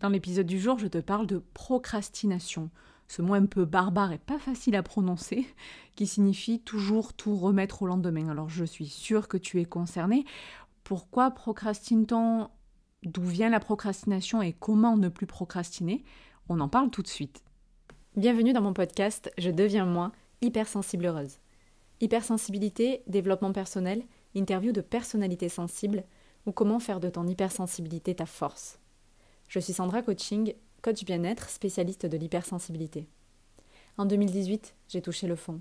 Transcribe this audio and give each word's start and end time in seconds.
Dans 0.00 0.08
l'épisode 0.08 0.46
du 0.46 0.58
jour, 0.58 0.78
je 0.78 0.86
te 0.86 0.96
parle 0.96 1.26
de 1.26 1.42
procrastination, 1.52 2.70
ce 3.06 3.20
mot 3.20 3.34
un 3.34 3.44
peu 3.44 3.66
barbare 3.66 4.12
et 4.12 4.18
pas 4.18 4.38
facile 4.38 4.74
à 4.74 4.82
prononcer, 4.82 5.46
qui 5.94 6.06
signifie 6.06 6.58
toujours 6.58 7.12
tout 7.12 7.36
remettre 7.36 7.82
au 7.82 7.86
lendemain. 7.86 8.30
Alors 8.30 8.48
je 8.48 8.64
suis 8.64 8.86
sûre 8.86 9.28
que 9.28 9.36
tu 9.36 9.60
es 9.60 9.66
concerné. 9.66 10.24
Pourquoi 10.84 11.30
procrastine-t-on? 11.30 12.48
D'où 13.02 13.22
vient 13.22 13.50
la 13.50 13.60
procrastination 13.60 14.40
et 14.40 14.54
comment 14.54 14.96
ne 14.96 15.10
plus 15.10 15.26
procrastiner? 15.26 16.02
On 16.48 16.60
en 16.60 16.68
parle 16.68 16.88
tout 16.88 17.02
de 17.02 17.06
suite. 17.06 17.44
Bienvenue 18.16 18.54
dans 18.54 18.62
mon 18.62 18.72
podcast 18.72 19.30
Je 19.36 19.50
deviens 19.50 19.84
moi, 19.84 20.12
hypersensible 20.40 21.04
heureuse. 21.04 21.40
Hypersensibilité, 22.00 23.02
développement 23.06 23.52
personnel, 23.52 24.02
interview 24.34 24.72
de 24.72 24.80
personnalités 24.80 25.50
sensibles 25.50 26.04
ou 26.46 26.52
comment 26.52 26.80
faire 26.80 27.00
de 27.00 27.10
ton 27.10 27.26
hypersensibilité 27.26 28.14
ta 28.14 28.24
force. 28.24 28.78
Je 29.50 29.58
suis 29.58 29.72
Sandra 29.72 30.00
Coaching, 30.00 30.54
coach 30.80 31.04
bien-être, 31.04 31.50
spécialiste 31.50 32.06
de 32.06 32.16
l'hypersensibilité. 32.16 33.08
En 33.98 34.06
2018, 34.06 34.76
j'ai 34.86 35.02
touché 35.02 35.26
le 35.26 35.34
fond. 35.34 35.60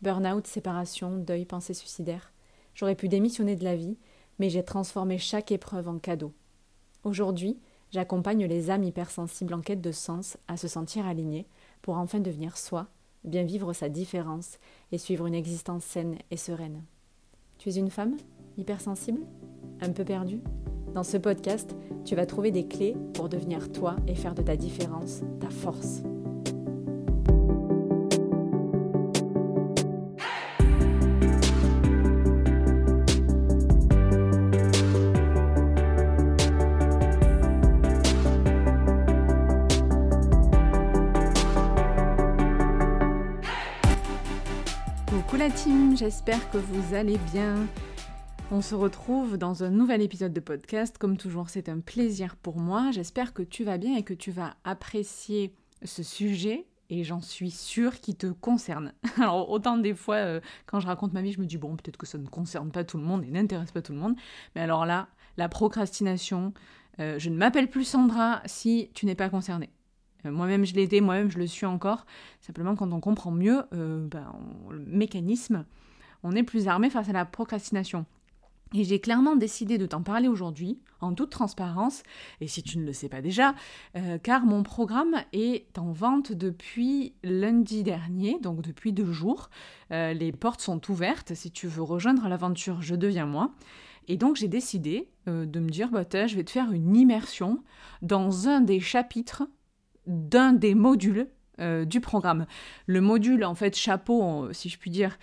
Burnout, 0.00 0.46
séparation, 0.46 1.18
deuil, 1.18 1.44
pensée 1.44 1.74
suicidaire. 1.74 2.32
J'aurais 2.74 2.94
pu 2.94 3.06
démissionner 3.06 3.54
de 3.54 3.64
la 3.64 3.76
vie, 3.76 3.98
mais 4.38 4.48
j'ai 4.48 4.64
transformé 4.64 5.18
chaque 5.18 5.52
épreuve 5.52 5.88
en 5.88 5.98
cadeau. 5.98 6.32
Aujourd'hui, 7.04 7.58
j'accompagne 7.90 8.46
les 8.46 8.70
âmes 8.70 8.84
hypersensibles 8.84 9.52
en 9.52 9.60
quête 9.60 9.82
de 9.82 9.92
sens 9.92 10.38
à 10.48 10.56
se 10.56 10.66
sentir 10.66 11.06
alignées 11.06 11.46
pour 11.82 11.98
enfin 11.98 12.20
devenir 12.20 12.56
soi, 12.56 12.86
bien 13.24 13.42
vivre 13.42 13.74
sa 13.74 13.90
différence 13.90 14.58
et 14.90 14.96
suivre 14.96 15.26
une 15.26 15.34
existence 15.34 15.84
saine 15.84 16.16
et 16.30 16.38
sereine. 16.38 16.82
Tu 17.58 17.68
es 17.68 17.74
une 17.74 17.90
femme 17.90 18.16
hypersensible? 18.56 19.20
Un 19.82 19.92
peu 19.92 20.06
perdue? 20.06 20.40
Dans 20.94 21.02
ce 21.02 21.16
podcast, 21.16 21.74
tu 22.04 22.14
vas 22.14 22.26
trouver 22.26 22.50
des 22.50 22.66
clés 22.66 22.96
pour 23.14 23.28
devenir 23.28 23.70
toi 23.72 23.96
et 24.06 24.14
faire 24.14 24.34
de 24.34 24.42
ta 24.42 24.56
différence 24.56 25.20
ta 25.40 25.50
force. 25.50 26.02
Coucou 45.06 45.36
la 45.36 45.50
team, 45.50 45.96
j'espère 45.96 46.50
que 46.50 46.58
vous 46.58 46.94
allez 46.94 47.18
bien. 47.32 47.54
On 48.50 48.62
se 48.62 48.74
retrouve 48.74 49.36
dans 49.36 49.62
un 49.62 49.68
nouvel 49.68 50.00
épisode 50.00 50.32
de 50.32 50.40
podcast. 50.40 50.96
Comme 50.96 51.18
toujours, 51.18 51.50
c'est 51.50 51.68
un 51.68 51.80
plaisir 51.80 52.34
pour 52.34 52.56
moi. 52.56 52.90
J'espère 52.92 53.34
que 53.34 53.42
tu 53.42 53.62
vas 53.62 53.76
bien 53.76 53.94
et 53.94 54.02
que 54.02 54.14
tu 54.14 54.30
vas 54.30 54.54
apprécier 54.64 55.54
ce 55.84 56.02
sujet 56.02 56.64
et 56.88 57.04
j'en 57.04 57.20
suis 57.20 57.50
sûre 57.50 58.00
qui 58.00 58.14
te 58.14 58.28
concerne. 58.28 58.94
Alors 59.18 59.50
autant 59.50 59.76
des 59.76 59.92
fois, 59.92 60.16
euh, 60.16 60.40
quand 60.64 60.80
je 60.80 60.86
raconte 60.86 61.12
ma 61.12 61.20
vie, 61.20 61.32
je 61.32 61.40
me 61.40 61.44
dis, 61.44 61.58
bon, 61.58 61.76
peut-être 61.76 61.98
que 61.98 62.06
ça 62.06 62.16
ne 62.16 62.26
concerne 62.26 62.70
pas 62.70 62.84
tout 62.84 62.96
le 62.96 63.04
monde 63.04 63.22
et 63.22 63.30
n'intéresse 63.30 63.70
pas 63.70 63.82
tout 63.82 63.92
le 63.92 63.98
monde. 63.98 64.16
Mais 64.54 64.62
alors 64.62 64.86
là, 64.86 65.08
la 65.36 65.50
procrastination, 65.50 66.54
euh, 67.00 67.18
je 67.18 67.28
ne 67.28 67.36
m'appelle 67.36 67.68
plus 67.68 67.84
Sandra 67.84 68.40
si 68.46 68.90
tu 68.94 69.04
n'es 69.04 69.14
pas 69.14 69.28
concerné. 69.28 69.68
Euh, 70.24 70.32
moi-même, 70.32 70.64
je 70.64 70.74
été, 70.74 71.02
moi-même, 71.02 71.30
je 71.30 71.38
le 71.38 71.46
suis 71.46 71.66
encore. 71.66 72.06
Simplement, 72.40 72.76
quand 72.76 72.90
on 72.94 73.00
comprend 73.00 73.30
mieux 73.30 73.62
ben, 73.72 74.32
le 74.70 74.86
mécanisme, 74.86 75.66
on 76.22 76.32
est 76.32 76.42
plus 76.44 76.66
armé 76.66 76.88
face 76.88 77.10
à 77.10 77.12
la 77.12 77.26
procrastination. 77.26 78.06
Et 78.74 78.84
j'ai 78.84 79.00
clairement 79.00 79.36
décidé 79.36 79.78
de 79.78 79.86
t'en 79.86 80.02
parler 80.02 80.28
aujourd'hui, 80.28 80.78
en 81.00 81.14
toute 81.14 81.30
transparence, 81.30 82.02
et 82.40 82.48
si 82.48 82.62
tu 82.62 82.78
ne 82.78 82.84
le 82.84 82.92
sais 82.92 83.08
pas 83.08 83.22
déjà, 83.22 83.54
euh, 83.96 84.18
car 84.18 84.44
mon 84.44 84.62
programme 84.62 85.16
est 85.32 85.78
en 85.78 85.92
vente 85.92 86.32
depuis 86.32 87.14
lundi 87.22 87.82
dernier, 87.82 88.38
donc 88.40 88.60
depuis 88.60 88.92
deux 88.92 89.12
jours. 89.12 89.48
Euh, 89.90 90.12
les 90.12 90.32
portes 90.32 90.60
sont 90.60 90.90
ouvertes 90.90 91.34
si 91.34 91.50
tu 91.50 91.66
veux 91.66 91.82
rejoindre 91.82 92.28
l'aventure 92.28 92.82
Je 92.82 92.94
deviens 92.94 93.26
moi. 93.26 93.52
Et 94.06 94.16
donc 94.16 94.36
j'ai 94.36 94.48
décidé 94.48 95.08
euh, 95.28 95.46
de 95.46 95.60
me 95.60 95.70
dire, 95.70 95.90
bah, 95.90 96.04
je 96.26 96.36
vais 96.36 96.44
te 96.44 96.50
faire 96.50 96.72
une 96.72 96.96
immersion 96.96 97.62
dans 98.02 98.48
un 98.48 98.60
des 98.60 98.80
chapitres 98.80 99.44
d'un 100.06 100.52
des 100.52 100.74
modules 100.74 101.28
du 101.86 102.00
programme. 102.00 102.46
Le 102.86 103.00
module, 103.00 103.44
en 103.44 103.56
fait, 103.56 103.76
chapeau, 103.76 104.46
si 104.52 104.68
je 104.68 104.78
puis 104.78 104.92
dire, 104.92 105.18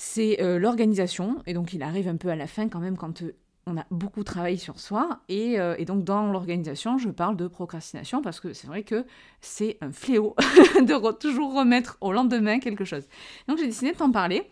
c'est 0.00 0.40
euh, 0.40 0.60
l'organisation. 0.60 1.42
Et 1.44 1.54
donc, 1.54 1.72
il 1.72 1.82
arrive 1.82 2.06
un 2.06 2.16
peu 2.16 2.28
à 2.28 2.36
la 2.36 2.46
fin 2.46 2.68
quand 2.68 2.78
même 2.78 2.96
quand 2.96 3.22
euh, 3.22 3.34
on 3.66 3.76
a 3.76 3.84
beaucoup 3.90 4.22
travaillé 4.22 4.56
sur 4.56 4.78
soi. 4.78 5.22
Euh, 5.28 5.74
et, 5.76 5.84
donc, 5.84 6.04
dans 6.04 6.30
l'organisation, 6.30 6.98
je 6.98 7.08
parle 7.08 7.36
de 7.36 7.48
procrastination 7.48 8.22
parce 8.22 8.38
que 8.38 8.52
c'est 8.52 8.68
vrai 8.68 8.84
que 8.84 9.04
c'est 9.40 9.76
un 9.80 9.90
fléau 9.90 10.36
de 10.80 11.12
toujours 11.18 11.52
remettre 11.52 11.98
au 12.00 12.12
lendemain 12.12 12.60
quelque 12.60 12.84
chose. 12.84 13.08
Donc, 13.48 13.58
j'ai 13.58 13.66
décidé 13.66 13.90
de 13.90 13.96
t'en 13.96 14.12
parler. 14.12 14.48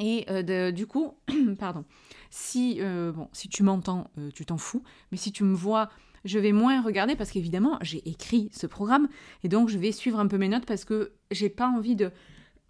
Et 0.00 0.26
du 0.72 0.88
coup, 0.88 1.14
pardon, 1.60 1.84
si, 2.30 2.80
bon, 2.80 3.28
si 3.32 3.48
tu 3.48 3.62
m'entends, 3.62 4.10
tu 4.34 4.44
t'en 4.44 4.58
fous. 4.58 4.82
Mais 5.12 5.16
si 5.16 5.30
tu 5.30 5.44
me 5.44 5.54
vois 5.54 5.90
je 6.24 6.38
vais 6.38 6.52
moins 6.52 6.80
regarder 6.82 7.16
parce 7.16 7.32
qu'évidemment 7.32 7.78
j'ai 7.82 8.08
écrit 8.08 8.48
ce 8.52 8.68
programme 8.68 9.08
et 9.42 9.48
donc 9.48 9.68
je 9.68 9.76
vais 9.76 9.90
suivre 9.90 10.20
un 10.20 10.28
peu 10.28 10.38
mes 10.38 10.48
notes 10.48 10.66
parce 10.66 10.84
que 10.84 11.14
j'ai 11.32 11.48
pas 11.48 11.66
envie 11.66 11.96
de 11.96 12.12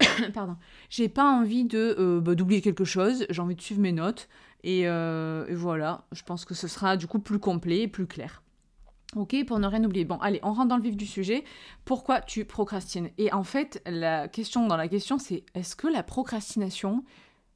pardon, 0.33 0.57
j'ai 0.89 1.09
pas 1.09 1.25
envie 1.25 1.65
de 1.65 1.95
euh, 1.99 2.21
bah, 2.21 2.35
d'oublier 2.35 2.61
quelque 2.61 2.85
chose, 2.85 3.25
j'ai 3.29 3.41
envie 3.41 3.55
de 3.55 3.61
suivre 3.61 3.81
mes 3.81 3.91
notes 3.91 4.27
euh, 4.65 5.45
et, 5.47 5.55
voilà, 5.55 6.05
je 6.11 6.23
pense 6.23 6.45
que 6.45 6.53
ce 6.53 6.67
sera 6.67 6.97
du 6.97 7.07
coup 7.07 7.19
plus 7.19 7.39
complet 7.39 7.81
et 7.81 7.87
plus 7.87 8.07
clair. 8.07 8.41
Ok, 9.15 9.35
pour 9.45 9.59
ne 9.59 9.67
rien 9.67 9.83
oublier. 9.83 10.05
Bon, 10.05 10.17
allez, 10.17 10.39
on 10.41 10.53
rentre 10.53 10.69
dans 10.69 10.77
le 10.77 10.83
vif 10.83 10.97
du 10.97 11.05
sujet. 11.05 11.43
Pourquoi 11.85 12.21
tu 12.21 12.45
procrastines? 12.45 13.09
Et 13.19 13.31
en 13.31 13.43
fait, 13.43 13.81
la 13.85 14.27
question 14.27 14.65
dans 14.65 14.77
la 14.77 14.87
question, 14.87 15.19
c'est 15.19 15.43
est-ce 15.53 15.75
que 15.75 15.87
la 15.87 16.01
procrastination, 16.01 17.03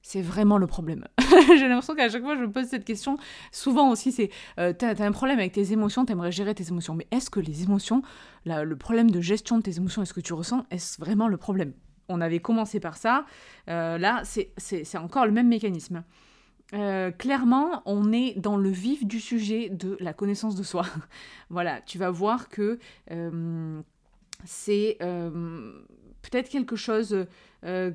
c'est 0.04 0.22
vraiment 0.22 0.60
le 0.60 0.68
problème? 0.68 1.08
J'ai 1.58 1.68
l'impression 1.68 1.96
qu'à 1.96 2.10
chaque 2.10 2.22
fois, 2.22 2.36
je 2.36 2.42
me 2.42 2.52
pose 2.52 2.68
cette 2.68 2.86
question. 2.86 3.18
Souvent 3.52 3.90
aussi, 3.90 4.12
c'est 4.12 4.30
euh, 4.60 4.72
t'as 4.72 4.94
as 4.94 5.04
un 5.04 5.12
problème 5.12 5.40
avec 5.40 5.54
tes 5.54 5.72
émotions, 5.72 6.06
t'aimerais 6.06 6.32
gérer 6.32 6.54
tes 6.54 6.68
émotions. 6.68 6.94
Mais 6.94 7.08
est-ce 7.10 7.32
que 7.32 7.40
les 7.40 7.64
émotions, 7.64 8.04
le 8.46 8.76
problème 8.76 9.10
de 9.10 9.22
gestion 9.22 9.58
de 9.58 9.64
tes 9.64 9.78
émotions, 9.78 10.04
est-ce 10.04 10.14
que 10.14 10.22
tu 10.22 10.34
ressens, 10.34 10.64
est-ce 10.70 11.00
vraiment 11.00 11.28
le 11.28 11.38
problème? 11.38 11.74
On 12.10 12.22
avait 12.22 12.40
commencé 12.40 12.80
par 12.80 12.98
ça. 12.98 13.26
Euh, 13.70 13.98
là, 13.98 14.24
c'est 14.26 14.98
encore 14.98 15.26
le 15.26 15.32
même 15.32 15.48
mécanisme. 15.48 16.04
Euh, 16.74 17.12
clairement, 17.12 17.82
on 17.86 18.12
est 18.12 18.38
dans 18.38 18.58
le 18.58 18.70
vif 18.70 19.06
du 19.06 19.20
sujet 19.20 19.70
de 19.70 19.98
la 20.00 20.14
connaissance 20.14 20.56
de 20.56 20.64
soi. 20.64 20.86
voilà, 21.50 21.82
tu 21.82 21.98
vas 21.98 22.12
voir 22.12 22.50
que 22.50 22.80
euh, 23.12 23.82
c'est 24.46 24.98
peut-être 26.22 26.50
quelque 26.50 26.76
chose 26.76 27.26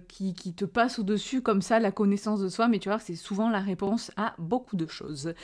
qui, 0.09 0.35
qui, 0.35 0.53
te 0.55 0.65
passe 0.65 0.99
au-dessus 0.99 1.41
comme 1.41 1.63
ça, 1.63 1.79
la 1.79 1.93
connaissance 1.93 2.41
de 2.41 2.49
soi, 2.49 2.69
mais 2.69 2.79
tu 2.79 2.89
vois, 2.89 2.99
c'est 2.99 3.15
souvent 3.15 3.49
la 3.49 3.61
réponse 3.61 4.11
à 4.17 4.35
beaucoup 4.39 4.77
de 4.77 4.87
choses. 4.87 5.35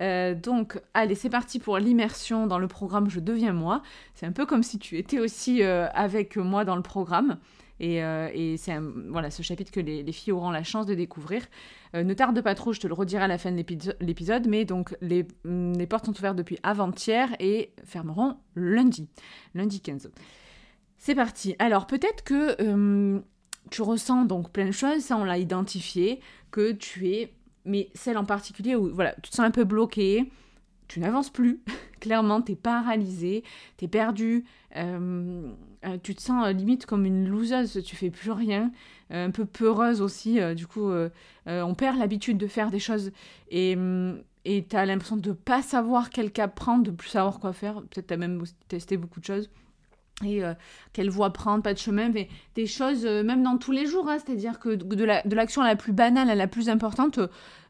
donc, 0.00 0.80
allez, 0.94 1.14
c'est 1.14 1.30
parti 1.30 1.58
pour 1.58 1.78
l'immersion 1.78 2.46
dans 2.46 2.58
le 2.58 2.68
programme 2.68 3.10
Je 3.10 3.20
deviens 3.20 3.52
moi. 3.52 3.82
C'est 4.14 4.26
un 4.26 4.32
peu 4.32 4.46
comme 4.46 4.62
si 4.62 4.78
tu 4.78 4.96
étais 4.96 5.18
aussi 5.18 5.62
avec 5.62 6.36
moi 6.36 6.64
dans 6.64 6.76
le 6.76 6.82
programme. 6.82 7.38
Euh, 7.82 8.30
et, 8.32 8.56
c'est 8.56 8.78
voilà, 9.08 9.30
ce 9.30 9.42
chapitre 9.42 9.70
que 9.70 9.80
les, 9.80 10.12
filles 10.12 10.32
auront 10.32 10.50
la 10.50 10.62
chance 10.62 10.86
de 10.86 10.94
découvrir. 10.94 11.42
Euh, 11.94 12.04
ne 12.04 12.14
tarde 12.14 12.40
pas 12.40 12.54
trop, 12.54 12.72
je 12.72 12.80
te 12.80 12.86
le 12.86 12.94
redirai 12.94 13.24
à 13.24 13.28
la 13.28 13.38
fin 13.38 13.52
de 13.52 13.62
l'épisode, 14.00 14.46
mais 14.48 14.64
donc 14.64 14.96
les, 15.00 15.26
mm, 15.44 15.74
les, 15.76 15.86
portes 15.86 16.06
sont 16.06 16.16
ouvertes 16.16 16.36
depuis 16.36 16.58
avant-hier 16.62 17.34
et 17.38 17.72
fermeront 17.84 18.36
lundi, 18.54 19.08
lundi 19.54 19.80
15. 19.80 20.10
C'est 20.98 21.14
parti. 21.14 21.54
Alors 21.58 21.86
peut-être 21.86 22.24
que 22.24 22.56
euh, 22.60 23.20
tu 23.70 23.82
ressens 23.82 24.24
donc 24.24 24.50
plein 24.50 24.66
de 24.66 24.72
choses, 24.72 25.02
ça 25.02 25.16
on 25.16 25.24
l'a 25.24 25.38
identifié, 25.38 26.20
que 26.50 26.72
tu 26.72 27.08
es, 27.10 27.34
mais 27.64 27.90
celle 27.94 28.16
en 28.16 28.24
particulier 28.24 28.74
où 28.74 28.92
voilà, 28.92 29.14
tu 29.22 29.30
te 29.30 29.36
sens 29.36 29.46
un 29.46 29.50
peu 29.50 29.64
bloqué, 29.64 30.30
tu 30.88 31.00
n'avances 31.00 31.30
plus, 31.30 31.60
clairement, 32.00 32.40
tu 32.40 32.52
es 32.52 32.56
paralysé, 32.56 33.44
tu 33.76 33.84
es 33.84 33.88
perdu, 33.88 34.44
euh, 34.76 35.52
euh, 35.84 35.98
tu 36.02 36.14
te 36.14 36.22
sens 36.22 36.46
euh, 36.46 36.52
limite 36.52 36.86
comme 36.86 37.04
une 37.04 37.28
loseuse, 37.28 37.82
tu 37.84 37.96
fais 37.96 38.10
plus 38.10 38.30
rien, 38.30 38.70
un 39.10 39.30
peu 39.30 39.44
peureuse 39.44 40.00
aussi, 40.00 40.40
du 40.54 40.66
coup, 40.66 40.90
on 41.46 41.74
perd 41.74 41.98
l'habitude 41.98 42.38
de 42.38 42.46
faire 42.46 42.70
des 42.70 42.80
choses. 42.80 43.12
Et 43.50 43.76
mm, 43.76 44.22
tu 44.44 44.76
as 44.76 44.86
l'impression 44.86 45.16
de 45.16 45.32
pas 45.32 45.62
savoir 45.62 46.10
quel 46.10 46.32
cap 46.32 46.54
prendre, 46.54 46.82
de 46.84 46.90
plus 46.90 47.08
savoir 47.08 47.38
quoi 47.38 47.52
faire, 47.52 47.82
peut-être 47.82 48.08
tu 48.08 48.14
as 48.14 48.16
même 48.16 48.42
testé 48.68 48.96
beaucoup 48.96 49.20
de 49.20 49.24
choses 49.24 49.48
et 50.24 50.40
quelle 50.94 51.10
voie 51.10 51.30
prendre, 51.30 51.62
pas 51.62 51.74
de 51.74 51.78
chemin, 51.78 52.08
mais 52.08 52.28
des 52.54 52.66
choses, 52.66 53.04
même 53.04 53.42
dans 53.42 53.58
tous 53.58 53.72
les 53.72 53.84
jours, 53.84 54.08
hein, 54.08 54.16
c'est-à-dire 54.18 54.58
que 54.58 54.70
de, 54.70 55.34
l'action 55.34 55.62
la, 55.62 55.76
plus 55.76 55.92
banale 55.92 56.30
à 56.30 56.34
la 56.34 56.46
plus 56.46 56.70
importante, 56.70 57.20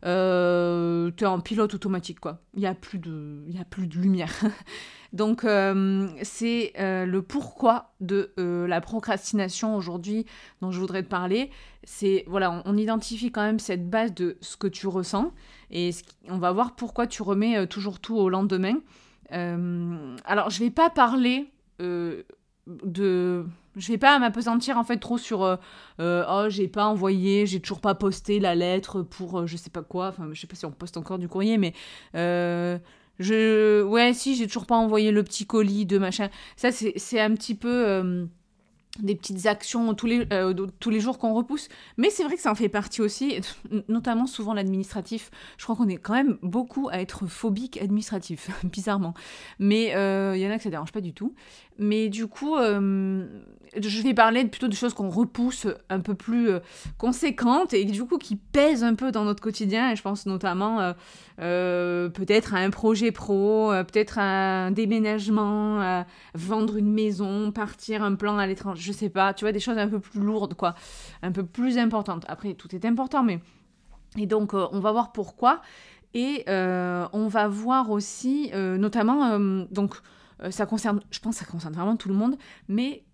euh, 0.04 1.10
tu 1.16 1.24
es 1.24 1.26
en 1.26 1.40
pilote 1.40 1.74
automatique, 1.74 2.20
quoi. 2.20 2.40
Il 2.54 2.60
n'y 2.60 2.66
a, 2.66 2.74
plus 2.74 2.98
de, 2.98 3.44
a 3.60 3.64
plus 3.64 3.86
de 3.86 3.98
lumière. 3.98 4.32
Donc, 5.12 5.44
euh, 5.44 6.08
c'est 6.22 6.72
euh, 6.78 7.06
le 7.06 7.22
pourquoi 7.22 7.94
de 8.00 8.32
la 8.36 8.80
procrastination 8.80 9.74
aujourd'hui 9.76 10.26
dont 10.60 10.70
je 10.70 10.78
voudrais 10.78 11.02
te 11.02 11.08
parler. 11.08 11.50
C'est, 11.84 12.24
voilà, 12.28 12.62
on, 12.64 12.76
identifie 12.76 13.32
quand 13.32 13.42
même 13.42 13.58
cette 13.58 13.88
base 13.88 14.14
de 14.14 14.36
ce 14.40 14.56
que 14.56 14.66
tu 14.66 14.86
ressens 14.86 15.32
et 15.70 15.90
on 16.28 16.38
va 16.38 16.52
voir 16.52 16.76
pourquoi 16.76 17.06
tu 17.06 17.22
remets 17.22 17.66
toujours 17.66 18.00
tout 18.00 18.16
au 18.16 18.28
lendemain. 18.28 18.78
alors, 19.30 20.50
je 20.50 20.60
vais 20.60 20.70
pas 20.70 20.90
parler 20.90 21.50
de 22.66 23.44
je 23.76 23.88
vais 23.88 23.98
pas 23.98 24.18
m'apesantir 24.18 24.78
en 24.78 24.84
fait 24.84 24.96
trop 24.96 25.18
sur 25.18 25.42
euh, 25.42 25.56
euh, 26.00 26.24
oh 26.28 26.46
j'ai 26.48 26.66
pas 26.66 26.86
envoyé 26.86 27.46
j'ai 27.46 27.60
toujours 27.60 27.80
pas 27.80 27.94
posté 27.94 28.40
la 28.40 28.54
lettre 28.54 29.02
pour 29.02 29.40
euh, 29.40 29.46
je 29.46 29.56
sais 29.56 29.70
pas 29.70 29.82
quoi. 29.82 30.08
Enfin 30.08 30.28
je 30.32 30.40
sais 30.40 30.46
pas 30.46 30.56
si 30.56 30.64
on 30.66 30.72
poste 30.72 30.96
encore 30.96 31.18
du 31.18 31.28
courrier 31.28 31.58
mais 31.58 31.74
je 33.18 33.82
ouais 33.82 34.12
si 34.12 34.34
j'ai 34.34 34.46
toujours 34.46 34.66
pas 34.66 34.76
envoyé 34.76 35.10
le 35.10 35.22
petit 35.22 35.46
colis 35.46 35.86
de 35.86 35.98
machin. 35.98 36.28
Ça 36.56 36.70
c'est 36.72 37.20
un 37.20 37.34
petit 37.34 37.54
peu 37.54 38.28
des 39.00 39.14
petites 39.14 39.46
actions 39.46 39.94
tous 39.94 40.06
les, 40.06 40.26
euh, 40.32 40.54
tous 40.80 40.90
les 40.90 41.00
jours 41.00 41.18
qu'on 41.18 41.34
repousse. 41.34 41.68
Mais 41.96 42.10
c'est 42.10 42.24
vrai 42.24 42.36
que 42.36 42.42
ça 42.42 42.50
en 42.50 42.54
fait 42.54 42.68
partie 42.68 43.02
aussi, 43.02 43.40
notamment 43.88 44.26
souvent 44.26 44.54
l'administratif. 44.54 45.30
Je 45.58 45.64
crois 45.64 45.76
qu'on 45.76 45.88
est 45.88 45.96
quand 45.96 46.14
même 46.14 46.38
beaucoup 46.42 46.88
à 46.88 47.00
être 47.00 47.26
phobique 47.26 47.80
administratif, 47.80 48.50
bizarrement. 48.64 49.14
Mais 49.58 49.94
euh, 49.94 50.36
il 50.36 50.42
y 50.42 50.46
en 50.46 50.50
a 50.50 50.56
que 50.56 50.62
ça 50.62 50.70
dérange 50.70 50.92
pas 50.92 51.00
du 51.00 51.12
tout. 51.12 51.34
Mais 51.78 52.08
du 52.08 52.26
coup, 52.26 52.56
euh, 52.56 53.26
je 53.80 54.02
vais 54.02 54.14
parler 54.14 54.44
plutôt 54.44 54.68
de 54.68 54.74
choses 54.74 54.94
qu'on 54.94 55.10
repousse 55.10 55.66
un 55.90 56.00
peu 56.00 56.14
plus 56.14 56.50
conséquentes 56.98 57.74
et 57.74 57.84
du 57.84 58.04
coup 58.04 58.18
qui 58.18 58.36
pèsent 58.36 58.84
un 58.84 58.94
peu 58.94 59.12
dans 59.12 59.24
notre 59.24 59.42
quotidien. 59.42 59.94
Je 59.94 60.02
pense 60.02 60.26
notamment 60.26 60.94
peut-être 61.36 62.54
à 62.54 62.58
un 62.58 62.70
projet 62.70 63.12
pro, 63.12 63.70
peut-être 63.70 64.18
à 64.18 64.66
un 64.66 64.70
déménagement, 64.70 66.04
vendre 66.34 66.76
une 66.76 66.92
maison, 66.92 67.52
partir 67.52 68.02
un 68.02 68.14
plan 68.14 68.38
à 68.38 68.46
l'étranger 68.46 68.76
je 68.86 68.92
sais 68.92 69.08
pas, 69.08 69.34
tu 69.34 69.44
vois, 69.44 69.52
des 69.52 69.60
choses 69.60 69.78
un 69.78 69.88
peu 69.88 70.00
plus 70.00 70.20
lourdes, 70.20 70.54
quoi, 70.54 70.74
un 71.22 71.32
peu 71.32 71.44
plus 71.44 71.78
importantes. 71.78 72.24
Après, 72.28 72.54
tout 72.54 72.74
est 72.74 72.84
important, 72.84 73.22
mais... 73.22 73.40
Et 74.16 74.26
donc, 74.26 74.54
euh, 74.54 74.66
on 74.72 74.80
va 74.80 74.92
voir 74.92 75.12
pourquoi. 75.12 75.60
Et 76.14 76.44
euh, 76.48 77.06
on 77.12 77.28
va 77.28 77.48
voir 77.48 77.90
aussi, 77.90 78.50
euh, 78.54 78.78
notamment, 78.78 79.38
donc, 79.70 79.96
ça 80.50 80.66
concerne, 80.66 81.00
je 81.10 81.18
pense 81.18 81.38
que 81.38 81.44
ça 81.44 81.50
concerne 81.50 81.74
vraiment 81.74 81.96
tout 81.96 82.08
le 82.08 82.14
monde, 82.14 82.36
mais 82.68 83.04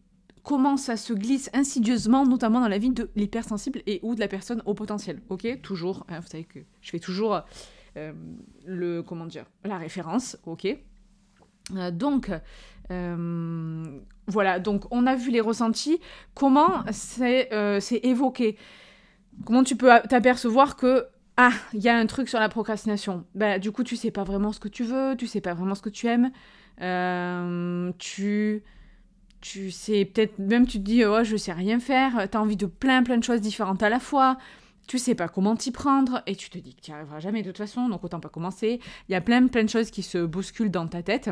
comment 0.42 0.76
ça 0.76 0.96
se 0.96 1.12
glisse 1.12 1.50
insidieusement, 1.52 2.26
notamment 2.26 2.60
dans 2.60 2.68
la 2.68 2.78
vie 2.78 2.90
de 2.90 3.10
l'hypersensible 3.16 3.82
et 3.86 4.00
ou 4.02 4.14
de 4.14 4.20
la 4.20 4.28
personne 4.28 4.62
au 4.66 4.74
potentiel. 4.74 5.20
Ok, 5.28 5.46
toujours, 5.62 6.04
hein, 6.08 6.20
vous 6.20 6.28
savez 6.28 6.44
que 6.44 6.60
je 6.80 6.90
fais 6.90 6.98
toujours 6.98 7.42
le, 8.64 9.02
comment 9.02 9.26
dire, 9.26 9.44
la 9.64 9.76
référence, 9.76 10.38
ok. 10.46 10.66
donc, 11.92 12.30
euh, 12.90 14.00
voilà, 14.26 14.58
donc 14.58 14.84
on 14.90 15.06
a 15.06 15.14
vu 15.14 15.30
les 15.30 15.40
ressentis. 15.40 16.00
Comment 16.34 16.84
c'est 16.90 17.52
euh, 17.52 17.80
évoqué 18.02 18.56
Comment 19.44 19.64
tu 19.64 19.76
peux 19.76 19.90
t'apercevoir 20.08 20.76
que 20.76 21.06
ah, 21.36 21.52
il 21.72 21.80
y 21.80 21.88
a 21.88 21.96
un 21.96 22.06
truc 22.06 22.28
sur 22.28 22.38
la 22.38 22.48
procrastination. 22.48 23.24
Bah, 23.34 23.58
du 23.58 23.72
coup, 23.72 23.84
tu 23.84 23.96
sais 23.96 24.10
pas 24.10 24.24
vraiment 24.24 24.52
ce 24.52 24.60
que 24.60 24.68
tu 24.68 24.84
veux, 24.84 25.16
tu 25.16 25.26
sais 25.26 25.40
pas 25.40 25.54
vraiment 25.54 25.74
ce 25.74 25.82
que 25.82 25.88
tu 25.88 26.06
aimes. 26.06 26.30
Euh, 26.82 27.90
tu, 27.98 28.62
tu 29.42 29.70
sais 29.70 30.06
peut-être 30.06 30.38
même 30.38 30.66
tu 30.66 30.78
te 30.78 30.84
dis 30.84 31.04
oh 31.04 31.22
je 31.22 31.36
sais 31.36 31.52
rien 31.52 31.78
faire. 31.78 32.28
T'as 32.30 32.38
envie 32.38 32.56
de 32.56 32.66
plein 32.66 33.02
plein 33.02 33.18
de 33.18 33.24
choses 33.24 33.42
différentes 33.42 33.82
à 33.82 33.90
la 33.90 34.00
fois. 34.00 34.38
Tu 34.88 34.98
sais 34.98 35.14
pas 35.14 35.28
comment 35.28 35.54
t'y 35.54 35.70
prendre 35.70 36.22
et 36.26 36.34
tu 36.34 36.48
te 36.48 36.58
dis 36.58 36.74
que 36.74 36.80
tu 36.80 36.90
n'y 36.90 36.96
arriveras 36.96 37.20
jamais 37.20 37.42
de 37.42 37.48
toute 37.48 37.58
façon, 37.58 37.88
donc 37.88 38.02
autant 38.02 38.20
pas 38.20 38.28
commencer. 38.28 38.80
Il 39.08 39.12
y 39.12 39.14
a 39.14 39.20
plein 39.20 39.46
plein 39.48 39.64
de 39.64 39.68
choses 39.68 39.90
qui 39.90 40.02
se 40.02 40.24
bousculent 40.24 40.70
dans 40.70 40.86
ta 40.86 41.02
tête. 41.02 41.30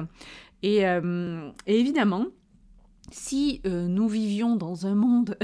Euh, 0.65 1.51
et, 1.67 1.81
évidemment, 1.81 2.27
si 3.11 3.61
euh, 3.67 3.89
nous 3.89 4.09
vivions 4.09 4.57
dans 4.57 4.87
un 4.87 4.95
monde 4.95 5.37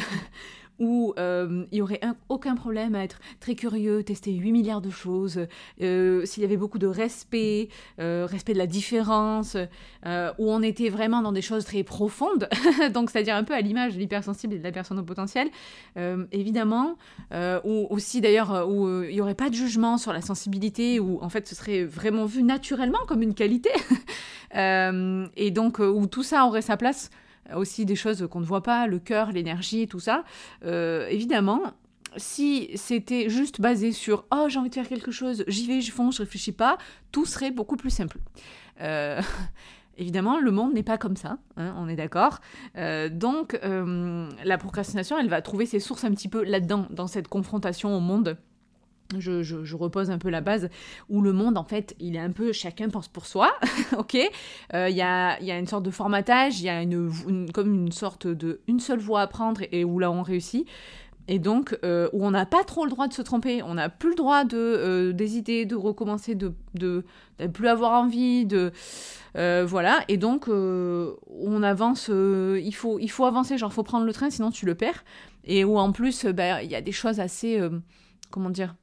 où 0.78 1.14
euh, 1.18 1.64
il 1.72 1.76
n'y 1.76 1.82
aurait 1.82 2.00
aucun 2.28 2.54
problème 2.54 2.94
à 2.94 3.04
être 3.04 3.20
très 3.40 3.54
curieux, 3.54 4.02
tester 4.02 4.32
8 4.32 4.52
milliards 4.52 4.80
de 4.80 4.90
choses, 4.90 5.46
s'il 5.78 6.42
y 6.42 6.44
avait 6.44 6.56
beaucoup 6.56 6.78
de 6.78 6.86
respect, 6.86 7.68
respect 7.98 8.52
de 8.52 8.58
la 8.58 8.66
différence, 8.66 9.56
où 10.04 10.50
on 10.50 10.62
était 10.62 10.88
vraiment 10.88 11.22
dans 11.22 11.32
des 11.32 11.42
choses 11.42 11.64
très 11.64 11.82
profondes, 11.82 12.48
donc 12.92 13.10
c'est-à-dire 13.10 13.36
un 13.36 13.44
peu 13.44 13.54
à 13.54 13.60
l'image 13.60 13.94
de 13.94 13.98
l'hypersensible 13.98 14.54
et 14.54 14.58
de 14.58 14.64
la 14.64 14.72
personne 14.72 14.98
au 14.98 15.02
potentiel, 15.02 15.48
évidemment, 16.32 16.96
ou 17.32 17.86
aussi 17.90 18.20
d'ailleurs 18.20 18.68
où 18.68 19.02
il 19.02 19.14
n'y 19.14 19.20
aurait 19.20 19.34
pas 19.34 19.50
de 19.50 19.54
jugement 19.54 19.98
sur 19.98 20.12
la 20.12 20.20
sensibilité, 20.20 21.00
où 21.00 21.18
en 21.22 21.28
fait 21.28 21.46
ce 21.48 21.54
serait 21.54 21.84
vraiment 21.84 22.26
vu 22.26 22.42
naturellement 22.42 23.04
comme 23.06 23.22
une 23.22 23.34
qualité. 23.34 23.70
Euh, 24.54 25.26
et 25.36 25.50
donc, 25.50 25.80
euh, 25.80 25.88
où 25.88 26.06
tout 26.06 26.22
ça 26.22 26.46
aurait 26.46 26.62
sa 26.62 26.76
place, 26.76 27.10
aussi 27.54 27.84
des 27.84 27.96
choses 27.96 28.26
qu'on 28.30 28.40
ne 28.40 28.44
voit 28.44 28.62
pas, 28.62 28.86
le 28.86 28.98
cœur, 28.98 29.32
l'énergie, 29.32 29.86
tout 29.86 30.00
ça. 30.00 30.24
Euh, 30.64 31.06
évidemment, 31.08 31.62
si 32.16 32.70
c'était 32.74 33.28
juste 33.28 33.60
basé 33.60 33.92
sur 33.92 34.24
oh 34.30 34.46
j'ai 34.48 34.58
envie 34.58 34.70
de 34.70 34.74
faire 34.74 34.88
quelque 34.88 35.10
chose, 35.10 35.44
j'y 35.46 35.66
vais, 35.66 35.80
je 35.80 35.92
fonce, 35.92 36.16
je 36.16 36.22
réfléchis 36.22 36.52
pas, 36.52 36.78
tout 37.12 37.26
serait 37.26 37.50
beaucoup 37.50 37.76
plus 37.76 37.90
simple. 37.90 38.18
évidemment, 39.98 40.38
le 40.38 40.50
monde 40.50 40.74
n'est 40.74 40.82
pas 40.82 40.98
comme 40.98 41.16
ça, 41.16 41.38
hein, 41.56 41.74
on 41.78 41.88
est 41.88 41.96
d'accord. 41.96 42.40
donc 42.74 43.58
la 43.62 44.58
procrastination, 44.58 45.18
elle 45.18 45.28
va 45.28 45.40
trouver 45.42 45.66
ses 45.66 45.80
sources 45.80 46.04
un 46.04 46.10
petit 46.10 46.28
peu 46.28 46.44
là-dedans, 46.44 46.86
dans 46.90 47.06
cette 47.06 47.28
confrontation 47.28 47.96
au 47.96 48.00
monde 48.00 48.36
je, 49.18 49.76
repose 49.76 50.10
un 50.10 50.18
peu 50.18 50.30
la 50.30 50.40
base, 50.40 50.68
où 51.08 51.20
le 51.20 51.32
monde, 51.32 51.58
en 51.58 51.64
fait, 51.64 51.94
il 52.00 52.16
est 52.16 52.20
un 52.20 52.32
peu 52.32 52.52
chacun 52.52 52.88
pense 52.88 53.08
pour 53.08 53.26
soi, 53.26 53.52
ok? 53.98 54.16
Euh, 54.74 54.88
Il 54.88 54.96
y, 54.96 55.02
a, 55.02 55.38
une 55.40 55.66
sorte 55.66 55.84
de 55.84 55.90
formatage, 55.90 56.60
il 56.60 56.66
y 56.66 56.68
a 56.68 56.82
une, 56.82 57.50
comme 57.52 57.74
une 57.74 57.92
sorte 57.92 58.26
de 58.26 58.60
une 58.66 58.80
seule 58.80 58.98
voie 58.98 59.20
à 59.22 59.26
prendre 59.26 59.62
et, 59.72 59.84
où 59.84 59.98
là 59.98 60.10
on 60.10 60.22
réussit. 60.22 60.66
Et 61.28 61.40
donc, 61.40 61.76
euh, 61.84 62.08
où 62.12 62.24
on 62.24 62.30
n'a 62.30 62.46
pas 62.46 62.62
trop 62.62 62.84
le 62.84 62.90
droit 62.90 63.08
de 63.08 63.12
se 63.12 63.20
tromper, 63.20 63.60
on 63.60 63.74
n'a 63.74 63.88
plus 63.88 64.10
le 64.10 64.14
droit 64.14 64.44
de 64.44 64.56
euh, 64.56 65.12
d'hésiter, 65.12 65.66
de 65.66 65.74
recommencer, 65.74 66.36
de, 66.36 66.54
de, 66.74 67.04
plus 67.52 67.66
avoir 67.66 68.00
envie, 68.00 68.46
de 68.46 68.72
voilà. 69.34 70.04
Et 70.06 70.18
donc, 70.18 70.46
on 70.48 71.62
avance. 71.62 72.08
il 72.08 72.74
faut 72.74 72.98
il 73.00 73.10
faut 73.10 73.24
avancer, 73.24 73.58
genre 73.58 73.72
faut 73.72 73.82
prendre 73.82 74.06
le 74.06 74.12
train, 74.12 74.30
sinon 74.30 74.50
tu 74.50 74.66
le 74.66 74.76
perds. 74.76 75.04
Et 75.44 75.64
où 75.64 75.78
en 75.78 75.90
plus, 75.90 76.26
bah, 76.26 76.62
il 76.62 76.70
y 76.70 76.76
a 76.76 76.80
des 76.80 76.92
choses 76.92 77.18
assez 77.18 77.60
comment 78.30 78.50
dire 78.50 78.76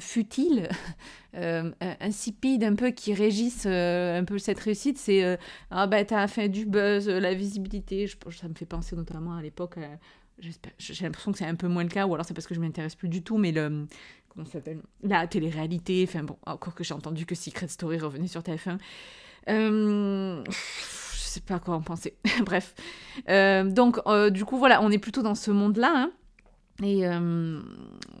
futile, 0.00 0.68
euh, 1.36 1.70
insipide 2.00 2.64
un 2.64 2.74
peu 2.74 2.90
qui 2.90 3.14
régissent 3.14 3.66
euh, 3.66 4.18
un 4.18 4.24
peu 4.24 4.38
cette 4.38 4.58
réussite, 4.58 4.98
c'est 4.98 5.38
ah 5.70 5.86
ben 5.86 6.04
t'as 6.04 6.26
fait 6.28 6.48
du 6.48 6.66
buzz, 6.66 7.08
la 7.08 7.34
visibilité, 7.34 8.06
je, 8.06 8.16
ça 8.36 8.48
me 8.48 8.54
fait 8.54 8.66
penser 8.66 8.96
notamment 8.96 9.34
à 9.34 9.42
l'époque, 9.42 9.78
j'ai 10.38 11.04
l'impression 11.04 11.32
que 11.32 11.38
c'est 11.38 11.46
un 11.46 11.54
peu 11.54 11.68
moins 11.68 11.84
le 11.84 11.88
cas, 11.88 12.06
ou 12.06 12.14
alors 12.14 12.26
c'est 12.26 12.34
parce 12.34 12.46
que 12.46 12.54
je 12.54 12.60
m'intéresse 12.60 12.94
plus 12.94 13.08
du 13.08 13.22
tout, 13.22 13.38
mais 13.38 13.52
le 13.52 13.86
comment 14.28 14.46
s'appelle 14.46 14.80
la 15.02 15.26
télé-réalité, 15.26 16.04
enfin 16.08 16.24
bon, 16.24 16.36
encore 16.46 16.74
que 16.74 16.84
j'ai 16.84 16.94
entendu 16.94 17.24
que 17.24 17.34
Secret 17.34 17.68
Story 17.68 17.98
revenait 17.98 18.26
sur 18.26 18.42
TF1. 18.42 18.78
je 19.46 20.42
sais 21.14 21.40
pas 21.40 21.58
quoi 21.58 21.74
en 21.74 21.80
penser. 21.80 22.16
Bref. 22.44 22.74
donc, 23.28 24.00
du 24.30 24.44
coup, 24.44 24.58
voilà, 24.58 24.82
on 24.82 24.90
est 24.90 24.98
plutôt 24.98 25.22
dans 25.22 25.34
ce 25.34 25.50
monde-là. 25.50 25.92
Hein. 25.94 26.12
Et 26.82 27.06
euh, 27.06 27.60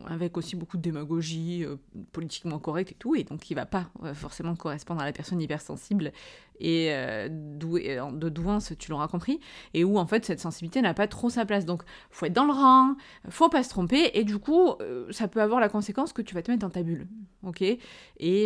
avec 0.06 0.38
aussi 0.38 0.56
beaucoup 0.56 0.78
de 0.78 0.82
démagogie 0.82 1.62
euh, 1.64 1.76
politiquement 2.12 2.58
correcte 2.58 2.92
et 2.92 2.94
tout, 2.94 3.14
et 3.14 3.22
donc 3.22 3.50
il 3.50 3.54
va 3.54 3.66
pas 3.66 3.90
euh, 4.02 4.14
forcément 4.14 4.56
correspondre 4.56 5.02
à 5.02 5.04
la 5.04 5.12
personne 5.12 5.42
hypersensible. 5.42 6.12
Et 6.58 6.88
de 6.88 8.28
douance, 8.30 8.72
tu 8.78 8.90
l'auras 8.90 9.08
compris, 9.08 9.40
et 9.74 9.84
où 9.84 9.98
en 9.98 10.06
fait 10.06 10.24
cette 10.24 10.40
sensibilité 10.40 10.80
n'a 10.80 10.94
pas 10.94 11.06
trop 11.06 11.28
sa 11.28 11.44
place. 11.44 11.66
Donc 11.66 11.82
faut 12.08 12.24
être 12.24 12.32
dans 12.32 12.46
le 12.46 12.52
rang, 12.54 12.96
faut 13.28 13.50
pas 13.50 13.62
se 13.62 13.68
tromper, 13.68 14.12
et 14.14 14.24
du 14.24 14.38
coup 14.38 14.72
ça 15.10 15.28
peut 15.28 15.42
avoir 15.42 15.60
la 15.60 15.68
conséquence 15.68 16.14
que 16.14 16.22
tu 16.22 16.34
vas 16.34 16.40
te 16.40 16.50
mettre 16.50 16.62
dans 16.62 16.70
ta 16.70 16.82
bulle, 16.82 17.08
ok? 17.42 17.60
Et, 17.60 17.78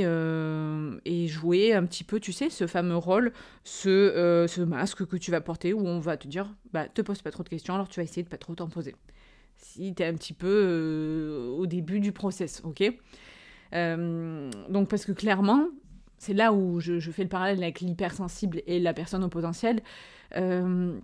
et 0.03 1.29
jouer 1.29 1.73
un 1.73 1.87
petit 1.87 2.03
peu, 2.03 2.19
tu 2.19 2.33
sais, 2.33 2.51
ce 2.51 2.67
fameux 2.67 2.97
rôle, 2.97 3.33
ce, 3.63 4.45
ce 4.49 4.61
masque 4.61 5.07
que 5.07 5.17
tu 5.17 5.31
vas 5.31 5.41
porter, 5.41 5.73
où 5.73 5.87
on 5.87 6.01
va 6.01 6.17
te 6.17 6.27
dire, 6.27 6.53
bah 6.73 6.89
te 6.89 7.03
pose 7.03 7.23
pas 7.23 7.31
trop 7.31 7.45
de 7.45 7.49
questions, 7.49 7.75
alors 7.75 7.89
tu 7.89 8.01
vas 8.01 8.05
essayer 8.05 8.25
de 8.25 8.29
pas 8.29 8.39
trop 8.39 8.57
t'en 8.57 8.69
poser 8.69 8.97
si 9.61 9.95
tu 9.95 10.03
es 10.03 10.07
un 10.07 10.15
petit 10.15 10.33
peu 10.33 10.49
euh, 10.49 11.49
au 11.51 11.67
début 11.67 12.01
du 12.01 12.13
process, 12.13 12.63
ok? 12.65 12.83
Euh, 13.75 14.51
Donc 14.69 14.89
parce 14.89 15.05
que 15.05 15.13
clairement, 15.13 15.67
c'est 16.19 16.35
là 16.35 16.53
où 16.53 16.81
je, 16.81 16.99
fais 17.11 17.23
le 17.23 17.29
parallèle 17.29 17.63
avec 17.63 17.81
l'hypersensible 17.81 18.63
et 18.67 18.79
la 18.81 18.93
personne 18.93 19.25
au 19.25 19.29
potentiel, 19.29 19.83
euh, 20.37 20.99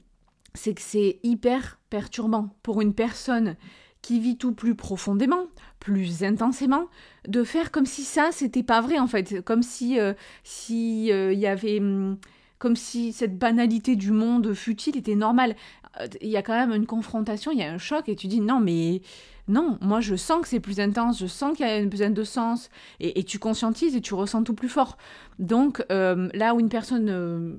c'est 0.55 0.75
que 0.75 0.83
c'est 0.83 1.21
hyper 1.23 1.79
perturbant 1.91 2.51
pour 2.63 2.81
une 2.81 2.95
personne 2.95 3.57
qui 4.03 4.21
vit 4.21 4.37
tout 4.37 4.53
plus 4.53 4.75
profondément, 4.75 5.47
plus 5.81 6.23
intensément, 6.23 6.87
de 7.27 7.45
faire 7.45 7.71
comme 7.73 7.87
si 7.87 8.03
ça, 8.03 8.29
c'était 8.31 8.63
pas 8.63 8.81
vrai 8.81 8.99
en 8.99 9.07
fait, 9.07 9.43
comme 9.43 9.63
si 9.63 9.99
y 9.99 11.47
avait 11.47 11.79
hum, 11.81 12.19
comme 12.59 12.77
si 12.77 13.13
cette 13.13 13.39
banalité 13.39 13.97
du 13.97 14.13
monde 14.13 14.55
futile 14.55 14.97
était 14.97 15.15
normale. 15.15 15.57
Euh, 16.01 16.07
il 16.21 16.29
y 16.29 16.37
a 16.37 16.43
quand 16.43 16.55
même 16.55 16.73
une 16.73 16.87
confrontation, 16.87 17.53
il 17.53 17.59
y 17.59 17.63
a 17.63 17.73
un 17.73 17.79
choc, 17.79 18.09
et 18.09 18.17
tu 18.17 18.27
dis 18.27 18.41
non, 18.41 18.61
mais 18.61 19.03
non, 19.49 19.79
moi 19.81 20.01
je 20.01 20.17
sens 20.17 20.43
que 20.43 20.49
c'est 20.49 20.61
plus 20.61 20.81
intense, 20.81 21.21
je 21.21 21.27
sens 21.27 21.57
qu'il 21.57 21.67
y 21.67 21.69
a 21.69 21.79
une 21.79 21.89
besoin 21.89 22.11
de 22.11 22.25
sens, 22.25 22.69
et, 23.01 23.23
tu 23.25 23.39
conscientises 23.39 23.95
et 23.97 24.01
tu 24.01 24.15
ressens 24.15 24.43
tout 24.43 24.55
plus 24.55 24.69
fort. 24.69 24.97
Donc 25.39 25.85
euh, 25.91 26.29
là 26.35 26.55
où 26.55 26.61
une 26.61 26.69
personne 26.69 27.09
euh, 27.09 27.55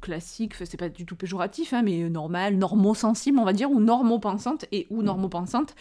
classique, 0.00 0.54
c'est 0.64 0.76
pas 0.76 0.88
du 0.88 1.06
tout 1.06 1.16
péjoratif, 1.16 1.72
hein, 1.72 1.82
mais 1.82 2.08
normale, 2.10 2.56
normo-sensible, 2.56 3.38
on 3.38 3.44
va 3.44 3.52
dire, 3.52 3.70
ou 3.70 3.80
normo-pensante, 3.80 4.66
et 4.72 4.86
ou 4.90 5.02
normo-pensante, 5.02 5.74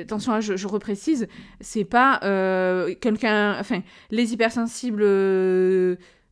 attention, 0.00 0.32
hein, 0.32 0.40
je, 0.40 0.56
je, 0.56 0.66
reprécise, 0.68 1.28
c'est 1.60 1.84
pas 1.84 2.18
quelqu'un, 3.00 3.56
enfin, 3.58 3.82
les 4.10 4.32
hypersensibles 4.32 5.02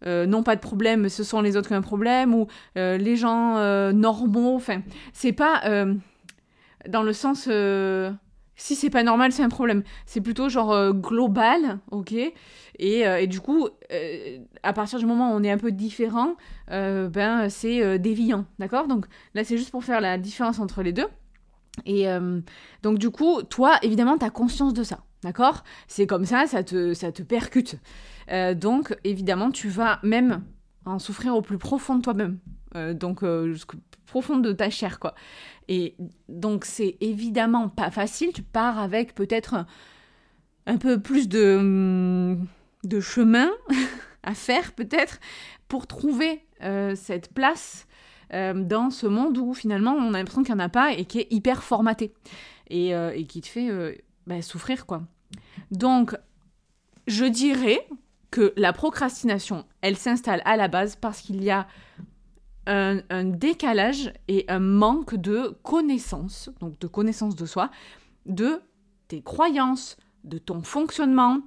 euh, 0.07 0.27
n'ont 0.27 0.43
pas 0.43 0.57
de 0.57 0.61
problème, 0.61 1.09
ce 1.09 1.25
sont 1.25 1.41
les 1.41 1.57
autres 1.57 1.69
qui 1.69 1.75
ont 1.75 1.79
un 1.79 1.83
problème, 1.83 2.35
ou 2.35 2.47
euh, 2.77 2.97
les 2.97 3.17
gens 3.17 3.57
euh, 3.59 3.93
normaux. 3.93 4.55
Enfin, 4.57 4.83
c'est 5.13 5.33
pas 5.33 5.63
dans 6.89 7.03
le 7.03 7.13
sens 7.13 7.49
si 8.57 8.75
c'est 8.75 8.91
pas 8.91 9.03
normal, 9.03 9.33
c'est 9.33 9.43
un 9.43 9.49
problème. 9.49 9.83
C'est 10.07 10.21
plutôt 10.21 10.49
genre 10.49 10.93
global, 10.93 11.79
ok 11.91 12.15
et, 12.83 13.01
et, 13.01 13.27
du 13.27 13.41
coup, 13.41 13.69
à 14.63 14.73
partir 14.73 14.99
du 14.99 15.07
moment 15.07 15.33
où 15.33 15.37
on 15.37 15.43
est 15.43 15.51
un 15.51 15.59
peu 15.59 15.71
différent, 15.71 16.37
ben 16.69 17.49
c'est 17.49 17.99
déviant, 17.99 18.47
d'accord? 18.59 18.87
Donc 18.87 19.07
là, 19.35 19.45
c'est 19.45 19.59
juste 19.59 19.71
pour 19.71 19.85
faire 19.85 20.01
la 20.01 20.17
différence 20.17 20.59
entre 20.59 20.83
les 20.83 20.93
deux. 20.93 21.09
Et 21.85 22.07
donc 22.83 22.99
du 22.99 23.11
coup, 23.11 23.43
toi, 23.43 23.77
évidemment, 23.83 24.17
tu 24.17 24.25
as 24.25 24.31
conscience 24.31 24.73
de 24.73 24.83
ça, 24.83 25.01
d'accord? 25.23 25.65
C'est 25.89 26.07
comme 26.07 26.25
ça, 26.25 26.47
ça 26.47 26.63
te, 26.63 26.95
ça 26.95 27.13
te 27.13 27.23
percute. 27.23 27.77
Euh, 28.31 28.55
donc, 28.55 28.97
évidemment, 29.05 29.51
tu 29.51 29.69
vas 29.69 29.99
même 30.03 30.43
en 30.85 30.99
souffrir 30.99 31.35
au 31.35 31.43
plus 31.43 31.59
profond 31.59 31.97
de 31.97 32.03
toi-même. 32.03 32.39
Euh, 32.77 32.95
donc, 32.95 33.23
euh, 33.23 33.53
jusqu'au 33.53 33.79
profond 34.07 34.39
de 34.39 34.53
ta 34.53 34.71
chair, 34.71 34.99
quoi. 35.01 35.15
Et 35.69 35.97
donc, 36.29 36.65
c'est 36.65 36.97
évidemment 37.01 37.69
pas 37.69 37.91
facile. 37.91 38.33
Tu 38.33 38.43
pars 38.43 38.79
avec 38.79 39.15
peut-être 39.15 39.67
un 40.67 40.77
peu 40.77 41.01
plus 41.01 41.29
de, 41.29 42.37
de 42.85 43.01
chemin 43.01 43.51
à 44.23 44.35
faire, 44.35 44.73
peut-être, 44.73 45.19
pour 45.69 45.87
trouver 45.87 46.45
cette 46.95 47.33
place 47.33 47.87
dans 48.33 48.91
ce 48.91 49.07
monde 49.07 49.39
où 49.39 49.55
finalement 49.55 49.93
on 49.95 50.13
a 50.13 50.19
l'impression 50.19 50.43
qu'il 50.43 50.55
n'y 50.55 50.61
en 50.61 50.65
a 50.65 50.69
pas 50.69 50.93
et 50.93 51.07
qui 51.07 51.21
est 51.21 51.27
hyper 51.31 51.63
formaté 51.63 52.13
et, 52.69 52.91
et 52.91 53.25
qui 53.25 53.41
te 53.41 53.47
fait 53.47 54.03
bah, 54.27 54.43
souffrir, 54.43 54.85
quoi. 54.85 55.03
Donc, 55.71 56.15
je 57.07 57.25
dirais 57.25 57.87
que 58.31 58.53
la 58.57 58.73
procrastination, 58.73 59.67
elle 59.81 59.97
s'installe 59.97 60.43
à 60.45 60.57
la 60.57 60.69
base 60.69 60.97
parce 60.97 61.21
qu'il 61.21 61.43
y 61.43 61.51
a 61.51 61.67
un, 62.67 63.25
décalage 63.25 64.13
et 64.29 64.45
un 64.49 64.61
manque 64.61 65.17
de 65.17 65.59
connaissance, 65.65 66.51
donc 66.61 66.79
de 66.79 66.87
connaissance 66.87 67.35
de 67.35 67.45
soi, 67.45 67.71
de 68.27 68.61
tes 69.09 69.23
croyances, 69.23 69.97
de 70.23 70.39
ton 70.39 70.63
fonctionnement, 70.63 71.41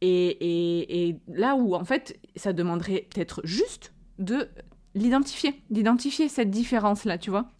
et, 0.00 1.08
et 1.08 1.16
là 1.28 1.56
où 1.56 1.74
en 1.74 1.84
fait 1.84 2.18
ça 2.34 2.54
demanderait 2.54 3.06
peut-être 3.12 3.42
juste 3.44 3.92
de 4.18 4.48
l'identifier, 4.94 5.62
d'identifier 5.68 6.28
cette 6.28 6.50
différence-là, 6.50 7.18
tu 7.18 7.28
vois. 7.28 7.50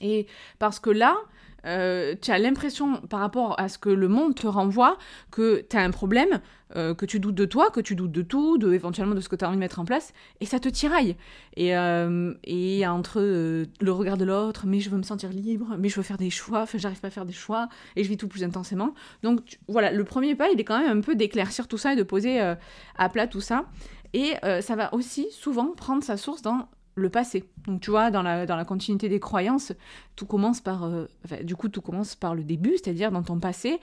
Et 0.00 0.26
parce 0.58 0.78
que 0.78 0.90
là, 0.90 1.16
euh, 1.66 2.14
tu 2.20 2.30
as 2.30 2.38
l'impression, 2.38 3.00
par 3.02 3.20
rapport 3.20 3.58
à 3.58 3.68
ce 3.68 3.78
que 3.78 3.88
le 3.88 4.08
monde 4.08 4.34
te 4.34 4.46
renvoie, 4.46 4.98
que 5.30 5.64
tu 5.68 5.76
as 5.76 5.80
un 5.80 5.90
problème, 5.90 6.40
euh, 6.74 6.94
que 6.94 7.06
tu 7.06 7.20
doutes 7.20 7.34
de 7.34 7.44
toi, 7.44 7.70
que 7.70 7.80
tu 7.80 7.94
doutes 7.94 8.12
de 8.12 8.22
tout, 8.22 8.58
de, 8.58 8.72
éventuellement 8.72 9.14
de 9.14 9.20
ce 9.20 9.28
que 9.28 9.36
tu 9.36 9.44
as 9.44 9.48
envie 9.48 9.56
de 9.56 9.60
mettre 9.60 9.78
en 9.78 9.84
place, 9.84 10.12
et 10.40 10.46
ça 10.46 10.58
te 10.58 10.68
tiraille. 10.68 11.16
Et, 11.56 11.76
euh, 11.76 12.34
et 12.44 12.86
entre 12.86 13.20
le 13.20 13.92
regard 13.92 14.16
de 14.16 14.24
l'autre, 14.24 14.64
mais 14.66 14.80
je 14.80 14.90
veux 14.90 14.98
me 14.98 15.02
sentir 15.02 15.30
libre, 15.30 15.76
mais 15.78 15.88
je 15.88 15.96
veux 15.96 16.02
faire 16.02 16.18
des 16.18 16.30
choix, 16.30 16.62
enfin 16.62 16.78
j'arrive 16.78 17.00
pas 17.00 17.08
à 17.08 17.10
faire 17.10 17.26
des 17.26 17.32
choix, 17.32 17.68
et 17.96 18.04
je 18.04 18.08
vis 18.08 18.16
tout 18.16 18.28
plus 18.28 18.44
intensément. 18.44 18.94
Donc 19.22 19.58
voilà, 19.68 19.92
le 19.92 20.04
premier 20.04 20.34
pas, 20.34 20.50
il 20.50 20.60
est 20.60 20.64
quand 20.64 20.78
même 20.78 20.98
un 20.98 21.00
peu 21.00 21.14
d'éclaircir 21.14 21.68
tout 21.68 21.78
ça 21.78 21.92
et 21.92 21.96
de 21.96 22.02
poser 22.02 22.40
à 22.40 23.08
plat 23.08 23.26
tout 23.26 23.40
ça. 23.40 23.66
Et 24.14 24.34
ça 24.60 24.76
va 24.76 24.92
aussi 24.94 25.28
souvent 25.30 25.68
prendre 25.68 26.02
sa 26.02 26.16
source 26.16 26.42
dans 26.42 26.68
le 26.94 27.08
passé. 27.08 27.44
Donc 27.66 27.80
tu 27.80 27.90
vois, 27.90 28.10
dans 28.10 28.22
la, 28.22 28.46
dans 28.46 28.56
la 28.56 28.64
continuité 28.64 29.08
des 29.08 29.20
croyances, 29.20 29.72
tout 30.16 30.26
commence 30.26 30.60
par... 30.60 30.84
Euh, 30.84 31.06
du 31.42 31.56
coup, 31.56 31.68
tout 31.68 31.80
commence 31.80 32.14
par 32.14 32.34
le 32.34 32.44
début, 32.44 32.72
c'est-à-dire 32.72 33.10
dans 33.10 33.22
ton 33.22 33.38
passé. 33.38 33.78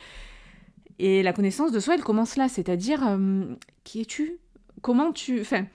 Et 0.99 1.23
la 1.23 1.33
connaissance 1.33 1.71
de 1.71 1.79
soi, 1.79 1.95
elle 1.95 2.03
commence 2.03 2.35
là, 2.35 2.49
c'est-à-dire 2.49 3.01
euh, 3.07 3.55
qui 3.83 4.01
es-tu? 4.01 4.37
Comment 4.81 5.11
tu... 5.11 5.41
Enfin, 5.41 5.65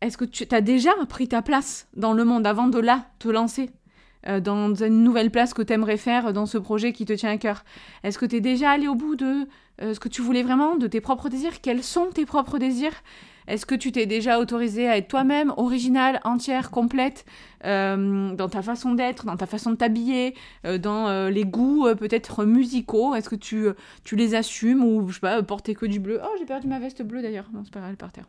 est-ce 0.00 0.16
que 0.16 0.24
tu 0.24 0.46
as 0.50 0.60
déjà 0.60 0.90
pris 1.08 1.28
ta 1.28 1.42
place 1.42 1.88
dans 1.96 2.12
le 2.12 2.24
monde 2.24 2.46
avant 2.46 2.68
de 2.68 2.78
là 2.78 3.06
te 3.18 3.28
lancer 3.28 3.70
euh, 4.26 4.40
dans 4.40 4.74
une 4.74 5.02
nouvelle 5.02 5.30
place 5.30 5.54
que 5.54 5.62
tu 5.62 5.72
aimerais 5.72 5.96
faire 5.96 6.32
dans 6.32 6.46
ce 6.46 6.58
projet 6.58 6.92
qui 6.92 7.06
te 7.06 7.12
tient 7.12 7.30
à 7.30 7.38
cœur? 7.38 7.64
Est-ce 8.02 8.18
que 8.18 8.26
tu 8.26 8.36
es 8.36 8.40
déjà 8.40 8.70
allé 8.70 8.88
au 8.88 8.94
bout 8.94 9.16
de 9.16 9.46
ce 9.80 9.98
que 9.98 10.08
tu 10.08 10.22
voulais 10.22 10.44
vraiment, 10.44 10.76
de 10.76 10.86
tes 10.86 11.00
propres 11.00 11.28
désirs? 11.28 11.60
Quels 11.60 11.82
sont 11.82 12.10
tes 12.12 12.26
propres 12.26 12.58
désirs? 12.58 12.94
Est-ce 13.46 13.66
que 13.66 13.74
tu 13.74 13.92
t'es 13.92 14.06
déjà 14.06 14.38
autorisé 14.38 14.88
à 14.88 14.96
être 14.96 15.08
toi-même, 15.08 15.52
originale, 15.56 16.20
entière, 16.24 16.70
complète, 16.70 17.24
euh, 17.64 18.34
dans 18.34 18.48
ta 18.48 18.62
façon 18.62 18.94
d'être, 18.94 19.26
dans 19.26 19.36
ta 19.36 19.46
façon 19.46 19.70
de 19.70 19.76
t'habiller, 19.76 20.34
euh, 20.64 20.78
dans 20.78 21.08
euh, 21.08 21.30
les 21.30 21.44
goûts 21.44 21.86
peut-être 21.98 22.44
musicaux? 22.44 23.14
Est-ce 23.14 23.28
que 23.28 23.36
tu, 23.36 23.66
tu 24.04 24.16
les 24.16 24.34
assumes 24.34 24.82
ou, 24.82 25.08
je 25.08 25.14
sais 25.14 25.20
pas, 25.20 25.42
porter 25.42 25.74
que 25.74 25.86
du 25.86 26.00
bleu? 26.00 26.20
Oh, 26.22 26.34
j'ai 26.38 26.46
perdu 26.46 26.68
ma 26.68 26.78
veste 26.78 27.02
bleue 27.02 27.22
d'ailleurs. 27.22 27.48
Non, 27.52 27.62
c'est 27.64 27.72
pas 27.72 27.80
grave, 27.80 27.90
elle 27.90 27.94
est 27.94 27.96
par 27.96 28.12
terre. 28.12 28.28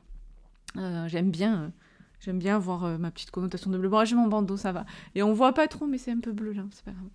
J'aime 1.07 1.31
bien. 1.31 1.71
J'aime 2.19 2.39
bien 2.39 2.57
voir 2.57 2.97
ma 2.97 3.11
petite 3.11 3.31
connotation 3.31 3.71
de 3.71 3.77
bleu. 3.77 3.89
Bon, 3.89 4.03
j'ai 4.03 4.15
mon 4.15 4.27
bandeau, 4.27 4.57
ça 4.57 4.71
va. 4.71 4.85
Et 5.13 5.23
on 5.23 5.33
voit 5.33 5.53
pas 5.53 5.67
trop, 5.67 5.85
mais 5.85 5.97
c'est 5.97 6.11
un 6.11 6.19
peu 6.19 6.31
bleu 6.31 6.53
là, 6.53 6.63
c'est 6.71 6.83
pas 6.83 6.91
grave. 6.91 7.09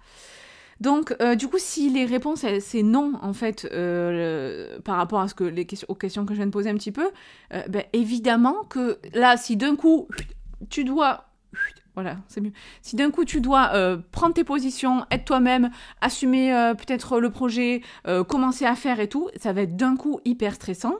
Donc, 0.80 1.14
euh, 1.20 1.34
du 1.34 1.48
coup, 1.48 1.58
si 1.58 1.90
les 1.90 2.06
réponses, 2.06 2.44
c'est 2.60 2.82
non, 2.82 3.12
en 3.20 3.34
fait, 3.34 3.68
euh, 3.70 4.78
par 4.80 4.96
rapport 4.96 5.20
à 5.20 5.28
ce 5.28 5.34
que 5.34 5.44
les 5.44 5.66
questions, 5.66 5.86
aux 5.90 5.94
questions 5.94 6.24
que 6.24 6.32
je 6.32 6.38
viens 6.38 6.46
de 6.46 6.50
poser 6.50 6.70
un 6.70 6.74
petit 6.74 6.92
peu, 6.92 7.10
euh, 7.52 7.62
ben, 7.68 7.84
évidemment 7.92 8.64
que 8.64 8.98
là, 9.12 9.36
si 9.36 9.56
d'un 9.56 9.76
coup, 9.76 10.08
tu 10.70 10.84
dois... 10.84 11.26
Voilà, 11.94 12.16
c'est 12.28 12.40
mieux. 12.40 12.52
Si 12.80 12.96
d'un 12.96 13.10
coup 13.10 13.24
tu 13.24 13.40
dois 13.40 13.72
prendre 14.12 14.32
tes 14.32 14.44
positions, 14.44 15.04
être 15.10 15.24
toi-même, 15.24 15.70
assumer 16.00 16.72
peut-être 16.78 17.18
le 17.18 17.30
projet, 17.30 17.82
commencer 18.28 18.64
à 18.64 18.76
faire 18.76 19.00
et 19.00 19.08
tout, 19.08 19.28
ça 19.36 19.52
va 19.52 19.62
être 19.62 19.76
d'un 19.76 19.96
coup 19.96 20.20
hyper 20.24 20.54
stressant 20.54 20.94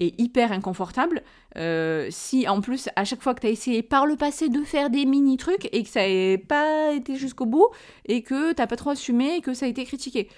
et 0.00 0.14
hyper 0.20 0.52
inconfortable. 0.52 1.22
Euh, 1.56 2.08
si 2.10 2.48
en 2.48 2.60
plus, 2.60 2.88
à 2.96 3.04
chaque 3.04 3.22
fois 3.22 3.34
que 3.34 3.40
tu 3.40 3.46
as 3.46 3.50
essayé 3.50 3.82
par 3.82 4.06
le 4.06 4.16
passé 4.16 4.48
de 4.48 4.62
faire 4.62 4.90
des 4.90 5.06
mini-trucs 5.06 5.68
et 5.72 5.82
que 5.82 5.88
ça 5.88 6.00
n'ait 6.00 6.38
pas 6.38 6.92
été 6.92 7.16
jusqu'au 7.16 7.46
bout 7.46 7.68
et 8.04 8.22
que 8.22 8.52
t'as 8.52 8.66
pas 8.66 8.76
trop 8.76 8.90
assumé 8.90 9.36
et 9.36 9.40
que 9.40 9.54
ça 9.54 9.66
a 9.66 9.68
été 9.68 9.84
critiqué. 9.84 10.28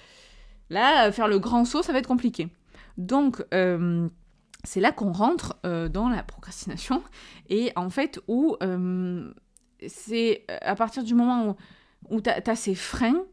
Là, 0.69 1.11
faire 1.11 1.27
le 1.27 1.39
grand 1.39 1.65
saut, 1.65 1.81
ça 1.81 1.91
va 1.93 1.99
être 1.99 2.07
compliqué. 2.07 2.47
Donc, 2.97 3.43
euh, 3.53 4.07
c'est 4.63 4.79
là 4.79 4.91
qu'on 4.91 5.11
rentre 5.11 5.57
euh, 5.65 5.89
dans 5.89 6.09
la 6.09 6.23
procrastination 6.23 7.03
et 7.49 7.71
en 7.75 7.89
fait 7.89 8.19
où 8.27 8.57
c'est 9.87 10.45
à 10.61 10.75
partir 10.75 11.03
du 11.03 11.15
moment 11.15 11.55
où, 12.09 12.15
où 12.15 12.21
tu 12.21 12.29
as, 12.29 12.55
ces 12.55 12.75
freins 12.75 13.23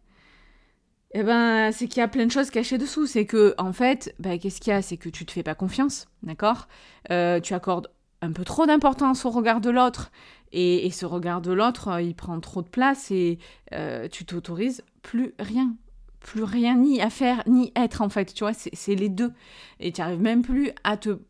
eh 1.19 1.23
ben, 1.23 1.73
c'est 1.73 1.89
qu'il 1.89 2.01
y 2.01 2.03
a 2.03 2.09
plein 2.09 2.27
de 2.27 2.31
choses 2.31 2.51
cachées 2.51 2.77
dessous. 2.77 3.07
C'est 3.07 3.25
que, 3.25 3.55
en 3.57 3.73
fait, 3.73 4.15
bah, 4.19 4.37
qu'est-ce 4.37 4.61
qu'il 4.61 4.71
y 4.71 4.77
a? 4.77 4.83
C'est 4.83 4.99
que 4.99 5.09
tu 5.09 5.25
te 5.25 5.33
fais 5.33 5.43
pas 5.43 5.55
confiance, 5.55 6.09
d'accord? 6.23 6.69
Euh, 7.11 7.41
Tu 7.41 7.55
accordes 7.55 7.89
un 8.21 8.33
peu 8.33 8.45
trop 8.45 8.67
d'importance 8.67 9.25
au 9.25 9.31
regard 9.31 9.63
de 9.63 9.71
l'autre. 9.71 10.11
Et, 10.53 10.91
ce 10.91 11.07
regard 11.07 11.41
de 11.41 11.53
l'autre, 11.53 11.89
euh, 11.89 12.03
il 12.03 12.15
prend 12.15 12.39
trop 12.41 12.61
de 12.61 12.69
place 12.69 13.11
et 13.11 13.39
euh, 13.73 14.09
tu 14.09 14.27
t'autorises 14.27 14.85
plus 15.01 15.33
rien. 15.39 15.75
Plus 16.21 16.43
rien 16.43 16.77
ni 16.77 17.01
à 17.01 17.09
faire, 17.09 17.43
ni 17.47 17.73
être, 17.77 18.03
en 18.03 18.11
fait. 18.11 18.35
Tu 18.35 18.45
vois, 18.45 18.53
c'est 18.53 18.95
les 18.95 19.09
deux. 19.09 19.33
Et 19.81 19.93
tu 19.93 20.03
arrives 20.03 20.21
même 20.21 20.43
plus 20.43 20.71
à 20.85 20.99
te. 20.99 21.21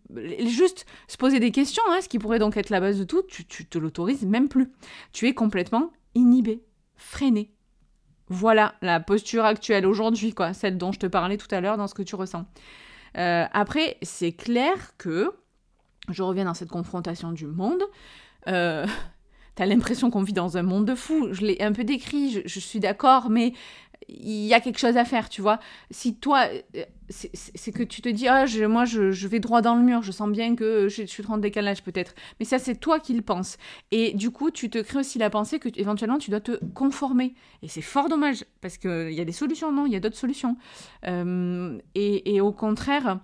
Juste 0.41 0.85
se 1.07 1.17
poser 1.17 1.39
des 1.39 1.53
questions, 1.53 1.85
hein, 1.91 2.01
ce 2.03 2.09
qui 2.09 2.19
pourrait 2.19 2.41
donc 2.41 2.57
être 2.57 2.71
la 2.71 2.81
base 2.81 2.99
de 2.99 3.05
tout, 3.05 3.23
tu, 3.23 3.45
tu 3.45 3.67
te 3.67 3.79
l'autorises 3.79 4.27
même 4.27 4.49
plus. 4.49 4.73
Tu 5.13 5.29
es 5.29 5.35
complètement 5.35 5.93
inhibé, 6.17 6.65
freiné. 6.97 7.53
Voilà 8.29 8.75
la 8.83 8.99
posture 8.99 9.45
actuelle 9.45 9.87
aujourd'hui, 9.87 10.35
quoi, 10.35 10.53
celle 10.53 10.79
dont 10.79 10.93
je 10.93 10.99
te 10.99 11.07
parlais 11.07 11.37
tout 11.37 11.53
à 11.53 11.61
l'heure 11.61 11.77
dans 11.77 11.87
ce 11.87 11.95
que 11.95 12.03
tu 12.03 12.17
ressens. 12.17 12.45
Euh, 13.17 13.45
après, 13.53 13.97
c'est 14.03 14.33
clair 14.33 14.97
que, 14.99 15.31
je 16.09 16.23
reviens 16.23 16.45
dans 16.45 16.55
cette 16.55 16.71
confrontation 16.71 17.33
du 17.33 17.47
monde, 17.47 17.83
euh, 18.49 18.87
t'as 19.55 19.67
l'impression 19.67 20.11
qu'on 20.11 20.23
vit 20.23 20.33
dans 20.33 20.57
un 20.57 20.63
monde 20.63 20.87
de 20.87 20.95
fous. 20.95 21.29
Je 21.33 21.43
l'ai 21.43 21.63
un 21.63 21.73
peu 21.73 21.85
décrit, 21.85 22.43
je 22.45 22.61
suis 22.61 22.81
d'accord, 22.81 23.31
mais 23.31 23.53
il 24.09 24.47
y 24.47 24.55
a 24.55 24.61
quelque 24.61 24.79
chose 24.79 24.97
à 24.97 25.05
faire, 25.05 25.29
tu 25.29 25.43
vois. 25.43 25.59
Si 25.91 26.15
toi, 26.15 26.47
euh, 26.77 26.85
c'est 27.11 27.73
que 27.73 27.83
tu 27.83 28.03
te 28.03 28.09
dis, 28.09 28.29
ah, 28.29 28.45
moi, 28.69 28.85
je, 28.85 29.27
vais 29.27 29.41
droit 29.41 29.63
dans 29.63 29.75
le 29.75 29.83
mur, 29.83 30.03
je 30.03 30.13
sens 30.13 30.31
bien 30.31 30.55
que 30.57 30.89
je, 30.89 31.05
suis 31.05 31.23
trop 31.23 31.35
en 31.35 31.39
décalage 31.39 31.83
peut-être. 31.83 32.15
Mais 32.39 32.47
ça, 32.47 32.59
c'est 32.59 32.77
toi 32.77 33.01
qui 33.01 33.15
le 33.15 33.23
penses. 33.23 33.57
Et 33.91 34.13
du 34.15 34.31
coup, 34.31 34.51
tu 34.51 34.71
te 34.71 34.79
crées 34.79 35.01
aussi 35.01 35.19
la 35.19 35.31
pensée 35.31 35.59
que 35.59 35.69
éventuellement, 35.75 36.19
tu 36.19 36.31
dois 36.31 36.41
te 36.41 36.65
conformer. 36.75 37.35
Et 37.63 37.69
c'est 37.69 37.83
fort 37.83 38.09
dommage, 38.09 38.45
parce 38.61 38.79
qu'il 38.79 39.13
y 39.13 39.21
a 39.21 39.25
des 39.25 39.33
solutions, 39.33 39.73
non, 39.73 39.87
il 39.87 39.93
y 39.93 39.97
a 39.97 40.01
d'autres 40.01 40.17
solutions. 40.17 40.57
Euh, 41.07 41.79
et, 41.95 42.41
au 42.41 42.53
contraire, 42.53 43.19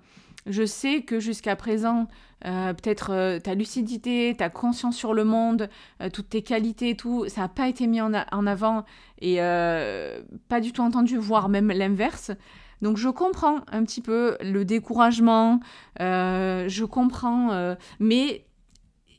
je 0.46 0.64
sais 0.64 1.02
que 1.02 1.20
jusqu'à 1.20 1.56
présent, 1.56 2.08
euh, 2.44 2.72
peut-être 2.72 3.12
euh, 3.12 3.38
ta 3.38 3.54
lucidité, 3.54 4.34
ta 4.36 4.50
conscience 4.50 4.96
sur 4.96 5.14
le 5.14 5.24
monde, 5.24 5.68
euh, 6.00 6.10
toutes 6.10 6.30
tes 6.30 6.42
qualités, 6.42 6.96
tout, 6.96 7.28
ça 7.28 7.42
n'a 7.42 7.48
pas 7.48 7.68
été 7.68 7.86
mis 7.86 8.00
en, 8.00 8.12
avant 8.14 8.84
et 9.20 9.36
pas 9.36 10.60
du 10.60 10.72
tout 10.72 10.82
entendu, 10.82 11.16
voire 11.16 11.48
même 11.48 11.68
l'inverse. 11.68 12.32
Donc 12.80 12.96
je 12.96 13.08
comprends 13.08 13.60
un 13.70 13.84
petit 13.84 14.00
peu 14.00 14.36
le 14.40 14.64
découragement, 14.64 15.60
je 16.00 16.84
comprends, 16.84 17.76
mais 18.00 18.44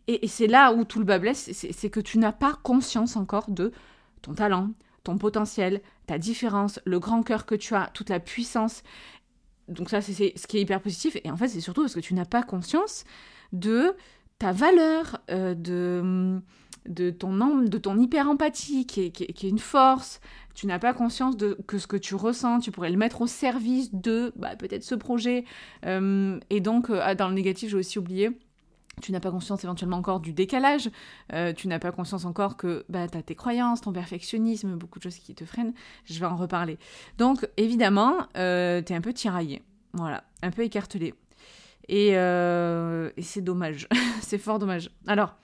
et, 0.07 0.25
et 0.25 0.27
c'est 0.27 0.47
là 0.47 0.73
où 0.73 0.83
tout 0.83 0.99
le 0.99 1.05
bas 1.05 1.19
blesse, 1.19 1.49
c'est 1.53 1.89
que 1.89 2.01
tu 2.01 2.17
n'as 2.17 2.33
pas 2.33 2.59
conscience 2.61 3.15
encore 3.15 3.49
de 3.49 3.71
ton 4.21 4.33
talent, 4.33 4.71
ton 5.05 5.17
potentiel, 5.17 5.81
ta 6.07 6.17
différence, 6.17 6.81
le 6.83 6.99
grand 6.99 7.23
cœur 7.23 7.45
que 7.45 7.55
tu 7.55 7.73
as, 7.73 7.89
toute 7.93 8.09
la 8.09 8.19
puissance 8.19 8.83
donc 9.67 9.89
ça, 9.89 10.01
c'est 10.01 10.33
ce 10.35 10.47
qui 10.47 10.57
est 10.57 10.61
hyper 10.61 10.81
positif. 10.81 11.17
Et 11.23 11.31
en 11.31 11.37
fait, 11.37 11.47
c'est 11.47 11.61
surtout 11.61 11.81
parce 11.81 11.95
que 11.95 11.99
tu 11.99 12.13
n'as 12.13 12.25
pas 12.25 12.43
conscience 12.43 13.03
de 13.51 13.95
ta 14.39 14.51
valeur, 14.51 15.21
de, 15.29 16.41
de, 16.87 17.09
ton, 17.11 17.57
de 17.59 17.77
ton 17.77 17.97
hyper-empathie, 17.97 18.85
qui 18.85 19.05
est, 19.05 19.09
qui, 19.11 19.23
est, 19.23 19.49
une 19.49 19.59
force. 19.59 20.19
Tu 20.53 20.67
n'as 20.67 20.79
pas 20.79 20.93
conscience 20.93 21.37
de 21.37 21.57
que 21.67 21.77
ce 21.77 21.87
que 21.87 21.97
tu 21.97 22.15
ressens, 22.15 22.59
tu 22.59 22.71
pourrais 22.71 22.89
le 22.89 22.97
mettre 22.97 23.21
au 23.21 23.27
service 23.27 23.93
de 23.93 24.33
bah, 24.35 24.55
peut-être 24.55 24.83
ce 24.83 24.95
projet. 24.95 25.45
et 25.85 26.59
donc, 26.59 26.87
ah, 26.89 27.15
dans 27.15 27.29
le 27.29 27.35
négatif, 27.35 27.69
j'ai 27.69 27.77
aussi 27.77 27.99
oublié, 27.99 28.31
tu 29.01 29.11
n'as 29.11 29.19
pas 29.19 29.31
conscience 29.31 29.63
éventuellement 29.63 29.97
encore 29.97 30.19
du 30.19 30.33
décalage, 30.33 30.89
euh, 31.33 31.53
tu 31.53 31.67
n'as 31.67 31.79
pas 31.79 31.91
conscience 31.91 32.25
encore 32.25 32.57
que 32.57 32.85
bah, 32.89 33.07
tu 33.07 33.17
as 33.17 33.23
tes 33.23 33.35
croyances, 33.35 33.81
ton 33.81 33.91
perfectionnisme, 33.91 34.75
beaucoup 34.75 34.99
de 34.99 35.03
choses 35.03 35.17
qui 35.17 35.33
te 35.35 35.45
freinent, 35.45 35.73
je 36.05 36.19
vais 36.19 36.25
en 36.25 36.35
reparler. 36.35 36.77
Donc 37.17 37.47
évidemment, 37.57 38.27
euh, 38.37 38.81
tu 38.81 38.93
es 38.93 38.95
un 38.95 39.01
peu 39.01 39.13
tiraillé, 39.13 39.61
voilà, 39.93 40.23
un 40.41 40.51
peu 40.51 40.63
écartelé. 40.63 41.13
Et, 41.89 42.11
euh, 42.13 43.09
et 43.17 43.21
c'est 43.21 43.41
dommage, 43.41 43.87
c'est 44.21 44.37
fort 44.37 44.59
dommage. 44.59 44.89
Alors, 45.07 45.35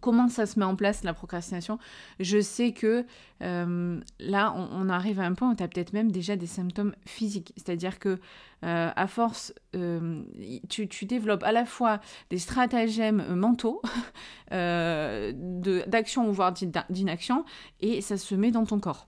Comment 0.00 0.28
ça 0.28 0.46
se 0.46 0.58
met 0.58 0.64
en 0.64 0.74
place 0.74 1.04
la 1.04 1.14
procrastination? 1.14 1.78
Je 2.18 2.40
sais 2.40 2.72
que 2.72 3.04
euh, 3.42 4.00
là, 4.18 4.52
on, 4.52 4.88
arrive 4.88 5.20
à 5.20 5.24
un 5.24 5.34
point 5.34 5.52
où 5.52 5.54
tu 5.54 5.62
as 5.62 5.68
peut-être 5.68 5.92
même 5.92 6.10
déjà 6.10 6.34
des 6.34 6.48
symptômes 6.48 6.92
physiques. 7.06 7.52
C'est-à-dire 7.56 8.00
que 8.00 8.18
euh, 8.64 8.90
à 8.94 9.06
force, 9.06 9.54
euh, 9.76 10.22
tu, 10.68 11.04
développes 11.04 11.44
à 11.44 11.52
la 11.52 11.64
fois 11.64 12.00
des 12.30 12.38
stratagèmes 12.38 13.34
mentaux 13.34 13.80
d'action 14.50 16.28
ou 16.28 16.32
voire 16.32 16.52
d'inaction 16.52 17.44
et 17.80 18.00
ça 18.00 18.16
se 18.16 18.34
met 18.34 18.50
dans 18.50 18.64
ton 18.64 18.80
corps. 18.80 19.06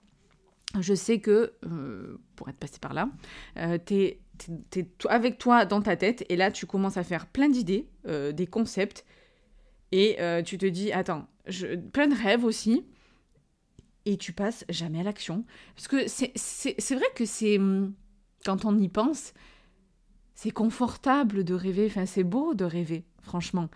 Je 0.79 0.93
sais 0.93 1.19
que, 1.19 1.55
pour 2.35 2.47
être 2.47 2.57
passé 2.57 2.77
par 2.79 2.93
là, 2.93 3.09
tu 3.85 3.95
es, 3.95 4.21
avec 5.09 5.39
toi 5.39 5.65
dans 5.65 5.81
ta 5.81 5.97
tête 5.97 6.23
et 6.29 6.37
là 6.37 6.51
tu 6.51 6.65
commences 6.65 6.95
à 6.95 7.03
faire 7.03 7.25
plein 7.25 7.49
d'idées, 7.49 7.89
des 8.05 8.47
concepts 8.47 9.03
et 9.91 10.17
euh, 10.19 10.41
tu 10.41 10.57
te 10.57 10.65
dis, 10.65 10.91
attends, 10.91 11.27
je... 11.47 11.75
plein 11.75 12.07
de 12.07 12.15
rêves 12.15 12.43
aussi. 12.43 12.85
Et 14.05 14.17
tu 14.17 14.33
passes 14.33 14.65
jamais 14.69 15.01
à 15.01 15.03
l'action. 15.03 15.45
Parce 15.75 15.87
que 15.87 16.07
c'est 16.07 16.95
vrai 16.95 17.05
que 17.15 17.25
c'est. 17.25 17.57
Hum, 17.57 17.93
quand 18.45 18.65
on 18.65 18.77
y 18.77 18.87
pense, 18.87 19.33
c'est 20.33 20.51
confortable 20.51 21.43
de 21.43 21.53
rêver. 21.53 21.87
Enfin, 21.87 22.05
c'est 22.05 22.23
beau 22.23 22.53
de 22.53 22.65
rêver, 22.65 23.03
franchement. 23.21 23.69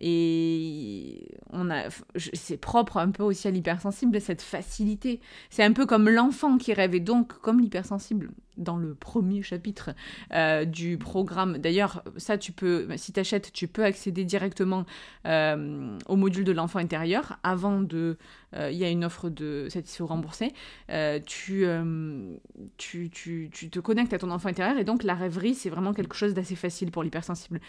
Et 0.00 1.28
on 1.50 1.70
a, 1.70 1.88
c'est 2.34 2.56
propre 2.56 2.98
un 2.98 3.10
peu 3.10 3.22
aussi 3.22 3.48
à 3.48 3.50
l'hypersensible, 3.50 4.20
cette 4.20 4.42
facilité. 4.42 5.20
C'est 5.50 5.62
un 5.62 5.72
peu 5.72 5.86
comme 5.86 6.08
l'enfant 6.08 6.58
qui 6.58 6.72
rêve, 6.72 6.94
et 6.94 7.00
donc 7.00 7.34
comme 7.40 7.60
l'hypersensible 7.60 8.30
dans 8.56 8.76
le 8.76 8.94
premier 8.94 9.42
chapitre 9.42 9.90
euh, 10.32 10.64
du 10.64 10.98
programme. 10.98 11.58
D'ailleurs, 11.58 12.02
ça, 12.16 12.38
tu 12.38 12.52
peux, 12.52 12.88
si 12.96 13.12
tu 13.12 13.20
achètes, 13.20 13.52
tu 13.52 13.68
peux 13.68 13.84
accéder 13.84 14.24
directement 14.24 14.84
euh, 15.26 15.96
au 16.06 16.16
module 16.16 16.44
de 16.44 16.52
l'enfant 16.52 16.78
intérieur 16.78 17.38
avant 17.42 17.80
de. 17.80 18.16
Euh, 18.54 18.70
il 18.70 18.78
y 18.78 18.84
a 18.84 18.90
une 18.90 19.04
offre 19.04 19.28
de 19.28 19.68
satisfaction 19.68 20.06
remboursée. 20.06 20.52
Tu, 21.26 21.66
tu, 22.76 23.10
tu, 23.10 23.50
tu, 23.52 23.70
te 23.70 23.78
connectes 23.80 24.12
à 24.12 24.18
ton 24.18 24.30
enfant 24.30 24.48
intérieur 24.48 24.78
et 24.78 24.84
donc 24.84 25.02
la 25.02 25.14
rêverie, 25.14 25.54
c'est 25.54 25.68
vraiment 25.68 25.92
quelque 25.92 26.14
chose 26.14 26.32
d'assez 26.32 26.56
facile 26.56 26.90
pour 26.90 27.02
l'hypersensible. 27.02 27.60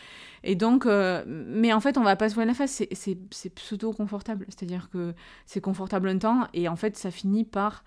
Et 0.44 0.56
donc, 0.56 0.86
mais 0.86 1.74
en 1.74 1.80
fait, 1.80 1.98
on 1.98 2.04
va 2.04 2.16
pas 2.16 2.30
se 2.30 2.36
voir 2.36 2.46
la 2.46 2.54
face, 2.54 2.84
c'est 2.92 3.56
pseudo 3.56 3.92
confortable. 3.92 4.46
C'est-à-dire 4.50 4.90
que 4.92 5.14
c'est 5.46 5.62
confortable 5.62 6.10
un 6.10 6.18
temps 6.18 6.48
et 6.54 6.68
en 6.68 6.76
fait, 6.76 6.96
ça 6.96 7.12
finit 7.12 7.44
par. 7.44 7.84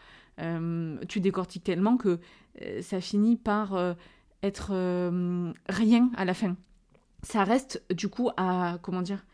Tu 1.09 1.21
décortiques 1.21 1.65
tellement 1.65 1.97
que 1.97 2.19
euh, 2.63 2.83
ça 2.83 3.01
finit 3.01 3.37
par 3.37 3.75
euh, 3.75 3.95
être 4.43 4.71
euh, 4.73 5.53
rien 5.69 6.11
à 6.17 6.25
la 6.25 6.35
fin. 6.35 6.57
Ça 7.23 7.45
reste 7.45 7.83
du 7.93 8.09
coup 8.09 8.31
à, 8.37 8.79
comment 8.83 9.03
dire, 9.03 9.25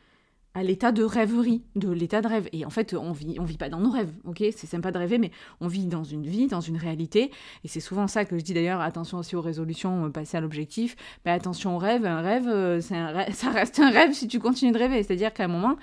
à 0.54 0.62
l'état 0.62 0.90
de 0.90 1.04
rêverie, 1.04 1.62
de 1.76 1.90
l'état 1.90 2.20
de 2.22 2.28
rêve. 2.28 2.48
Et 2.52 2.64
en 2.64 2.70
fait, 2.70 2.94
on 2.94 3.12
vit, 3.12 3.36
on 3.38 3.44
vit 3.44 3.58
pas 3.58 3.68
dans 3.68 3.78
nos 3.78 3.90
rêves, 3.90 4.12
ok? 4.24 4.38
C'est 4.56 4.66
sympa 4.66 4.90
de 4.90 4.98
rêver, 4.98 5.18
mais 5.18 5.30
on 5.60 5.68
vit 5.68 5.86
dans 5.86 6.02
une 6.02 6.26
vie, 6.26 6.46
dans 6.46 6.62
une 6.62 6.78
réalité. 6.78 7.30
Et 7.62 7.68
c'est 7.68 7.80
souvent 7.80 8.08
ça 8.08 8.24
que 8.24 8.38
je 8.38 8.42
dis 8.42 8.54
d'ailleurs, 8.54 8.80
attention 8.80 9.18
aussi 9.18 9.36
aux 9.36 9.42
résolutions, 9.42 10.10
passer 10.10 10.38
à 10.38 10.40
l'objectif. 10.40 10.96
Mais 11.24 11.30
attention 11.30 11.76
aux 11.76 11.78
rêves, 11.78 12.06
un 12.06 12.22
rêve, 12.22 12.48
un 12.48 12.80
ça 13.32 13.50
reste 13.50 13.78
un 13.78 13.90
rêve 13.90 14.12
si 14.12 14.26
tu 14.28 14.40
continues 14.40 14.72
de 14.72 14.78
rêver. 14.78 15.02
C'est-à-dire 15.02 15.32
qu'à 15.32 15.44
un 15.44 15.48
moment, 15.48 15.76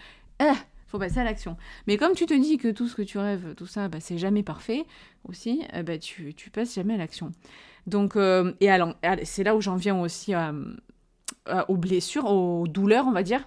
faut 0.93 0.99
passer 0.99 1.17
à 1.17 1.23
l'action. 1.23 1.57
Mais 1.87 1.97
comme 1.97 2.13
tu 2.13 2.27
te 2.27 2.35
dis 2.35 2.59
que 2.59 2.67
tout 2.67 2.87
ce 2.87 2.93
que 2.93 3.01
tu 3.01 3.17
rêves, 3.17 3.55
tout 3.55 3.65
ça, 3.65 3.87
bah, 3.87 3.97
c'est 3.99 4.19
jamais 4.19 4.43
parfait 4.43 4.85
aussi, 5.27 5.63
euh, 5.73 5.81
bah, 5.81 5.97
tu, 5.97 6.35
passes 6.53 6.75
jamais 6.75 6.93
à 6.93 6.97
l'action. 6.97 7.31
Donc, 7.87 8.15
euh, 8.15 8.53
et 8.61 8.69
c'est 9.23 9.43
là 9.43 9.55
où 9.55 9.61
j'en 9.61 9.75
viens 9.75 9.99
aussi 9.99 10.35
aux 11.67 11.77
blessures, 11.77 12.25
aux 12.25 12.67
douleurs, 12.67 13.07
on 13.07 13.11
va 13.11 13.23
dire, 13.23 13.43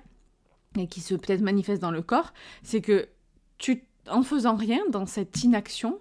et 0.77 0.89
qui 0.89 1.01
se 1.01 1.15
peut-être 1.15 1.41
manifestent 1.41 1.83
dans 1.83 1.93
le 1.93 2.03
corps, 2.03 2.33
c'est 2.65 2.81
que 2.81 3.09
tu, 3.59 3.85
en 4.11 4.23
faisant 4.23 4.57
rien 4.57 4.81
dans 4.91 5.07
cette 5.07 5.45
inaction, 5.45 6.01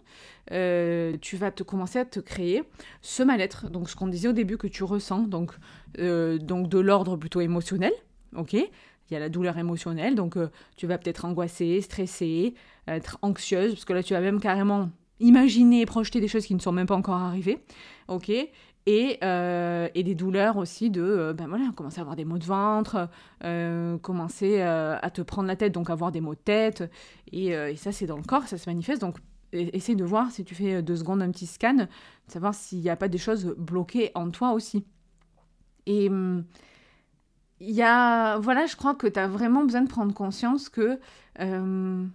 euh, 0.52 1.16
tu 1.22 1.38
vas 1.38 1.52
te 1.52 1.62
commencer 1.62 2.00
à 2.00 2.06
te 2.06 2.20
créer 2.20 2.64
ce 3.04 3.22
mal-être. 3.22 3.70
Donc, 3.70 3.88
ce 3.88 3.96
qu'on 3.96 4.08
disait 4.08 4.30
au 4.30 4.34
début 4.34 4.58
que 4.58 4.68
tu 4.68 4.84
ressens, 4.84 5.28
donc, 5.28 5.52
donc 6.00 6.70
de 6.70 6.80
l'ordre 6.80 7.18
plutôt 7.18 7.42
émotionnel, 7.42 7.94
ok? 8.36 8.58
Il 9.10 9.14
y 9.14 9.18
a 9.18 9.20
la 9.20 9.30
douleur 9.30 9.58
émotionnelle, 9.58 10.16
donc 10.16 10.38
euh, 10.38 10.50
tu 10.78 10.88
vas 10.88 10.98
peut-être 10.98 11.26
angoisser, 11.26 11.82
stresser, 11.82 12.56
être 12.88 13.18
anxieuse, 13.22 13.74
parce 13.74 13.86
que 13.86 13.94
là 13.94 14.04
tu 14.04 14.14
vas 14.14 14.22
même 14.22 14.40
carrément 14.40 14.90
imaginer 15.20 15.82
et 15.82 15.86
projeter 15.86 16.20
des 16.20 16.28
choses 16.28 16.46
qui 16.46 16.56
ne 16.56 16.60
sont 16.60 16.72
même 16.72 16.88
pas 16.88 16.96
encore 16.96 17.16
arrivées, 17.16 17.60
ok? 18.08 18.32
Et, 18.88 19.18
euh, 19.24 19.88
et, 19.96 20.04
des 20.04 20.14
douleurs 20.14 20.58
aussi 20.58 20.92
de, 20.92 21.02
euh, 21.02 21.34
ben 21.34 21.48
voilà, 21.48 21.72
commencer 21.76 21.98
à 21.98 22.02
avoir 22.02 22.16
des 22.16 22.26
maux 22.26 22.38
de 22.38 22.44
ventre, 22.44 23.10
commencer 24.02 24.62
à 24.62 25.10
te 25.12 25.22
prendre 25.22 25.48
la 25.48 25.56
tête, 25.56 25.72
donc 25.72 25.90
avoir 25.90 26.12
des 26.12 26.22
maux 26.22 26.36
de 26.36 26.40
tête, 26.40 26.84
et, 27.32 27.48
et 27.48 27.76
ça 27.76 27.92
c'est 27.92 28.06
dans 28.06 28.18
le 28.18 28.24
corps, 28.24 28.48
ça 28.48 28.58
se 28.58 28.70
manifeste, 28.70 29.02
donc 29.02 29.18
essaye 29.54 29.96
de 29.96 30.04
voir 30.04 30.32
si 30.32 30.44
tu 30.44 30.54
fais 30.54 30.84
deux 30.84 30.98
secondes 30.98 31.22
un 31.22 31.32
petit 31.32 31.48
scan, 31.48 31.74
de 31.74 31.88
savoir 32.28 32.54
s'il 32.54 32.80
n'y 32.80 32.90
a 32.90 32.96
pas 32.96 33.08
des 33.08 33.18
choses 33.18 33.56
bloquées 33.58 34.12
en 34.16 34.30
toi 34.30 34.52
aussi. 34.52 34.86
Et 35.86 36.10
hum, 36.10 36.44
il 37.60 37.72
y 37.72 37.82
a, 37.82 38.38
voilà, 38.40 38.66
je 38.66 38.76
crois 38.76 38.96
que 38.96 39.08
tu 39.08 39.20
as 39.20 39.28
vraiment 39.28 39.64
besoin 39.64 39.82
de 39.82 39.90
prendre 39.90 40.14
conscience 40.14 40.70
que, 40.70 41.00
euh, 41.40 42.06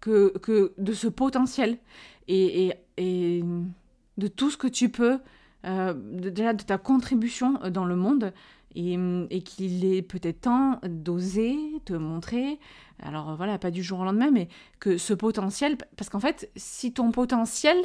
que, 0.00 0.36
que, 0.38 0.72
de 0.78 0.92
ce 0.92 1.08
potentiel 1.08 1.78
et, 2.28 2.66
et, 2.66 2.74
et, 2.96 3.44
de 4.18 4.28
tout 4.28 4.50
ce 4.50 4.56
que 4.56 4.68
tu 4.68 4.90
peux, 4.90 5.18
euh, 5.64 5.94
déjà 5.94 6.52
de 6.52 6.62
ta 6.62 6.78
contribution 6.78 7.54
dans 7.70 7.84
le 7.84 7.96
monde 7.96 8.32
et, 8.74 8.98
et 9.30 9.42
qu'il 9.42 9.84
est 9.84 10.02
peut-être 10.02 10.42
temps 10.42 10.78
d'oser 10.86 11.56
te 11.84 11.94
montrer, 11.94 12.58
alors 13.02 13.36
voilà, 13.36 13.58
pas 13.58 13.70
du 13.70 13.82
jour 13.82 14.00
au 14.00 14.04
lendemain, 14.04 14.30
mais 14.30 14.48
que 14.78 14.98
ce 14.98 15.14
potentiel, 15.14 15.76
parce 15.96 16.10
qu'en 16.10 16.20
fait, 16.20 16.50
si 16.54 16.92
ton 16.92 17.10
potentiel, 17.12 17.76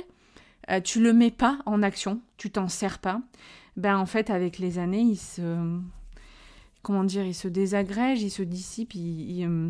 euh, 0.69 0.81
tu 0.81 1.01
le 1.01 1.13
mets 1.13 1.31
pas 1.31 1.59
en 1.65 1.81
action, 1.83 2.21
tu 2.37 2.51
t'en 2.51 2.67
sers 2.67 2.99
pas, 2.99 3.21
ben 3.77 3.97
en 3.97 4.05
fait, 4.05 4.29
avec 4.29 4.59
les 4.59 4.77
années, 4.77 5.01
il 5.01 5.17
se 5.17 5.79
comment 6.89 7.03
dire, 7.03 7.23
il 7.23 7.35
se 7.35 7.47
désagrège, 7.47 8.23
il 8.23 8.31
se 8.31 8.41
dissipe, 8.41 8.95
il, 8.95 9.45
euh, 9.47 9.69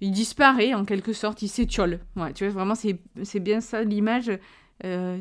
il, 0.00 0.12
disparaît 0.12 0.74
en 0.74 0.84
quelque 0.84 1.12
sorte, 1.12 1.42
il 1.42 1.48
s'étiole. 1.48 1.98
Ouais, 2.14 2.32
tu 2.32 2.44
vois, 2.44 2.52
vraiment, 2.52 2.76
c'est 2.76 3.40
bien 3.40 3.60
ça 3.60 3.82
l'image. 3.82 4.30
Euh, 4.84 5.18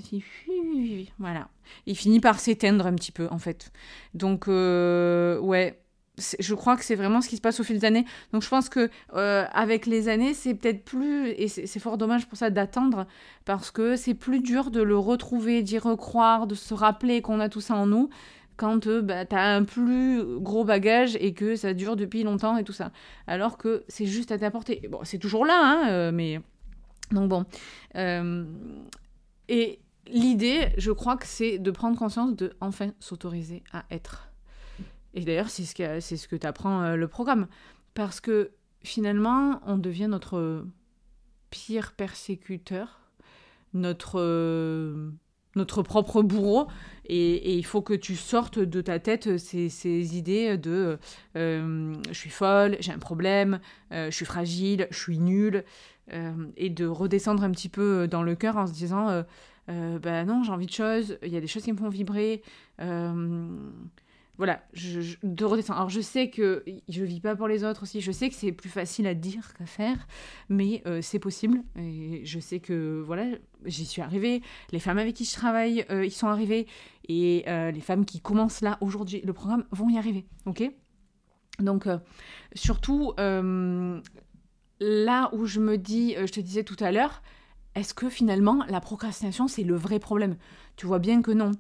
voilà. 1.18 1.50
Il 1.88 1.98
finit 1.98 2.20
par 2.20 2.40
s'éteindre 2.40 2.86
un 2.86 2.94
petit 2.94 3.12
peu, 3.12 3.28
en 3.32 3.40
fait. 3.40 3.72
Donc, 4.14 4.48
euh, 4.48 5.40
ouais, 5.40 5.82
je 6.40 6.54
crois 6.54 6.78
que 6.78 6.86
c'est 6.86 6.94
vraiment 6.94 7.22
ce 7.22 7.30
qui 7.30 7.38
se 7.38 7.42
passe 7.42 7.60
au 7.60 7.64
fil 7.64 7.80
des 7.80 7.86
années. 7.88 8.06
Donc 8.32 8.44
je 8.44 8.50
pense 8.50 8.70
que 8.70 8.92
avec 9.12 9.88
les 9.88 10.10
années, 10.10 10.36
c'est 10.36 10.54
peut-être 10.54 10.84
plus 10.84 11.30
et 11.30 11.48
c'est 11.48 11.80
fort 11.80 11.98
dommage 11.98 12.28
pour 12.28 12.38
ça 12.38 12.52
d'attendre 12.52 13.08
parce 13.46 13.72
que 13.72 13.96
c'est 13.96 14.14
plus 14.14 14.42
dur 14.42 14.70
de 14.70 14.82
le 14.84 14.98
retrouver, 14.98 15.64
d'y 15.64 15.80
recroire, 15.80 16.46
de 16.46 16.54
se 16.54 16.76
rappeler 16.76 17.24
qu'on 17.24 17.40
a 17.40 17.50
tout 17.50 17.62
ça 17.62 17.76
en 17.76 17.88
nous 17.88 18.10
quand 18.62 18.86
euh, 18.86 19.02
bah, 19.02 19.26
tu 19.26 19.36
as 19.36 19.56
un 19.56 19.64
plus 19.64 20.24
gros 20.40 20.64
bagage 20.64 21.18
et 21.20 21.34
que 21.34 21.56
ça 21.56 21.74
dure 21.74 21.96
depuis 21.96 22.22
longtemps 22.22 22.58
et 22.58 22.64
tout 22.64 22.74
ça. 22.74 22.92
Alors 23.26 23.58
que 23.58 23.84
c'est 23.88 24.06
juste 24.06 24.32
à 24.32 24.38
t'apporter. 24.38 24.88
Bon, 24.88 25.00
c'est 25.04 25.18
toujours 25.18 25.48
là, 25.48 25.60
hein, 25.64 25.90
euh, 25.90 26.12
mais. 26.12 26.40
Donc 27.10 27.28
bon. 27.28 27.46
Euh, 27.96 28.46
et 29.50 29.80
l'idée, 30.06 30.68
je 30.78 30.92
crois 30.92 31.18
que 31.18 31.26
c'est 31.26 31.58
de 31.58 31.72
prendre 31.72 31.98
conscience 31.98 32.36
de 32.36 32.54
enfin 32.62 32.92
s'autoriser 33.00 33.64
à 33.74 33.84
être. 33.90 34.30
Et 35.16 35.26
d'ailleurs, 35.26 35.50
c'est 35.50 35.66
ce 35.66 35.74
que, 35.74 36.00
c'est 36.00 36.16
ce 36.16 36.28
que 36.28 36.36
t'apprend 36.36 36.96
le 36.96 37.08
programme. 37.08 37.48
Parce 37.96 38.22
que 38.22 38.52
finalement, 38.84 39.60
on 39.66 39.78
devient 39.78 40.08
notre 40.08 40.68
pire 41.50 41.94
persécuteur, 41.94 43.02
notre 43.74 45.12
notre 45.56 45.84
propre 45.84 46.22
bourreau. 46.22 46.68
Et, 47.06 47.58
il 47.58 47.66
faut 47.66 47.82
que 47.82 47.94
tu 47.94 48.16
sortes 48.16 48.60
de 48.60 48.82
ta 48.82 49.00
tête 49.00 49.38
ces, 49.38 50.18
idées 50.18 50.58
de 50.58 50.98
euh, 51.36 51.94
je 52.10 52.14
suis 52.14 52.30
folle, 52.30 52.78
j'ai 52.80 52.92
un 52.92 53.00
problème, 53.00 53.60
euh, 53.92 54.10
je 54.10 54.16
suis 54.16 54.26
fragile, 54.26 54.88
je 54.92 54.98
suis 54.98 55.20
nulle 55.20 55.66
euh, 56.14 56.32
et 56.58 56.70
de 56.70 56.86
redescendre 56.86 57.44
un 57.44 57.52
petit 57.52 57.70
peu 57.70 58.08
dans 58.08 58.24
le 58.24 58.36
cœur 58.36 58.58
en 58.58 58.68
se 58.68 58.74
disant 58.74 59.24
bah 59.68 60.26
non 60.26 60.44
j'ai 60.44 60.52
envie 60.52 60.66
de 60.66 60.72
choses, 60.72 61.18
il 61.24 61.30
y 61.30 61.38
a 61.38 61.42
des 61.42 61.48
choses 61.48 61.64
qui 61.64 61.72
me 61.72 61.78
font 61.78 61.88
vibrer 61.88 62.44
voilà, 64.38 64.64
je, 64.74 65.16
de 65.24 65.46
redescendre. 65.46 65.80
Alors 65.80 65.90
je 65.90 66.02
sais 66.02 66.30
que 66.30 66.64
je 66.90 67.04
vis 67.04 67.20
pas 67.20 67.36
pour 67.36 67.48
les 67.48 67.64
autres 67.64 67.84
aussi, 67.84 68.02
je 68.02 68.12
sais 68.12 68.30
que 68.30 68.36
c'est 68.36 68.52
plus 68.52 68.70
facile 68.70 69.06
à 69.06 69.14
dire 69.14 69.54
qu'à 69.54 69.66
faire, 69.66 70.08
mais 70.50 70.82
euh, 70.88 71.02
c'est 71.02 71.20
possible. 71.20 71.62
Et 71.78 72.22
je 72.26 72.40
sais 72.40 72.60
que 72.60 73.04
voilà, 73.06 73.26
j'y 73.66 73.86
suis 73.86 74.02
arrivée. 74.02 74.42
Les 74.72 74.80
femmes 74.80 74.98
avec 74.98 75.16
qui 75.16 75.26
je 75.26 75.34
travaille, 75.34 75.86
euh, 75.92 76.06
ils 76.06 76.12
sont 76.12 76.28
arrivés, 76.28 76.68
et 77.08 77.44
euh, 77.48 77.72
les 77.72 77.82
femmes 77.82 78.06
qui 78.06 78.20
commencent 78.20 78.62
là 78.62 78.78
aujourd'hui 78.82 79.22
le 79.24 79.34
programme 79.34 79.66
vont 79.72 79.90
y 79.90 79.98
arriver, 79.98 80.26
ok? 80.46 80.64
Donc 81.60 81.88
surtout 82.56 83.14
là 83.18 85.30
où 85.34 85.46
je 85.46 85.60
me 85.60 85.78
dis, 85.78 86.16
je 86.18 86.32
te 86.32 86.40
disais 86.40 86.64
tout 86.64 86.78
à 86.80 86.92
l'heure, 86.92 87.22
est-ce 87.76 87.94
que 87.94 88.10
finalement 88.10 88.66
la 88.68 88.82
procrastination 88.82 89.48
c'est 89.48 89.64
le 89.64 89.76
vrai 89.76 90.00
problème? 90.00 90.38
Tu 90.76 90.88
vois 90.88 91.00
bien 91.00 91.22
que 91.22 91.32
non. 91.32 91.52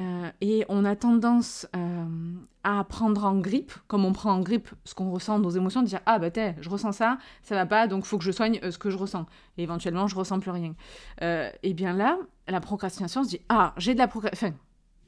Euh, 0.00 0.30
et 0.40 0.64
on 0.68 0.84
a 0.84 0.96
tendance 0.96 1.66
euh, 1.76 2.04
à 2.64 2.82
prendre 2.84 3.24
en 3.24 3.38
grippe, 3.38 3.72
comme 3.86 4.04
on 4.04 4.12
prend 4.12 4.32
en 4.32 4.40
grippe 4.40 4.68
ce 4.84 4.94
qu'on 4.94 5.10
ressent, 5.10 5.38
nos 5.38 5.50
émotions, 5.50 5.82
de 5.82 5.86
dire 5.86 6.00
ah 6.06 6.18
bah 6.18 6.30
t'es, 6.30 6.56
je 6.60 6.68
ressens 6.68 6.92
ça, 6.92 7.18
ça 7.42 7.54
va 7.54 7.66
pas, 7.66 7.86
donc 7.86 8.04
faut 8.04 8.18
que 8.18 8.24
je 8.24 8.32
soigne 8.32 8.58
euh, 8.62 8.70
ce 8.70 8.78
que 8.78 8.90
je 8.90 8.96
ressens. 8.96 9.26
Et 9.56 9.62
éventuellement 9.62 10.06
je 10.08 10.16
ressens 10.16 10.40
plus 10.40 10.50
rien. 10.50 10.74
et 11.20 11.74
bien 11.74 11.92
là, 11.92 12.18
la 12.48 12.60
procrastination 12.60 13.22
se 13.24 13.28
dit 13.28 13.40
ah 13.48 13.74
j'ai 13.76 13.94
de 13.94 13.98
la 13.98 14.08
procrastination, 14.08 14.58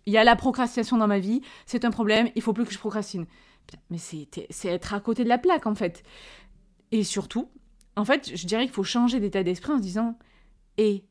il 0.07 0.13
y 0.13 0.19
a 0.19 0.25
la 0.25 0.37
procrastination 0.37 0.97
dans 0.99 1.09
ma 1.09 1.19
vie, 1.19 1.41
c'est 1.67 1.85
un 1.85 1.91
problème, 1.91 2.31
il 2.37 2.43
faut 2.43 2.53
plus 2.53 2.65
que 2.65 2.73
je 2.73 2.79
procrastine. 2.79 3.27
Mais 3.91 3.99
c'est 3.99 4.29
être 4.69 4.95
à 4.95 5.01
côté 5.01 5.25
de 5.25 5.29
la 5.29 5.39
plaque 5.39 5.67
en 5.67 5.75
fait. 5.75 6.05
Et 6.93 7.03
surtout, 7.03 7.49
en 7.97 8.05
fait, 8.05 8.31
je 8.37 8.47
dirais 8.47 8.63
qu'il 8.63 8.73
faut 8.73 8.85
changer 8.85 9.19
d'état 9.19 9.43
d'esprit 9.43 9.73
en 9.73 9.79
se 9.79 9.83
disant 9.83 10.17
et 10.79 11.05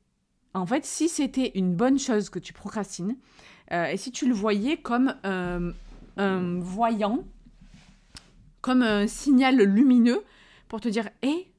en 0.54 0.66
fait, 0.66 0.86
si 0.86 1.10
c'était 1.10 1.52
une 1.56 1.76
bonne 1.76 2.00
chose 2.00 2.30
que 2.30 2.40
tu 2.40 2.54
procrastines, 2.54 3.18
euh, 3.72 3.88
et 3.88 3.98
si 3.98 4.12
tu 4.12 4.28
le 4.28 4.34
voyais 4.34 4.78
comme 4.78 5.16
un 5.24 6.60
voyant, 6.60 7.26
comme 8.62 8.82
un 8.82 9.08
signal 9.08 9.58
lumineux 9.58 10.24
pour 10.68 10.82
te 10.82 10.90
dire 10.90 11.10
Hé, 11.22 11.52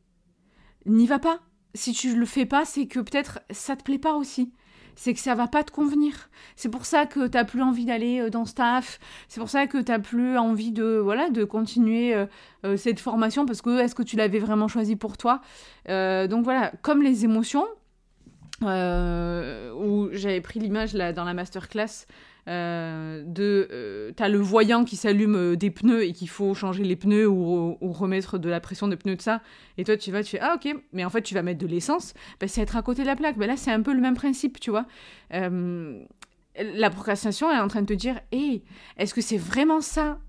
n'y 0.86 1.06
va 1.06 1.18
pas. 1.18 1.40
Si 1.74 1.92
tu 1.92 2.16
le 2.16 2.26
fais 2.26 2.46
pas, 2.46 2.64
c'est 2.64 2.86
que 2.86 3.00
peut-être 3.00 3.40
ça 3.50 3.76
te 3.76 3.82
plaît 3.82 3.98
pas 3.98 4.14
aussi. 4.14 4.52
C'est 4.98 5.12
que 5.12 5.20
ça 5.20 5.34
va 5.34 5.46
pas 5.46 5.62
te 5.62 5.70
convenir. 5.70 6.30
C'est 6.56 6.70
pour 6.70 6.86
ça 6.86 7.04
que 7.04 7.26
t'as 7.26 7.44
plus 7.44 7.60
envie 7.60 7.84
d'aller 7.84 8.20
euh, 8.20 8.30
dans 8.30 8.46
staff. 8.46 8.98
C'est 9.28 9.40
pour 9.40 9.50
ça 9.50 9.66
que 9.66 9.76
t'as 9.78 9.98
plus 9.98 10.38
envie 10.38 10.72
de 10.72 10.96
voilà 10.96 11.28
de 11.28 11.44
continuer 11.44 12.14
euh, 12.14 12.76
cette 12.78 12.98
formation 12.98 13.44
parce 13.44 13.60
que 13.60 13.78
est-ce 13.78 13.94
que 13.94 14.02
tu 14.02 14.16
l'avais 14.16 14.38
vraiment 14.38 14.68
choisi 14.68 14.96
pour 14.96 15.18
toi? 15.18 15.42
Donc 15.86 16.44
voilà, 16.44 16.72
comme 16.82 17.02
les 17.02 17.24
émotions, 17.24 17.66
euh, 18.62 19.70
j'avais 20.16 20.40
pris 20.40 20.60
l'image 20.60 20.94
là 20.94 21.12
dans 21.12 21.24
la 21.24 21.34
masterclass 21.34 22.06
euh, 22.48 23.24
de 23.26 23.68
euh, 23.72 24.12
t'as 24.14 24.28
le 24.28 24.38
voyant 24.38 24.84
qui 24.84 24.94
s'allume 24.94 25.34
euh, 25.34 25.56
des 25.56 25.72
pneus 25.72 26.04
et 26.04 26.12
qu'il 26.12 26.28
faut 26.28 26.54
changer 26.54 26.84
les 26.84 26.94
pneus 26.94 27.26
ou, 27.26 27.76
remettre 27.80 28.38
de 28.38 28.48
la 28.48 28.60
pression 28.60 28.86
des 28.86 28.96
pneus 28.96 29.16
de 29.16 29.22
ça. 29.22 29.42
Et 29.78 29.84
toi 29.84 29.96
tu 29.96 30.12
vas 30.12 30.22
tu 30.22 30.30
fais 30.30 30.40
ah 30.40 30.54
ok. 30.54 30.76
Mais 30.92 31.04
en 31.04 31.10
fait 31.10 31.22
tu 31.22 31.34
vas 31.34 31.42
mettre 31.42 31.58
de 31.58 31.66
l'essence 31.66 32.14
bah, 32.40 32.46
c'est 32.46 32.60
être 32.60 32.76
à 32.76 32.82
côté 32.82 33.02
de 33.02 33.08
la 33.08 33.16
plaque. 33.16 33.36
Bah, 33.36 33.48
là 33.48 33.56
c'est 33.56 33.72
un 33.72 33.82
peu 33.82 33.92
le 33.92 34.00
même 34.00 34.14
principe 34.14 34.60
tu 34.60 34.70
vois. 34.70 34.86
La 35.30 36.90
procrastination 36.90 37.50
elle 37.50 37.58
est 37.58 37.60
en 37.60 37.68
train 37.68 37.82
de 37.82 37.86
te 37.86 37.94
dire 37.94 38.20
hé 38.30 38.62
est-ce 38.96 39.12
que 39.12 39.20
c'est 39.20 39.36
vraiment 39.38 39.80
ça 39.80 40.20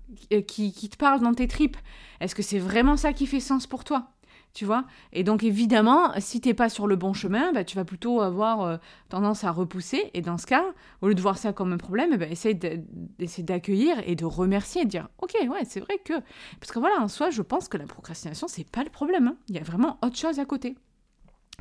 qui 0.46 0.72
te 0.72 0.96
parle 0.96 1.20
dans 1.20 1.34
tes 1.34 1.46
tripes? 1.46 1.76
Est-ce 2.20 2.34
que 2.34 2.42
c'est 2.42 2.58
vraiment 2.58 2.96
ça 2.96 3.12
qui 3.12 3.26
fait 3.26 3.40
sens 3.40 3.68
pour 3.68 3.84
toi? 3.84 4.10
Tu 4.58 4.64
vois 4.64 4.86
Et 5.12 5.22
donc 5.22 5.44
évidemment, 5.44 6.10
si 6.18 6.40
t'es 6.40 6.52
pas 6.52 6.68
sur 6.68 6.88
le 6.88 6.96
bon 6.96 7.12
chemin, 7.12 7.52
bah, 7.52 7.62
tu 7.62 7.76
vas 7.76 7.84
plutôt 7.84 8.22
avoir 8.22 8.62
euh, 8.62 8.76
tendance 9.08 9.44
à 9.44 9.52
repousser. 9.52 10.10
Et 10.14 10.20
dans 10.20 10.36
ce 10.36 10.46
cas, 10.46 10.64
au 11.00 11.06
lieu 11.06 11.14
de 11.14 11.20
voir 11.20 11.38
ça 11.38 11.52
comme 11.52 11.72
un 11.72 11.76
problème, 11.76 12.16
bah, 12.16 12.26
essaye 12.26 12.56
d'accueillir 12.56 14.02
et 14.04 14.16
de 14.16 14.24
remercier 14.24 14.82
et 14.82 14.84
de 14.84 14.90
dire 14.90 15.10
ok, 15.18 15.36
ouais, 15.48 15.64
c'est 15.64 15.78
vrai 15.78 15.98
que 16.04 16.14
parce 16.58 16.72
que 16.72 16.80
voilà, 16.80 17.00
en 17.00 17.06
soi, 17.06 17.30
je 17.30 17.40
pense 17.40 17.68
que 17.68 17.76
la 17.76 17.86
procrastination 17.86 18.48
c'est 18.48 18.68
pas 18.68 18.82
le 18.82 18.90
problème. 18.90 19.28
Hein. 19.28 19.36
Il 19.48 19.54
y 19.54 19.60
a 19.60 19.62
vraiment 19.62 19.96
autre 20.02 20.16
chose 20.16 20.40
à 20.40 20.44
côté. 20.44 20.76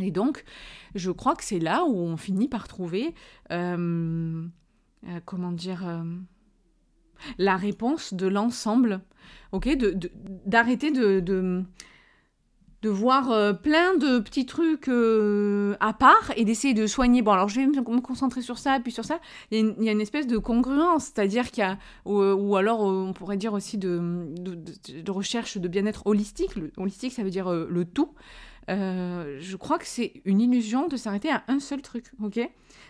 Et 0.01 0.09
donc, 0.09 0.43
je 0.95 1.11
crois 1.11 1.35
que 1.35 1.43
c'est 1.43 1.59
là 1.59 1.83
où 1.85 1.95
on 1.99 2.17
finit 2.17 2.47
par 2.47 2.67
trouver 2.67 3.13
euh, 3.51 4.43
euh, 5.07 5.19
comment 5.25 5.51
dire 5.51 6.03
la 7.37 7.57
réponse 7.57 8.15
de 8.15 8.25
l'ensemble, 8.25 9.01
ok, 9.51 9.69
d'arrêter 10.47 10.89
de, 10.89 11.19
de 11.19 11.19
de 11.19 11.63
voir 12.85 13.31
euh, 13.31 13.53
plein 13.53 13.95
de 13.95 14.19
petits 14.19 14.45
trucs 14.45 14.87
euh, 14.87 15.75
à 15.79 15.93
part 15.93 16.31
et 16.35 16.45
d'essayer 16.45 16.73
de 16.73 16.87
soigner. 16.87 17.21
Bon, 17.21 17.31
alors 17.31 17.49
je 17.49 17.59
vais 17.59 17.67
me 17.67 18.01
concentrer 18.01 18.41
sur 18.41 18.57
ça, 18.57 18.79
puis 18.79 18.91
sur 18.91 19.05
ça. 19.05 19.19
Il 19.51 19.75
y 19.79 19.89
a 19.89 19.91
une, 19.91 20.01
espèce 20.01 20.27
de 20.27 20.37
congruence, 20.37 21.05
c'est-à-dire 21.05 21.51
qu'il 21.51 21.63
y 21.63 21.67
a, 21.67 21.77
ou, 22.05 22.55
alors 22.55 22.81
euh, 22.81 23.05
on 23.07 23.13
pourrait 23.13 23.37
dire 23.37 23.53
aussi 23.53 23.77
de, 23.77 24.27
de, 24.37 25.11
recherche 25.11 25.57
de 25.57 25.67
bien-être 25.67 26.05
holistique. 26.05 26.51
Holistique, 26.77 27.13
ça 27.13 27.23
veut 27.23 27.29
dire 27.29 27.51
le 27.51 27.85
tout. 27.85 28.13
je 28.67 29.55
crois 29.55 29.79
que 29.79 29.87
c'est 29.87 30.21
une 30.25 30.41
illusion 30.41 30.87
de 30.87 30.97
s'arrêter 30.97 31.31
à 31.31 31.43
un 31.47 31.59
seul 31.59 31.81
truc, 31.81 32.11
ok? 32.21 32.39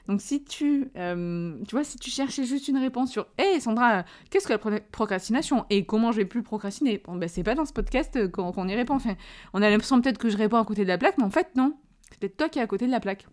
Donc 0.08 0.22
si 0.22 0.44
tu, 0.44 0.90
euh, 0.96 1.58
tu 1.68 1.76
vois, 1.76 1.84
si 1.84 1.98
tu 1.98 2.10
cherchais 2.10 2.46
juste 2.46 2.70
une 2.70 2.78
réponse 2.78 3.12
sur 3.12 3.28
«Hey 3.38 3.60
Sandra, 3.60 4.06
qu'est-ce 4.30 4.48
que 4.48 4.54
la 4.54 4.80
procrastination? 4.80 5.66
Et 5.70 5.86
comment 5.86 6.14
je 6.14 6.18
vais 6.18 6.26
plus 6.26 6.44
procrastiner?» 6.44 7.02
Bon, 7.06 7.16
ben 7.16 7.28
c'est 7.28 7.44
pas 7.44 7.56
dans 7.56 7.66
ce 7.66 7.74
podcast 7.74 8.32
qu'on 8.32 8.68
y 8.68 8.76
répond. 8.76 8.96
Enfin, 8.96 9.16
on 9.54 9.62
a 9.62 9.70
l'impression 9.70 10.00
peut-être 10.02 10.18
que 10.18 10.30
je 10.30 10.38
réponds 10.38 10.58
à 10.58 10.66
côté 10.66 10.84
de 10.84 10.88
la 10.88 10.98
plaque, 10.98 11.18
mais 11.18 11.26
en 11.26 11.30
fait 11.30 11.50
non. 11.56 11.76
C'est 12.10 12.20
peut-être 12.20 12.38
toi 12.38 12.50
qui 12.50 12.60
es 12.60 12.62
à 12.62 12.68
côté 12.68 12.88
de 12.88 12.92
la 12.92 13.02
plaque. 13.02 13.28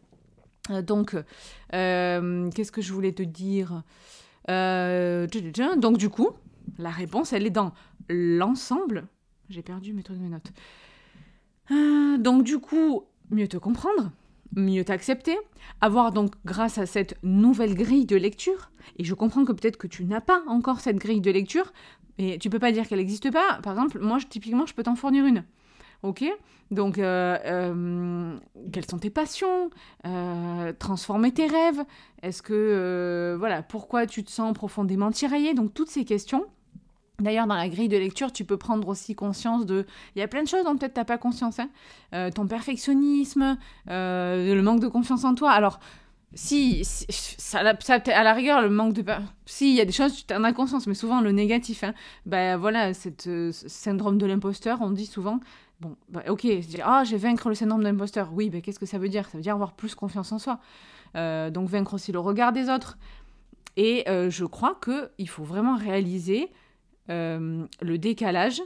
Euh, 0.71 0.83
donc, 0.83 1.17
euh, 1.75 2.51
qu'est-ce 2.51 2.73
que 2.73 2.83
je 2.83 2.93
voulais 2.93 3.13
te 3.13 3.23
dire? 3.23 3.85
Donc 4.49 5.97
du 5.97 6.09
coup, 6.09 6.31
la 6.79 6.91
réponse, 6.91 7.33
elle 7.33 7.47
est 7.47 7.51
dans 7.51 7.73
l'ensemble. 8.09 9.07
J'ai 9.49 9.63
perdu 9.63 9.93
mes 9.93 10.03
trucs 10.03 10.19
mes 10.19 10.29
notes. 10.29 10.53
donc 12.21 12.43
du 12.43 12.59
coup, 12.59 13.05
mieux 13.31 13.47
te 13.47 13.59
comprendre 13.59 14.11
mieux 14.57 14.85
t'accepter, 14.85 15.37
avoir 15.81 16.13
donc 16.13 16.35
grâce 16.45 16.79
à 16.79 16.87
cette 16.87 17.19
nouvelle 17.23 17.75
grille 17.75 18.07
de 18.07 18.17
lecture, 18.17 18.71
et 18.99 19.05
je 19.05 19.15
comprends 19.15 19.45
que 19.45 19.53
peut-être 19.53 19.77
que 19.77 19.87
tu 19.87 20.05
n'as 20.05 20.21
pas 20.21 20.43
encore 20.47 20.81
cette 20.81 20.97
grille 20.97 21.21
de 21.21 21.31
lecture, 21.31 21.73
mais 22.19 22.39
tu 22.39 22.51
peux 22.51 22.59
pas 22.59 22.73
dire 22.73 22.87
qu'elle 22.87 22.99
n'existe 22.99 23.31
pas. 23.31 23.59
Par 23.63 23.73
exemple, 23.73 23.99
moi, 24.01 24.19
typiquement, 24.29 24.67
je 24.67 24.75
peux 24.75 24.83
t'en 24.83 24.95
fournir 24.95 25.27
une. 25.27 25.45
Ok? 26.03 26.25
Donc, 26.71 26.99
euh, 26.99 27.39
euh, 27.45 28.37
quelles 28.73 28.89
sont 28.89 28.99
tes 28.99 29.11
passions? 29.11 29.71
Euh, 30.07 30.73
Transformer 30.79 31.33
tes 31.33 31.47
rêves? 31.47 31.83
Est-ce 32.23 32.43
que, 32.43 33.35
voilà, 33.39 33.63
pourquoi 33.63 34.07
tu 34.07 34.23
te 34.23 34.31
sens 34.31 34.53
profondément 34.53 35.11
tiraillé? 35.11 35.55
Donc, 35.55 35.75
toutes 35.75 35.91
ces 35.91 36.05
questions, 36.05 36.45
D'ailleurs, 37.21 37.47
dans 37.47 37.55
la 37.55 37.69
grille 37.69 37.89
de 37.89 37.97
lecture, 37.97 38.33
tu 38.33 38.45
peux 38.45 38.57
prendre 38.57 38.89
aussi 38.89 39.15
conscience 39.15 39.67
de... 39.67 39.87
Il 40.17 40.19
y 40.19 40.23
a 40.23 40.29
plein 40.29 40.43
de 40.43 40.49
choses 40.49 40.65
dont 40.65 40.77
peut-être 40.77 40.95
tu 40.95 41.01
n'as 41.01 41.05
pas 41.05 41.19
conscience. 41.19 41.61
Hein. 41.61 41.69
Euh, 42.13 42.31
ton 42.31 42.49
perfectionnisme, 42.49 43.57
euh, 43.89 44.53
le 44.53 44.63
manque 44.63 44.81
de 44.81 44.89
confiance 44.89 45.25
en 45.25 45.37
toi. 45.37 45.53
Alors, 45.53 45.79
si, 46.35 46.83
ça, 46.85 47.61
à 47.61 48.25
la 48.25 48.33
rigueur, 48.33 48.63
le 48.63 48.69
manque 48.69 48.95
de... 48.95 49.05
Si, 49.47 49.71
il 49.71 49.77
y 49.77 49.81
a 49.81 49.85
des 49.85 49.93
choses, 49.93 50.27
tu 50.27 50.35
en 50.35 50.43
as 50.43 50.53
conscience, 50.53 50.89
mais 50.89 50.95
souvent 50.95 51.21
le 51.21 51.31
négatif. 51.31 51.85
Hein, 51.85 51.95
ben 52.27 52.57
voilà, 52.57 52.91
euh, 53.27 53.53
syndrome 53.53 54.19
de 54.19 54.27
l'imposteur, 54.27 54.79
on 54.81 54.91
dit 54.91 55.07
souvent... 55.07 55.39
Bon, 55.81 55.97
bah, 56.09 56.23
ok, 56.29 56.47
ah, 56.83 57.05
j'ai 57.05 57.17
vaincre 57.17 57.49
le 57.49 57.55
syndrome 57.55 57.81
de 57.81 57.85
l'imposteur. 57.89 58.31
Oui, 58.33 58.51
ben 58.51 58.61
qu'est-ce 58.61 58.81
que 58.81 58.87
ça 58.87 58.99
veut 58.99 59.09
dire? 59.09 59.29
Ça 59.29 59.39
veut 59.39 59.43
dire 59.43 59.55
avoir 59.55 59.75
plus 59.75 59.95
confiance 59.95 60.33
en 60.33 60.41
soi. 60.41 60.59
donc 61.15 61.69
vaincre 61.69 61.95
aussi 61.95 62.11
le 62.11 62.19
regard 62.19 62.53
des 62.53 62.69
autres. 62.69 62.99
Et 63.77 64.05
je 64.07 64.45
crois 64.45 64.81
qu'il 64.83 65.29
faut 65.29 65.43
vraiment 65.43 65.77
réaliser 65.77 66.49
euh, 67.11 67.67
le 67.83 67.99
décalage 67.99 68.63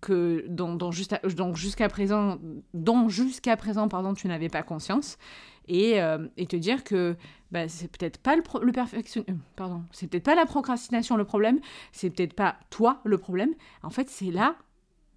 que 0.00 0.44
dont, 0.48 0.92
jusqu'à 0.92 1.88
présent 1.88 2.38
dont 2.74 3.08
jusqu'à 3.08 3.56
présent 3.56 3.88
pardon 3.88 4.14
tu 4.14 4.28
n'avais 4.28 4.48
pas 4.48 4.62
conscience 4.62 5.18
et, 5.66 6.00
euh, 6.00 6.28
et 6.36 6.46
te 6.46 6.56
dire 6.56 6.84
que 6.84 7.16
bah, 7.50 7.68
c'est 7.68 7.88
peut-être 7.88 8.18
pas 8.18 8.36
le, 8.36 8.42
le 8.62 8.72
perfection 8.72 9.24
euh, 9.28 9.34
pardon 9.56 9.82
c'est 9.90 10.06
peut-être 10.06 10.24
pas 10.24 10.34
la 10.34 10.46
procrastination 10.46 11.16
le 11.16 11.24
problème 11.24 11.58
c'est 11.90 12.10
peut-être 12.10 12.34
pas 12.34 12.56
toi 12.70 13.00
le 13.04 13.18
problème. 13.18 13.54
En 13.82 13.90
fait 13.90 14.08
c'est 14.08 14.30
la 14.30 14.56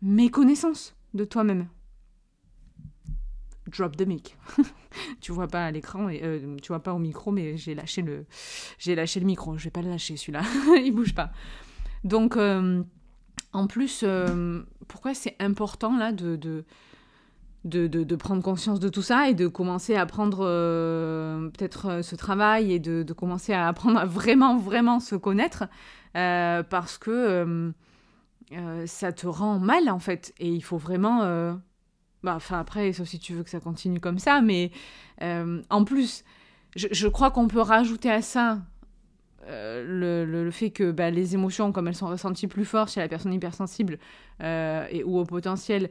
méconnaissance 0.01 0.95
de 1.13 1.25
toi-même. 1.25 1.67
Drop 3.67 3.95
the 3.95 4.07
mic. 4.07 4.37
Tu 5.21 5.31
vois 5.31 5.47
pas 5.47 5.65
à 5.65 5.71
l'écran 5.71 6.09
et 6.09 6.21
tu 6.61 6.69
vois 6.69 6.81
pas 6.81 6.93
au 6.93 6.99
micro 6.99 7.31
mais 7.31 7.55
j'ai 7.55 7.75
lâché 7.75 8.01
le 8.01 8.25
j'ai 8.79 8.95
lâché 8.95 9.19
le 9.19 9.25
micro. 9.25 9.57
Je 9.57 9.65
vais 9.65 9.69
pas 9.69 9.81
le 9.81 9.89
lâcher 9.89 10.17
celui-là. 10.17 10.41
Il 10.83 10.91
bouge 10.91 11.13
pas 11.13 11.31
donc, 12.03 12.37
euh, 12.37 12.83
en 13.53 13.67
plus, 13.67 14.01
euh, 14.03 14.63
pourquoi 14.87 15.13
c'est 15.13 15.35
important 15.39 15.97
là 15.97 16.11
de, 16.11 16.35
de 16.35 16.65
de, 17.63 18.15
prendre 18.15 18.41
conscience 18.41 18.79
de 18.79 18.89
tout 18.89 19.03
ça 19.03 19.29
et 19.29 19.35
de 19.35 19.47
commencer 19.47 19.95
à 19.95 20.07
prendre 20.07 20.39
euh, 20.41 21.49
peut-être 21.49 22.03
ce 22.03 22.15
travail 22.15 22.73
et 22.73 22.79
de, 22.79 23.13
commencer 23.13 23.53
à 23.53 23.67
apprendre 23.67 23.99
à 23.99 24.05
vraiment, 24.05 24.57
vraiment 24.57 24.99
se 24.99 25.15
connaître 25.15 25.65
parce 26.13 26.97
que 26.97 27.71
ça 28.87 29.13
te 29.13 29.27
rend 29.27 29.59
mal 29.59 29.89
en 29.89 29.99
fait. 29.99 30.33
Et 30.39 30.49
il 30.49 30.61
faut 30.61 30.77
vraiment... 30.77 31.19
Bah, 32.23 32.33
enfin 32.35 32.59
après, 32.59 32.93
sauf 32.93 33.07
si 33.07 33.19
tu 33.19 33.33
veux 33.33 33.43
que 33.43 33.49
ça 33.51 33.59
continue 33.59 33.99
comme 33.99 34.17
ça, 34.17 34.41
mais 34.41 34.71
en 35.21 35.83
plus, 35.85 36.23
je 36.75 37.07
crois 37.07 37.29
qu'on 37.29 37.47
peut 37.47 37.61
rajouter 37.61 38.09
à 38.09 38.23
ça 38.23 38.57
le, 39.47 40.25
le, 40.25 40.51
fait 40.51 40.69
que 40.69 40.91
bah, 40.91 41.09
les 41.09 41.33
émotions, 41.33 41.71
comme 41.71 41.87
elles 41.87 41.95
sont 41.95 42.07
ressenties 42.07 42.47
plus 42.47 42.65
fort 42.65 42.87
chez 42.87 42.99
la 42.99 43.07
personne 43.07 43.33
hypersensible 43.33 43.97
et, 44.41 45.03
ou 45.03 45.19
au 45.19 45.25
potentiel, 45.25 45.89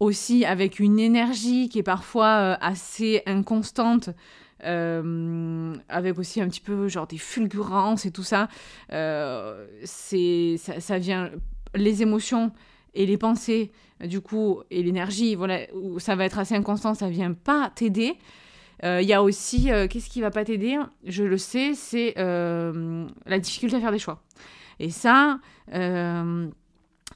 aussi 0.00 0.44
avec 0.44 0.80
une 0.80 0.98
énergie 0.98 1.68
qui 1.68 1.78
est 1.78 1.84
parfois 1.84 2.56
assez 2.60 3.22
inconstante, 3.26 4.10
euh, 4.64 5.74
avec 5.88 6.18
aussi 6.18 6.40
un 6.40 6.48
petit 6.48 6.60
peu 6.60 6.88
genre 6.88 7.06
des 7.06 7.18
fulgurances 7.18 8.04
et 8.04 8.10
tout 8.10 8.22
ça. 8.22 8.48
Euh, 8.92 9.66
c'est 9.84 10.56
ça, 10.58 10.80
ça, 10.80 10.98
vient 10.98 11.30
les 11.74 12.02
émotions 12.02 12.52
et 12.94 13.06
les 13.06 13.16
pensées 13.16 13.70
du 14.04 14.20
coup 14.20 14.60
et 14.70 14.82
l'énergie 14.82 15.36
voilà 15.36 15.60
ça 15.98 16.16
va 16.16 16.24
être 16.24 16.40
assez 16.40 16.56
inconstant 16.56 16.94
ça 16.94 17.08
vient 17.08 17.32
pas 17.32 17.70
t'aider 17.72 18.16
il 18.82 18.86
euh, 18.86 19.02
y 19.02 19.12
a 19.12 19.22
aussi 19.22 19.70
qu'est-ce 19.90 20.08
qui 20.08 20.20
va 20.20 20.30
pas 20.30 20.44
t'aider? 20.44 20.78
Je 21.04 21.24
le 21.24 21.38
sais 21.38 21.74
c'est 21.74 22.14
la 22.16 23.38
difficulté 23.38 23.76
à 23.76 23.80
faire 23.80 23.92
des 23.92 23.98
choix 23.98 24.22
et 24.78 24.90
ça 24.90 25.38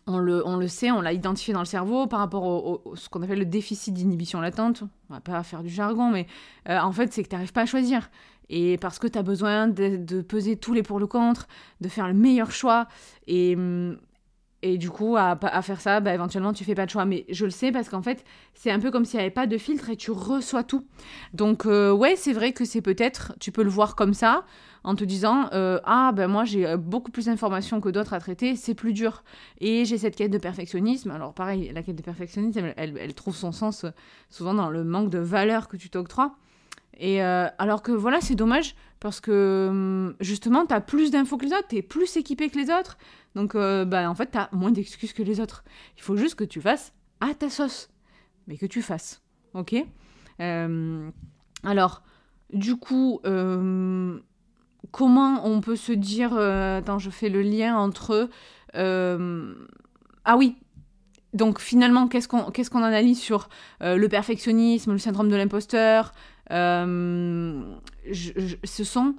on 0.07 0.19
le, 0.19 0.47
on 0.47 0.57
le, 0.57 0.69
sait, 0.69 0.91
on 0.91 1.01
l'a 1.01 1.13
identifié 1.13 1.55
dans 1.55 1.61
le 1.61 1.67
cerveau 1.67 2.07
par 2.07 2.19
rapport 2.19 2.45
au, 2.45 2.95
ce 2.95 3.09
qu'on 3.09 3.23
appelle 3.23 3.39
le 3.39 3.45
déficit 3.47 3.95
d'inhibition 3.95 4.41
latente. 4.41 4.83
On 5.09 5.15
va 5.15 5.21
pas 5.21 5.43
faire 5.43 5.63
du 5.63 5.71
jargon, 5.71 6.11
mais 6.11 6.27
euh, 6.69 6.79
en 6.79 6.93
fait, 6.93 7.13
c'est 7.13 7.23
que 7.23 7.29
tu 7.29 7.35
n'arrives 7.35 7.53
pas 7.53 7.63
à 7.63 7.67
choisir. 7.67 8.11
Et 8.51 8.77
parce 8.79 8.99
que 8.99 9.07
tu 9.07 9.19
as 9.19 9.23
besoin 9.23 9.69
de, 9.69 10.21
peser 10.21 10.57
tous 10.57 10.75
les 10.75 10.83
pour 10.83 10.99
le 10.99 11.07
contre, 11.07 11.49
de 11.81 11.89
faire 11.89 12.07
le 12.07 12.15
meilleur 12.15 12.51
choix. 12.51 12.87
Et, 13.27 13.57
hum, 13.57 13.97
et 14.65 14.79
du 14.79 14.89
coup, 14.89 15.15
à, 15.19 15.39
à 15.43 15.61
faire 15.61 15.79
ça, 15.79 16.01
bah, 16.01 16.15
éventuellement, 16.15 16.55
tu 16.55 16.65
fais 16.65 16.75
pas 16.75 16.87
de 16.87 16.91
choix. 16.91 17.05
Mais 17.05 17.27
je 17.29 17.45
le 17.45 17.51
sais 17.51 17.71
parce 17.71 17.91
qu'en 17.91 18.01
fait, 18.01 18.25
c'est 18.55 18.71
un 18.71 18.81
peu 18.81 18.91
comme 18.91 19.05
s'il 19.05 19.19
n'y 19.19 19.25
avait 19.27 19.31
pas 19.31 19.47
de 19.47 19.59
filtre 19.59 19.91
et 19.91 19.97
tu 19.97 20.11
reçois 20.11 20.65
tout. 20.65 20.87
Donc, 21.35 21.67
euh, 21.67 21.93
ouais, 21.93 22.17
c'est 22.17 22.33
vrai 22.33 22.53
que 22.53 22.65
c'est 22.65 22.81
peut-être, 22.81 23.35
tu 23.41 23.53
peux 23.53 23.63
le 23.63 23.69
voir 23.69 23.95
comme 23.95 24.15
ça 24.15 24.45
en 24.85 24.95
te 24.95 25.03
disant 25.03 25.49
euh, 25.53 25.81
ah 25.85 26.13
ben 26.15 26.29
moi 26.29 26.45
j'ai 26.45 26.67
euh, 26.67 26.77
beaucoup 26.77 27.11
plus 27.11 27.27
d'informations 27.27 27.81
que 27.81 27.89
d'autres 27.89 28.13
à 28.13 28.21
traiter, 28.21 28.55
c'est 28.55 28.75
plus 28.75 28.93
dur. 28.93 29.25
Et 29.59 29.85
j'ai 29.87 29.99
cette 29.99 30.15
quête 30.15 30.31
de 30.31 30.39
perfectionnisme. 30.39 31.11
Alors 31.11 31.33
pareil, 31.33 31.73
la 31.75 31.83
quête 31.83 31.97
de 31.97 32.03
perfectionnisme, 32.03 32.73
elle, 32.77 33.15
trouve 33.15 33.35
son 33.35 33.51
sens 33.51 33.85
euh, 33.85 33.91
souvent 34.31 34.55
dans 34.55 34.71
le 34.71 34.85
manque 34.85 35.11
de 35.11 35.19
valeur 35.19 35.69
que 35.69 35.77
tu 35.77 35.89
t'octroies. 35.91 36.37
Et 36.99 37.21
alors 37.21 37.83
que 37.83 37.93
voilà, 37.93 38.21
c'est 38.21 38.35
dommage 38.35 38.75
parce 39.01 39.21
que 39.21 39.69
hum, 39.71 40.15
justement, 40.21 40.65
tu 40.65 40.75
as 40.75 40.81
plus 40.81 41.11
d'infos 41.11 41.37
que 41.37 41.45
les 41.45 41.53
autres, 41.53 41.69
tu 41.69 41.77
es 41.77 41.83
plus 41.83 42.17
équipé 42.17 42.49
que 42.49 42.59
les 42.59 42.71
autres. 42.71 42.97
Donc 43.35 43.55
ben, 43.55 44.09
en 44.09 44.15
fait, 44.15 44.31
tu 44.31 44.39
as 44.39 44.49
moins 44.53 44.71
d'excuses 44.71 45.13
que 45.13 45.23
les 45.23 45.41
autres. 45.41 45.65
Il 45.97 46.03
faut 46.03 46.17
juste 46.17 46.37
que 46.37 46.45
tu 46.45 46.61
fasses 46.61 46.93
à 47.21 47.35
ta 47.35 47.51
sauce, 47.51 47.91
mais 48.47 48.57
que 48.57 48.67
tu 48.67 48.81
fasses. 48.83 49.23
Ok? 49.55 49.75
Alors, 50.39 52.03
du 52.53 52.77
coup, 52.77 53.21
comment 54.91 55.47
on 55.47 55.61
peut 55.61 55.77
se 55.77 55.93
dire. 55.93 56.35
Euh, 56.35 56.79
attends, 56.79 56.99
je 56.99 57.11
fais 57.11 57.29
le 57.29 57.43
lien 57.43 57.77
entre. 57.77 58.29
Euh, 58.77 59.55
ah 60.25 60.37
oui, 60.37 60.57
donc 61.33 61.61
finalement, 61.61 62.09
qu'est-ce 62.09 62.29
qu'on 62.29 62.83
analyse 62.83 63.21
sur 63.21 63.49
euh, 63.83 63.97
le 63.97 64.09
perfectionnisme, 64.09 64.93
le 64.93 64.99
syndrome 64.99 65.29
de 65.29 65.37
l'imposteur 65.37 66.13
Ce 66.51 67.81
sont 68.85 69.15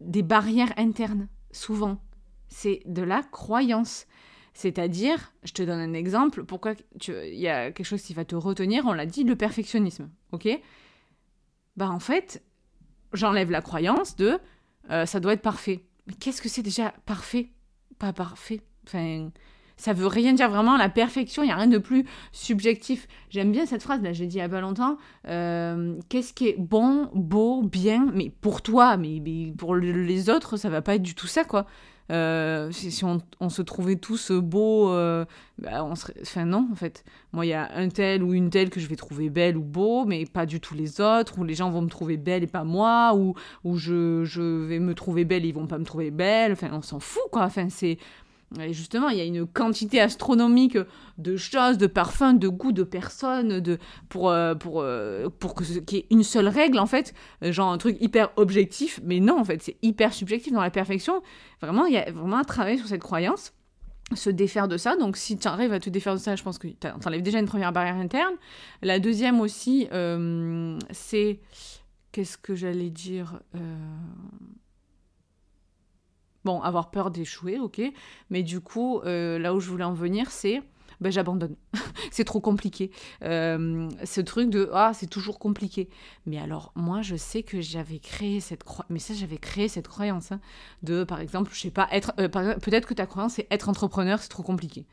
des 0.00 0.22
barrières 0.22 0.72
internes, 0.76 1.28
souvent. 1.52 2.00
C'est 2.48 2.82
de 2.86 3.02
la 3.02 3.22
croyance. 3.22 4.06
C'est-à-dire, 4.54 5.34
je 5.44 5.52
te 5.52 5.62
donne 5.62 5.80
un 5.80 5.92
exemple, 5.92 6.44
pourquoi 6.44 6.72
il 7.06 7.38
y 7.38 7.48
a 7.48 7.70
quelque 7.70 7.84
chose 7.86 8.00
qui 8.00 8.14
va 8.14 8.24
te 8.24 8.34
retenir, 8.34 8.86
on 8.86 8.94
l'a 8.94 9.04
dit, 9.04 9.22
le 9.22 9.36
perfectionnisme, 9.36 10.08
ok? 10.32 10.48
Bah 11.76 11.90
en 11.90 11.98
fait, 11.98 12.42
j'enlève 13.12 13.50
la 13.50 13.60
croyance 13.60 14.16
de 14.16 14.38
euh, 14.90 15.04
ça 15.04 15.20
doit 15.20 15.34
être 15.34 15.42
parfait. 15.42 15.84
Mais 16.06 16.14
qu'est-ce 16.14 16.40
que 16.40 16.48
c'est 16.48 16.62
déjà 16.62 16.94
parfait? 17.04 17.50
Pas 17.98 18.14
parfait. 18.14 18.62
Enfin, 18.86 19.30
ça 19.76 19.92
veut 19.92 20.06
rien 20.06 20.32
dire 20.32 20.48
vraiment. 20.48 20.76
La 20.76 20.88
perfection, 20.88 21.42
il 21.42 21.46
n'y 21.46 21.52
a 21.52 21.56
rien 21.56 21.66
de 21.66 21.78
plus 21.78 22.04
subjectif. 22.32 23.06
J'aime 23.30 23.52
bien 23.52 23.66
cette 23.66 23.82
phrase, 23.82 24.02
là, 24.02 24.12
j'ai 24.12 24.26
dit 24.26 24.36
il 24.36 24.40
n'y 24.40 24.44
a 24.44 24.48
pas 24.48 24.60
longtemps. 24.60 24.96
Euh, 25.28 25.96
qu'est-ce 26.08 26.32
qui 26.32 26.48
est 26.48 26.56
bon, 26.58 27.10
beau, 27.14 27.62
bien, 27.62 28.10
mais 28.14 28.30
pour 28.40 28.62
toi, 28.62 28.96
mais, 28.96 29.20
pour 29.56 29.76
les 29.76 30.30
autres, 30.30 30.56
ça 30.56 30.70
va 30.70 30.82
pas 30.82 30.94
être 30.94 31.02
du 31.02 31.14
tout 31.14 31.26
ça, 31.26 31.44
quoi. 31.44 31.66
Euh, 32.12 32.70
si, 32.70 33.04
on, 33.04 33.48
se 33.48 33.62
trouvait 33.62 33.96
tous 33.96 34.30
beaux, 34.30 34.92
euh, 34.92 35.24
bah, 35.58 35.84
on 35.84 35.96
serait... 35.96 36.14
Enfin 36.22 36.44
non, 36.44 36.68
en 36.70 36.76
fait. 36.76 37.04
Moi, 37.32 37.46
il 37.46 37.48
y 37.48 37.52
a 37.52 37.68
un 37.74 37.88
tel 37.88 38.22
ou 38.22 38.32
une 38.32 38.48
telle 38.48 38.70
que 38.70 38.78
je 38.78 38.86
vais 38.86 38.94
trouver 38.94 39.28
belle 39.28 39.56
ou 39.56 39.62
beau, 39.64 40.04
mais 40.04 40.24
pas 40.24 40.46
du 40.46 40.60
tout 40.60 40.74
les 40.74 41.00
autres, 41.00 41.38
ou 41.38 41.44
les 41.44 41.54
gens 41.54 41.68
vont 41.70 41.82
me 41.82 41.88
trouver 41.88 42.16
belle 42.16 42.44
et 42.44 42.46
pas 42.46 42.62
moi, 42.62 43.14
ou, 43.16 43.34
ou 43.64 43.76
je, 43.76 44.24
je 44.24 44.40
vais 44.40 44.78
me 44.78 44.94
trouver 44.94 45.24
belle 45.24 45.44
et 45.44 45.48
ils 45.48 45.54
vont 45.54 45.66
pas 45.66 45.78
me 45.78 45.84
trouver 45.84 46.12
belle. 46.12 46.52
Enfin, 46.52 46.68
on 46.72 46.82
s'en 46.82 47.00
fout, 47.00 47.24
quoi. 47.32 47.42
Enfin, 47.42 47.68
c'est... 47.68 47.98
Justement, 48.70 49.08
il 49.08 49.18
y 49.18 49.20
a 49.20 49.24
une 49.24 49.46
quantité 49.46 50.00
astronomique 50.00 50.78
de 51.18 51.36
choses, 51.36 51.78
de 51.78 51.86
parfums, 51.86 52.34
de 52.38 52.48
goûts, 52.48 52.72
de 52.72 52.82
personnes, 52.82 53.62
pour, 54.08 54.30
euh, 54.30 54.54
pour, 54.54 54.80
euh, 54.80 55.28
pour 55.28 55.54
que 55.54 55.64
qu'il 55.80 55.98
y 55.98 56.00
ait 56.00 56.06
une 56.10 56.22
seule 56.22 56.48
règle, 56.48 56.78
en 56.78 56.86
fait, 56.86 57.14
genre 57.42 57.70
un 57.70 57.78
truc 57.78 57.96
hyper 58.00 58.30
objectif, 58.36 59.00
mais 59.04 59.20
non, 59.20 59.38
en 59.38 59.44
fait, 59.44 59.62
c'est 59.62 59.76
hyper 59.82 60.12
subjectif 60.12 60.52
dans 60.52 60.62
la 60.62 60.70
perfection. 60.70 61.22
Vraiment, 61.60 61.86
il 61.86 61.94
y 61.94 61.98
a 61.98 62.10
vraiment 62.10 62.38
à 62.38 62.44
travailler 62.44 62.78
sur 62.78 62.88
cette 62.88 63.02
croyance, 63.02 63.52
se 64.14 64.30
défaire 64.30 64.68
de 64.68 64.76
ça. 64.76 64.96
Donc, 64.96 65.16
si 65.16 65.36
tu 65.36 65.48
arrives 65.48 65.72
à 65.72 65.80
te 65.80 65.90
défaire 65.90 66.14
de 66.14 66.20
ça, 66.20 66.36
je 66.36 66.42
pense 66.42 66.58
que 66.58 66.68
tu 66.68 66.86
enlèves 67.04 67.22
déjà 67.22 67.38
une 67.38 67.46
première 67.46 67.72
barrière 67.72 67.96
interne. 67.96 68.34
La 68.82 68.98
deuxième 68.98 69.40
aussi, 69.40 69.88
euh, 69.92 70.78
c'est. 70.90 71.40
Qu'est-ce 72.12 72.38
que 72.38 72.54
j'allais 72.54 72.88
dire 72.88 73.40
Bon, 76.46 76.60
avoir 76.60 76.92
peur 76.92 77.10
d'échouer, 77.10 77.58
ok. 77.58 77.82
Mais 78.30 78.44
du 78.44 78.60
coup, 78.60 79.00
euh, 79.00 79.36
là 79.36 79.52
où 79.52 79.58
je 79.58 79.68
voulais 79.68 79.82
en 79.82 79.94
venir, 79.94 80.30
c'est 80.30 80.62
ben, 81.00 81.10
j'abandonne. 81.10 81.56
c'est 82.12 82.22
trop 82.22 82.38
compliqué. 82.38 82.92
Euh, 83.24 83.88
ce 84.04 84.20
truc 84.20 84.48
de 84.48 84.70
ah, 84.72 84.92
c'est 84.94 85.08
toujours 85.08 85.40
compliqué. 85.40 85.88
Mais 86.24 86.38
alors, 86.38 86.70
moi, 86.76 87.02
je 87.02 87.16
sais 87.16 87.42
que 87.42 87.60
j'avais 87.60 87.98
créé 87.98 88.38
cette 88.38 88.62
croyance. 88.62 88.86
Mais 88.90 89.00
ça, 89.00 89.12
j'avais 89.12 89.38
créé 89.38 89.66
cette 89.66 89.88
croyance 89.88 90.30
hein, 90.30 90.38
de, 90.84 91.02
par 91.02 91.18
exemple, 91.18 91.50
je 91.52 91.58
sais 91.58 91.72
pas, 91.72 91.88
être. 91.90 92.12
Euh, 92.20 92.28
peut-être 92.28 92.86
que 92.86 92.94
ta 92.94 93.06
croyance, 93.06 93.32
c'est 93.32 93.48
être 93.50 93.68
entrepreneur, 93.68 94.20
c'est 94.20 94.28
trop 94.28 94.44
compliqué. 94.44 94.86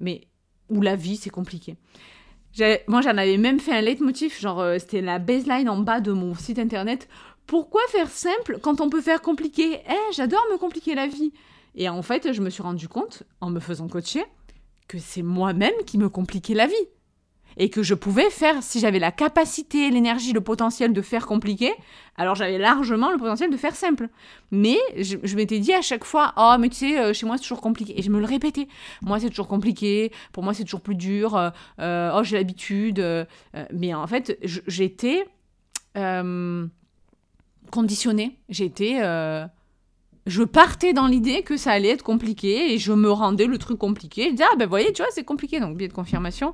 Mais. 0.00 0.26
Ou 0.70 0.82
la 0.82 0.96
vie, 0.96 1.16
c'est 1.16 1.30
compliqué. 1.30 1.76
Moi, 2.88 3.00
j'en 3.00 3.16
avais 3.16 3.36
même 3.36 3.60
fait 3.60 3.72
un 3.72 3.80
leitmotiv, 3.80 4.40
genre, 4.40 4.64
c'était 4.80 5.00
la 5.00 5.20
baseline 5.20 5.68
en 5.68 5.78
bas 5.78 6.00
de 6.00 6.10
mon 6.10 6.34
site 6.34 6.58
internet 6.58 7.08
pourquoi 7.50 7.80
faire 7.88 8.08
simple 8.08 8.60
quand 8.62 8.80
on 8.80 8.88
peut 8.88 9.00
faire 9.00 9.20
compliqué? 9.20 9.80
Eh, 9.90 10.12
j'adore 10.12 10.46
me 10.52 10.56
compliquer 10.56 10.94
la 10.94 11.08
vie. 11.08 11.32
Et 11.74 11.88
en 11.88 12.00
fait, 12.00 12.32
je 12.32 12.40
me 12.42 12.48
suis 12.48 12.62
rendu 12.62 12.86
compte, 12.86 13.24
en 13.40 13.50
me 13.50 13.58
faisant 13.58 13.88
coacher, 13.88 14.22
que 14.86 14.98
c'est 15.00 15.22
moi-même 15.22 15.74
qui 15.84 15.98
me 15.98 16.08
compliquais 16.08 16.54
la 16.54 16.68
vie. 16.68 16.86
Et 17.56 17.68
que 17.68 17.82
je 17.82 17.94
pouvais 17.94 18.30
faire, 18.30 18.62
si 18.62 18.78
j'avais 18.78 19.00
la 19.00 19.10
capacité, 19.10 19.90
l'énergie, 19.90 20.32
le 20.32 20.40
potentiel 20.40 20.92
de 20.92 21.02
faire 21.02 21.26
compliqué, 21.26 21.72
alors 22.16 22.36
j'avais 22.36 22.56
largement 22.56 23.10
le 23.10 23.18
potentiel 23.18 23.50
de 23.50 23.56
faire 23.56 23.74
simple. 23.74 24.10
Mais 24.52 24.78
je, 24.96 25.34
m'étais 25.34 25.58
dit 25.58 25.72
à 25.72 25.82
chaque 25.82 26.04
fois, 26.04 26.32
oh 26.36 26.54
mais 26.56 26.68
tu 26.68 26.76
sais, 26.76 27.00
euh, 27.00 27.12
chez 27.12 27.26
moi 27.26 27.36
c'est 27.36 27.42
toujours 27.42 27.60
compliqué. 27.60 27.98
Et 27.98 28.02
je 28.02 28.10
me 28.12 28.20
le 28.20 28.26
répétais, 28.26 28.68
moi 29.02 29.18
c'est 29.18 29.28
toujours 29.28 29.48
compliqué, 29.48 30.12
pour 30.32 30.44
moi 30.44 30.54
c'est 30.54 30.62
toujours 30.62 30.82
plus 30.82 30.94
dur, 30.94 31.36
euh, 31.36 31.50
euh, 31.80 32.12
oh 32.14 32.22
j'ai 32.22 32.36
l'habitude. 32.36 33.04
mais 33.72 33.92
en 33.92 34.06
fait, 34.06 34.38
j'étais 34.44 35.26
conditionnée. 37.70 38.38
J'étais. 38.48 38.98
Euh, 39.02 39.46
je 40.26 40.42
partais 40.42 40.92
dans 40.92 41.06
l'idée 41.06 41.42
que 41.42 41.56
ça 41.56 41.72
allait 41.72 41.88
être 41.88 42.02
compliqué 42.02 42.72
et 42.72 42.78
je 42.78 42.92
me 42.92 43.10
rendais 43.10 43.46
le 43.46 43.58
truc 43.58 43.78
compliqué. 43.78 44.26
Je 44.26 44.30
disais, 44.30 44.44
ah 44.52 44.56
ben 44.56 44.68
voyez, 44.68 44.92
tu 44.92 45.02
vois, 45.02 45.10
c'est 45.12 45.24
compliqué, 45.24 45.60
donc 45.60 45.76
biais 45.76 45.88
de 45.88 45.92
confirmation. 45.92 46.52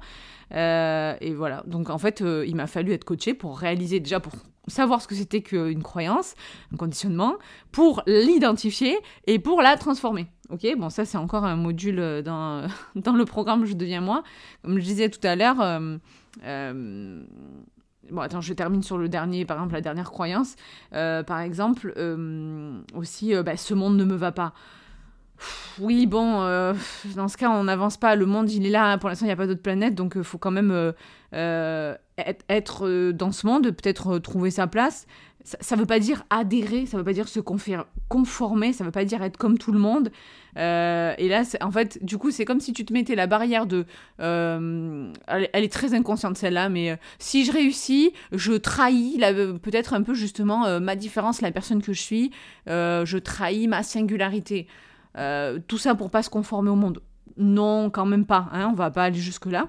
Euh, 0.55 1.14
et 1.20 1.35
voilà. 1.35 1.62
Donc 1.66 1.90
en 1.90 1.98
fait, 1.98 2.22
euh, 2.22 2.44
il 2.46 2.55
m'a 2.55 2.68
fallu 2.68 2.92
être 2.92 3.05
coaché 3.05 3.35
pour 3.35 3.59
réaliser, 3.59 3.98
déjà 3.98 4.20
pour 4.20 4.33
savoir 4.68 5.02
ce 5.02 5.09
que 5.09 5.14
c'était 5.14 5.42
qu'une 5.42 5.83
croyance, 5.83 6.35
un 6.72 6.76
conditionnement, 6.76 7.35
pour 7.72 8.02
l'identifier 8.07 8.96
et 9.26 9.38
pour 9.38 9.62
la 9.62 9.76
transformer. 9.76 10.26
Ok, 10.50 10.66
bon, 10.79 10.90
ça 10.90 11.05
c'est 11.05 11.18
encore 11.18 11.44
un 11.44 11.57
module 11.57 12.22
dans, 12.24 12.66
dans 12.94 13.12
le 13.14 13.24
programme 13.24 13.64
Je 13.64 13.74
deviens 13.74 14.00
moi. 14.00 14.22
Comme 14.62 14.79
je 14.79 14.85
disais 14.85 15.09
tout 15.09 15.24
à 15.26 15.35
l'heure, 15.35 15.59
Bon, 18.10 18.20
attends, 18.20 18.40
je 18.40 18.52
termine 18.52 18.82
sur 18.82 18.98
le 18.98 19.08
dernier, 19.08 19.44
par 19.44 19.56
exemple, 19.56 19.74
la 19.74 19.80
dernière 19.80 20.10
croyance. 20.10 20.56
Euh, 20.94 21.22
par 21.22 21.40
exemple, 21.40 21.92
euh, 21.96 22.80
aussi, 22.94 23.34
euh, 23.34 23.42
bah, 23.42 23.56
ce 23.56 23.74
monde 23.74 23.96
ne 23.96 24.04
me 24.04 24.14
va 24.14 24.32
pas. 24.32 24.52
oui, 25.80 26.06
bon, 26.06 26.40
dans 27.14 27.28
ce 27.28 27.36
cas, 27.36 27.50
on 27.50 27.64
n'avance 27.64 27.96
pas. 27.96 28.16
Le 28.16 28.26
monde, 28.26 28.50
il 28.50 28.66
est 28.66 28.70
là. 28.70 28.96
Pour 28.98 29.08
l'instant, 29.08 29.26
il 29.26 29.28
n'y 29.28 29.32
a 29.32 29.36
pas 29.36 29.46
d'autre 29.46 29.62
planète. 29.62 29.94
Donc, 29.94 30.14
il 30.16 30.24
faut 30.24 30.38
quand 30.38 30.50
même 30.50 30.94
être 31.32 33.10
dans 33.10 33.32
ce 33.32 33.46
monde, 33.46 33.64
peut-être 33.70 34.18
trouver 34.18 34.50
sa 34.50 34.66
place. 34.66 35.06
Ça 35.46 35.76
ne 35.76 35.80
veut 35.80 35.87
pas 35.87 36.00
dire 36.00 36.24
adhérer, 36.28 36.87
ça 36.87 36.96
ne 36.96 37.02
veut 37.02 37.04
pas 37.04 37.12
dire 37.12 37.28
se 37.28 37.38
conformer, 37.38 38.72
ça 38.72 38.82
ne 38.82 38.88
veut 38.88 38.92
pas 38.92 39.04
dire 39.04 39.22
être 39.22 39.37
comme 39.37 39.59
tout 39.59 39.70
le 39.70 39.78
monde. 39.78 40.11
Euh, 40.59 41.14
et 41.18 41.28
là, 41.28 41.42
en 41.61 41.70
fait, 41.70 42.04
du 42.04 42.18
coup, 42.18 42.32
c'est 42.32 42.44
comme 42.44 42.59
si 42.59 42.72
tu 42.72 42.85
te 42.85 42.92
mettais 42.92 43.14
la 43.14 43.28
barrière 43.28 43.66
de... 43.66 43.85
Euh, 44.20 45.12
elle, 45.28 45.64
est 45.64 45.72
très 45.72 45.94
inconsciente 45.94 46.37
celle-là, 46.37 46.68
mais 46.68 46.90
euh, 46.90 46.96
si 47.20 47.44
je 47.44 47.52
réussis, 47.52 48.12
je 48.32 48.54
trahis 48.54 49.18
peut-être 49.62 49.94
un 49.94 50.02
peu 50.02 50.14
justement 50.14 50.80
ma 50.80 50.96
différence, 50.96 51.40
la 51.40 51.52
personne 51.52 51.80
que 51.80 51.92
je 51.92 52.00
suis, 52.00 52.32
je 52.66 53.16
trahis 53.18 53.68
ma 53.68 53.85
singularité. 53.85 54.66
tout 55.68 55.78
ça 55.78 55.94
pour 55.94 56.11
pas 56.11 56.22
se 56.22 56.30
conformer 56.30 56.70
au 56.70 56.76
monde. 56.76 57.00
Non, 57.37 57.90
quand 57.90 58.06
même 58.06 58.24
pas, 58.24 58.48
hein, 58.52 58.68
on 58.72 58.74
va 58.74 58.90
pas 58.90 59.04
aller 59.04 59.18
jusque-là 59.18 59.68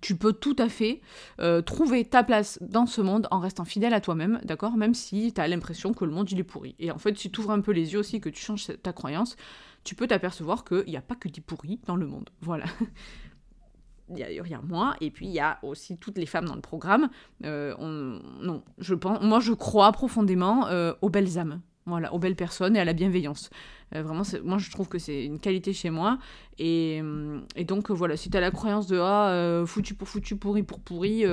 tu 0.00 0.16
peux 0.16 0.32
tout 0.32 0.56
à 0.58 0.68
fait 0.68 1.00
euh, 1.40 1.62
trouver 1.62 2.04
ta 2.04 2.22
place 2.22 2.58
dans 2.60 2.86
ce 2.86 3.00
monde 3.00 3.28
en 3.30 3.38
restant 3.38 3.64
fidèle 3.64 3.94
à 3.94 4.00
toi-même, 4.00 4.40
d'accord? 4.44 4.76
Même 4.76 4.94
si 4.94 5.32
tu 5.32 5.40
as 5.40 5.48
l'impression 5.48 5.92
que 5.92 6.04
le 6.04 6.10
monde 6.10 6.30
il 6.30 6.38
est 6.38 6.44
pourri. 6.44 6.74
Et 6.78 6.90
en 6.90 6.98
fait, 6.98 7.16
si 7.18 7.30
tu 7.30 7.40
ouvres 7.40 7.52
un 7.52 7.60
peu 7.60 7.72
les 7.72 7.92
yeux 7.92 7.98
aussi, 7.98 8.20
que 8.20 8.28
tu 8.28 8.42
changes 8.42 8.66
ta 8.82 8.92
croyance, 8.92 9.36
tu 9.84 9.94
peux 9.94 10.06
t'apercevoir 10.06 10.64
qu'il 10.64 10.84
n'y 10.86 10.96
a 10.96 11.02
pas 11.02 11.14
que 11.14 11.28
des 11.28 11.40
pourris 11.40 11.80
dans 11.86 11.96
le 11.96 12.06
monde. 12.06 12.30
Voilà. 12.40 12.64
il 14.10 14.18
y, 14.18 14.54
a, 14.54 14.60
moi, 14.62 14.96
et 15.00 15.10
puis 15.10 15.26
il 15.26 15.32
y 15.32 15.40
a 15.40 15.58
aussi 15.62 15.96
toutes 15.96 16.18
les 16.18 16.26
femmes 16.26 16.46
dans 16.46 16.54
le 16.54 16.60
programme. 16.60 17.08
Euh, 17.44 17.74
non, 17.78 18.62
je 18.78 18.94
pense, 18.94 19.22
moi 19.22 19.40
je 19.40 19.52
crois 19.52 19.92
profondément 19.92 20.66
euh, 20.68 20.92
aux 21.02 21.08
belles 21.08 21.38
âmes. 21.38 21.60
Voilà, 21.86 22.14
aux 22.14 22.18
belles 22.18 22.36
personnes 22.36 22.76
et 22.76 22.80
à 22.80 22.84
la 22.84 22.94
bienveillance. 22.94 23.50
Euh, 23.94 24.02
vraiment, 24.02 24.22
moi 24.42 24.56
je 24.56 24.70
trouve 24.70 24.88
que 24.88 24.98
c'est 24.98 25.24
une 25.24 25.38
qualité 25.38 25.74
chez 25.74 25.90
moi. 25.90 26.18
Et, 26.58 27.00
euh, 27.02 27.40
donc 27.64 27.90
voilà, 27.90 28.16
si 28.16 28.30
tu 28.30 28.36
as 28.36 28.40
la 28.40 28.50
croyance 28.50 28.86
de 28.86 28.98
ah, 28.98 29.28
euh, 29.28 29.66
foutu 29.66 29.94
pour 29.94 30.08
foutu, 30.08 30.36
pourri 30.36 30.62
pour 30.62 30.80
pourri, 30.80 31.24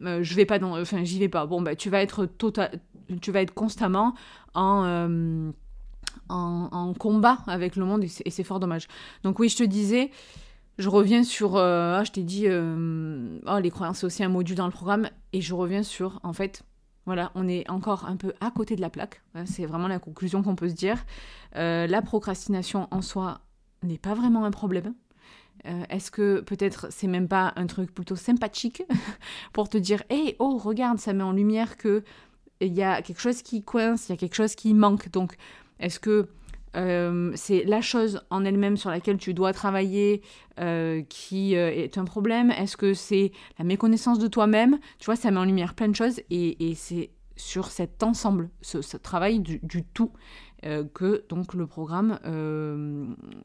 je 0.00 0.34
vais 0.34 0.46
pas 0.46 0.58
dans. 0.58 0.80
Enfin, 0.80 1.04
j'y 1.04 1.18
vais 1.18 1.28
pas. 1.28 1.44
Bon, 1.44 1.60
bah 1.60 1.76
tu 1.76 1.90
vas 1.90 2.00
être 2.00 2.24
total, 2.24 2.80
tu 3.20 3.30
vas 3.30 3.42
être 3.42 3.52
constamment 3.52 4.14
en, 4.54 5.52
en, 6.30 6.94
combat 6.94 7.38
avec 7.46 7.76
le 7.76 7.84
monde 7.84 8.04
et 8.04 8.30
c'est 8.30 8.44
fort 8.44 8.60
dommage. 8.60 8.88
Donc 9.22 9.38
oui, 9.38 9.48
je 9.48 9.56
te 9.56 9.64
disais. 9.64 10.10
Je 10.76 10.88
reviens 10.88 11.22
sur, 11.22 11.56
ah, 11.56 12.02
je 12.04 12.10
t'ai 12.10 12.24
dit, 12.24 12.48
oh, 12.48 13.58
les 13.58 13.70
croyances 13.70 13.98
c'est 13.98 14.06
aussi 14.06 14.24
un 14.24 14.28
module 14.28 14.56
dans 14.56 14.66
le 14.66 14.72
programme, 14.72 15.08
et 15.32 15.40
je 15.40 15.54
reviens 15.54 15.84
sur, 15.84 16.18
en 16.24 16.32
fait, 16.32 16.64
voilà, 17.06 17.32
on 17.34 17.48
est 17.48 17.68
encore 17.70 18.06
un 18.06 18.16
peu 18.16 18.32
à 18.40 18.50
côté 18.50 18.76
de 18.76 18.80
la 18.80 18.90
plaque. 18.90 19.22
C'est 19.44 19.66
vraiment 19.66 19.88
la 19.88 19.98
conclusion 19.98 20.42
qu'on 20.42 20.56
peut 20.56 20.68
se 20.68 20.74
dire. 20.74 21.04
Euh, 21.56 21.86
la 21.86 22.02
procrastination 22.02 22.88
en 22.90 23.02
soi 23.02 23.40
n'est 23.82 23.98
pas 23.98 24.14
vraiment 24.14 24.44
un 24.44 24.50
problème. 24.50 24.94
Euh, 25.66 25.84
est-ce 25.88 26.10
que 26.10 26.40
peut-être 26.40 26.88
c'est 26.90 27.06
même 27.06 27.28
pas 27.28 27.52
un 27.56 27.66
truc 27.66 27.92
plutôt 27.92 28.16
sympathique 28.16 28.82
pour 29.52 29.68
te 29.68 29.78
dire 29.78 30.02
Hé, 30.10 30.36
oh, 30.38 30.56
regarde, 30.58 30.98
ça 30.98 31.12
met 31.12 31.22
en 31.22 31.32
lumière 31.32 31.76
que 31.76 32.02
il 32.60 32.72
y 32.72 32.82
a 32.82 33.02
quelque 33.02 33.20
chose 33.20 33.42
qui 33.42 33.62
coince, 33.62 34.08
il 34.08 34.12
y 34.12 34.14
a 34.14 34.16
quelque 34.16 34.34
chose 34.34 34.54
qui 34.54 34.72
manque. 34.74 35.10
Donc, 35.10 35.36
est-ce 35.80 36.00
que 36.00 36.28
euh, 36.76 37.32
c'est 37.34 37.64
la 37.64 37.80
chose 37.80 38.20
en 38.30 38.44
elle-même 38.44 38.76
sur 38.76 38.90
laquelle 38.90 39.18
tu 39.18 39.34
dois 39.34 39.52
travailler 39.52 40.22
euh, 40.60 41.02
qui 41.08 41.56
euh, 41.56 41.70
est 41.70 41.98
un 41.98 42.04
problème 42.04 42.50
Est-ce 42.50 42.76
que 42.76 42.94
c'est 42.94 43.32
la 43.58 43.64
méconnaissance 43.64 44.18
de 44.18 44.26
toi-même? 44.26 44.78
Tu 44.98 45.06
vois, 45.06 45.16
ça 45.16 45.30
met 45.30 45.38
en 45.38 45.44
lumière 45.44 45.74
plein 45.74 45.88
de 45.88 45.96
choses 45.96 46.20
et, 46.30 46.74
c'est 46.74 47.10
sur 47.36 47.66
cet 47.68 48.02
ensemble, 48.04 48.50
ce, 48.62 48.96
travail 48.96 49.40
du, 49.40 49.60
tout, 49.92 50.12
que 50.62 51.24
donc 51.28 51.52
le 51.54 51.66
programme 51.66 52.20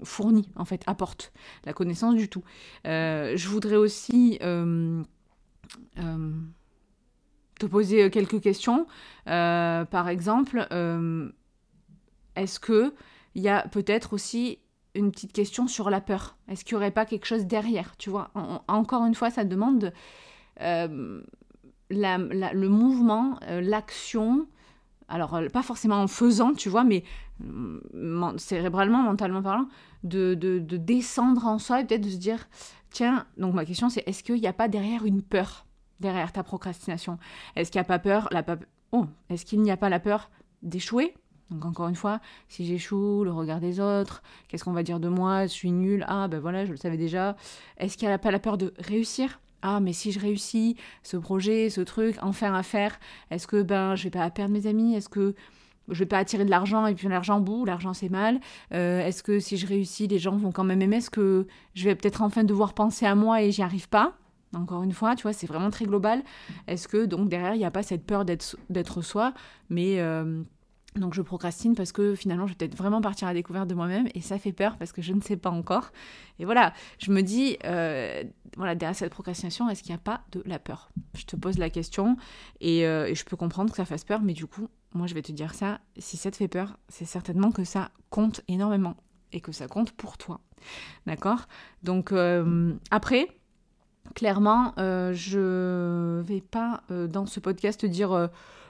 fournit, 0.04 0.48
en 0.56 0.63
fait, 0.63 0.84
apporte 0.86 1.34
la 1.65 1.74
connaissance 1.74 2.13
du 2.13 2.30
tout. 2.30 2.44
je 2.86 3.48
voudrais 3.48 3.78
aussi 3.78 4.38
te 7.60 7.65
poser 7.65 8.12
quelques 8.12 8.42
questions. 8.42 8.86
par 9.26 10.08
exemple, 10.08 10.68
est-ce 12.36 12.60
que 12.60 12.94
il 13.36 13.42
y 13.42 13.50
a 13.50 13.68
peut-être 13.68 14.13
aussi 14.13 14.60
une 14.96 15.12
petite 15.12 15.34
question 15.34 15.68
sur 15.68 15.89
la 15.89 16.02
peur. 16.02 16.38
Est-ce 16.48 16.65
qu'il 16.65 16.76
n'y 16.76 16.84
aurait 16.84 16.92
pas 16.92 17.06
quelque 17.06 17.26
chose 17.26 17.46
derrière 17.46 17.96
Tu 17.98 18.10
vois, 18.10 18.32
encore 18.68 19.06
une 19.06 19.15
fois, 19.15 19.30
ça 19.30 19.44
demande 19.44 19.94
euh, 20.62 21.22
le 21.89 22.68
mouvement, 22.68 23.39
euh, 23.44 23.62
l'action. 23.62 24.48
Alors, 25.08 25.36
euh, 25.36 25.48
pas 25.48 25.63
forcément 25.63 26.02
en 26.02 26.08
faisant, 26.08 26.54
tu 26.54 26.70
vois, 26.70 26.84
mais 26.84 27.04
mm, 27.39 28.38
cérébralement, 28.38 29.04
mentalement 29.04 29.42
parlant, 29.42 29.68
de, 30.04 30.34
de, 30.34 30.60
descendre 30.78 31.46
en 31.46 31.60
soi 31.60 31.82
et 31.82 31.86
peut-être 31.86 32.02
de 32.02 32.10
se 32.10 32.18
dire 32.18 32.48
tiens, 32.92 33.26
donc 33.38 33.54
ma 33.54 33.65
question 33.65 33.89
c'est 33.89 34.04
est-ce 34.08 34.24
qu'il 34.24 34.36
n'y 34.36 34.48
a 34.48 34.54
pas 34.54 34.68
derrière 34.68 35.06
une 35.06 35.22
peur? 35.22 35.65
Derrière 36.00 36.32
ta 36.32 36.44
procrastination? 36.44 37.20
Est-ce 37.56 37.72
qu'il 37.72 37.80
n'y 37.80 37.86
a 37.86 37.88
pas 37.88 38.00
peur 38.00 38.30
la 38.32 38.44
Oh, 38.92 39.06
est-ce 39.30 39.46
qu'il 39.46 39.62
n'y 39.62 39.72
a 39.72 39.78
pas 39.78 39.89
la 39.89 40.00
peur 40.00 40.32
d'échouer? 40.63 41.13
Donc 41.52 41.66
encore 41.66 41.88
une 41.88 41.96
fois, 41.96 42.20
si 42.48 42.66
j'échoue, 42.66 43.24
le 43.24 43.32
regard 43.32 43.60
des 43.60 43.80
autres, 43.80 44.22
qu'est-ce 44.48 44.64
qu'on 44.64 44.74
va 44.74 44.84
dire 44.84 45.00
de 45.00 45.08
moi, 45.08 45.44
je 45.48 45.52
suis 45.52 45.72
nulle, 45.72 46.06
ah 46.08 46.28
ben 46.28 46.40
voilà, 46.40 46.66
je 46.66 46.72
le 46.72 46.78
savais 46.78 46.98
déjà. 46.98 47.36
Est-ce 47.78 47.98
qu'il 47.98 48.08
n'y 48.08 48.14
a 48.14 48.20
pas 48.20 48.32
la 48.32 48.40
peur 48.40 48.58
de 48.58 48.74
réussir? 48.80 49.40
Ah 49.62 49.80
mais 49.80 49.94
si 49.94 50.12
je 50.12 50.20
réussis 50.20 50.78
ce 51.04 51.18
projet, 51.18 51.70
ce 51.70 51.82
truc, 51.82 52.18
enfin 52.22 52.54
à 52.54 52.64
faire, 52.64 53.00
est-ce 53.32 53.48
que 53.48 53.62
ben 53.62 53.96
je 53.96 54.04
vais 54.04 54.10
pas 54.10 54.30
perdre 54.30 54.54
mes 54.54 54.68
amis? 54.68 54.96
Est-ce 54.96 55.10
que 55.10 55.36
je 55.90 56.00
vais 56.00 56.06
pas 56.06 56.20
attirer 56.20 56.46
de 56.46 56.52
l'argent 56.52 56.86
et 56.86 56.94
puis 56.94 57.08
l'argent 57.08 57.40
bout, 57.40 57.66
l'argent 57.66 57.94
c'est 57.94 58.10
mal? 58.10 58.40
Euh, 58.74 59.06
est-ce 59.06 59.24
que 59.24 59.40
si 59.40 59.58
je 59.58 59.68
réussis, 59.68 60.08
les 60.08 60.20
gens 60.20 60.38
vont 60.38 60.52
quand 60.52 60.64
même 60.64 60.82
aimer 60.82 60.98
Est-ce 60.98 61.10
que 61.10 61.48
je 61.74 61.84
vais 61.84 61.96
peut-être 61.96 62.22
enfin 62.22 62.44
devoir 62.44 62.74
penser 62.74 63.06
à 63.06 63.16
moi 63.16 63.42
et 63.42 63.52
j'y 63.52 63.64
arrive 63.64 63.90
pas? 63.90 64.14
Encore 64.56 64.82
une 64.84 64.94
fois, 64.94 65.16
tu 65.16 65.24
vois, 65.24 65.34
c'est 65.34 65.46
vraiment 65.46 65.70
très 65.70 65.86
global. 65.86 66.24
Est-ce 66.68 66.88
que 66.88 67.06
donc 67.06 67.30
derrière 67.30 67.54
il 67.54 67.60
n'y 67.60 67.66
a 67.66 67.72
pas 67.72 67.84
cette 67.84 68.06
peur 68.06 68.24
d'être 68.26 69.02
soi, 69.02 69.34
mais 69.70 70.00
euh, 70.00 70.42
donc 70.95 71.13
je 71.13 71.21
procrastine 71.21 71.75
parce 71.75 71.91
que 71.91 72.15
finalement 72.15 72.47
je 72.47 72.54
vais 72.54 72.58
peut-être 72.58 72.75
vraiment 72.75 73.02
partir 73.02 73.28
à 73.28 73.34
découverte 73.34 73.67
de 73.67 73.75
moi-même 73.75 74.08
et 74.15 74.21
ça 74.21 74.39
fait 74.39 74.52
peur 74.52 74.78
parce 74.78 74.91
que 74.91 75.02
je 75.02 75.13
ne 75.13 75.21
sais 75.21 75.38
pas 75.38 75.52
encore. 75.52 75.91
Et 76.39 76.45
voilà, 76.45 76.73
je 76.97 77.12
me 77.12 77.21
dis, 77.21 77.58
euh, 77.65 78.23
voilà, 78.58 78.75
derrière 78.75 78.95
cette 78.95 79.12
procrastination, 79.12 79.69
est-ce 79.69 79.84
qu'il 79.84 79.91
n'y 79.91 79.99
a 79.99 80.04
pas 80.04 80.21
de 80.32 80.41
la 80.45 80.58
peur? 80.58 80.89
Je 81.15 81.25
te 81.25 81.36
pose 81.36 81.58
la 81.58 81.69
question 81.69 82.17
euh, 82.63 83.06
et, 83.06 83.15
je 83.15 83.23
peux 83.23 83.38
comprendre 83.38 83.69
que 83.69 83.78
ça 83.78 83.86
fasse 83.86 84.04
peur, 84.04 84.21
mais 84.21 84.34
du 84.34 84.47
coup, 84.47 84.67
moi 84.93 85.06
je 85.06 85.13
vais 85.13 85.21
te 85.21 85.32
dire 85.32 85.54
ça, 85.54 85.80
si 85.97 86.17
ça 86.17 86.32
te 86.32 86.38
fait 86.38 86.47
peur, 86.47 86.78
c'est 86.88 87.06
certainement 87.06 87.52
que 87.52 87.63
ça 87.63 87.91
compte 88.10 88.41
énormément 88.47 88.95
et 89.32 89.41
que 89.41 89.52
ça 89.52 89.67
compte 89.67 89.91
pour 89.91 90.17
toi. 90.17 90.41
D'accord? 91.06 91.47
Donc 91.84 92.12
euh, 92.12 92.73
après, 92.89 93.28
clairement, 94.15 94.73
je 94.78 96.21
vais 96.21 96.41
pas 96.41 96.82
dans 96.89 97.28
ce 97.28 97.39
podcast 97.39 97.86
dire 97.86 98.30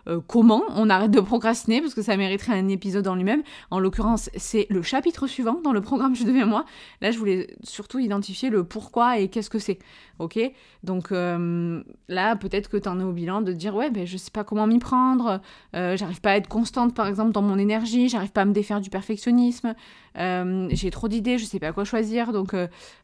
euh, 0.09 0.19
comment 0.25 0.63
on 0.75 0.89
arrête 0.89 1.11
de 1.11 1.19
procrastiner, 1.19 1.81
parce 1.81 1.93
que 1.93 2.01
ça 2.01 2.17
mériterait 2.17 2.57
un 2.57 2.67
épisode 2.67 3.07
en 3.07 3.15
lui-même. 3.15 3.43
En 3.69 3.79
l'occurrence, 3.79 4.29
c'est 4.35 4.65
le 4.69 4.81
chapitre 4.81 5.27
suivant 5.27 5.59
dans 5.63 5.71
le 5.71 5.81
programme 5.81 6.15
Je 6.15 6.23
deviens 6.23 6.45
moi. 6.45 6.65
Là, 7.01 7.11
je 7.11 7.19
voulais 7.19 7.55
surtout 7.63 7.99
identifier 7.99 8.49
le 8.49 8.63
pourquoi 8.63 9.19
et 9.19 9.27
qu'est-ce 9.27 9.49
que 9.49 9.59
c'est. 9.59 9.79
Ok? 10.19 10.39
Donc 10.83 11.11
euh, 11.11 11.81
là, 12.07 12.35
peut-être 12.35 12.69
que 12.69 12.77
tu 12.77 12.89
en 12.89 12.99
es 12.99 13.03
au 13.03 13.11
bilan 13.11 13.41
de 13.41 13.53
dire 13.53 13.75
ouais, 13.75 13.89
ben, 13.89 14.05
je 14.05 14.17
sais 14.17 14.31
pas 14.31 14.43
comment 14.43 14.67
m'y 14.67 14.79
prendre, 14.79 15.41
euh, 15.75 15.95
j'arrive 15.95 16.21
pas 16.21 16.31
à 16.31 16.35
être 16.35 16.47
constante 16.47 16.93
par 16.93 17.07
exemple 17.07 17.31
dans 17.31 17.41
mon 17.41 17.57
énergie, 17.57 18.09
j'arrive 18.09 18.31
pas 18.31 18.41
à 18.41 18.45
me 18.45 18.53
défaire 18.53 18.81
du 18.81 18.89
perfectionnisme, 18.89 19.75
j'ai 20.19 20.91
trop 20.91 21.07
d'idées, 21.07 21.37
je 21.37 21.45
sais 21.45 21.59
pas 21.59 21.71
quoi 21.71 21.85
choisir. 21.85 22.33
Donc 22.33 22.55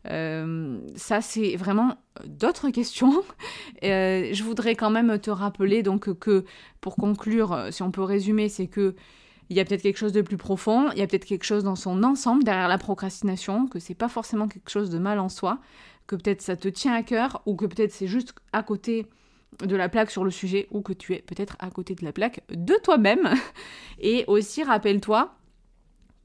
ça, 0.04 1.22
c'est 1.22 1.56
vraiment 1.56 1.96
d'autres 2.26 2.70
questions. 2.70 3.24
je 3.82 4.44
voudrais 4.44 4.76
quand 4.76 4.90
même 4.90 5.18
te 5.20 5.32
rappeler 5.32 5.84
donc 5.84 6.14
que 6.20 6.46
pour 6.82 6.96
conclure, 6.96 7.54
euh, 7.54 7.72
si 7.72 7.84
on 7.84 7.92
peut 7.92 8.04
résumer, 8.04 8.50
c'est 8.50 8.68
que 8.68 8.96
il 9.50 9.58
y 9.58 9.60
a 9.60 9.66
peut-être 9.66 9.84
quelque 9.84 9.98
chose 9.98 10.12
de 10.12 10.22
plus 10.22 10.38
profond, 10.38 10.92
il 10.92 10.98
y 10.98 11.02
a 11.02 11.08
peut-être 11.08 11.26
quelque 11.26 11.44
chose 11.44 11.64
dans 11.64 11.76
son 11.76 12.04
ensemble 12.04 12.44
derrière 12.44 12.68
la 12.68 12.80
procrastination, 12.80 13.68
que 13.68 13.80
c'est 13.80 13.94
pas 13.94 14.10
forcément 14.10 14.48
quelque 14.48 14.70
chose 14.70 14.90
de 14.90 14.98
mal 14.98 15.20
en 15.20 15.30
soi, 15.30 15.60
que 16.08 16.16
peut-être 16.16 16.42
ça 16.42 16.56
te 16.56 16.68
tient 16.68 16.94
à 16.94 17.04
cœur, 17.04 17.44
ou 17.46 17.56
que 17.56 17.66
peut-être 17.66 17.92
c'est 17.92 18.08
juste 18.08 18.34
à 18.54 18.64
côté 18.64 19.06
de 19.64 19.76
la 19.76 19.88
plaque 19.88 20.10
sur 20.10 20.24
le 20.24 20.32
sujet, 20.32 20.68
ou 20.72 20.82
que 20.82 20.94
tu 20.94 21.14
es 21.14 21.20
peut-être 21.20 21.56
à 21.60 21.70
côté 21.70 21.94
de 21.94 22.04
la 22.04 22.12
plaque 22.12 22.42
de 22.50 22.74
toi-même. 22.84 23.30
Et 24.00 24.26
aussi, 24.28 24.64
rappelle-toi, 24.64 25.36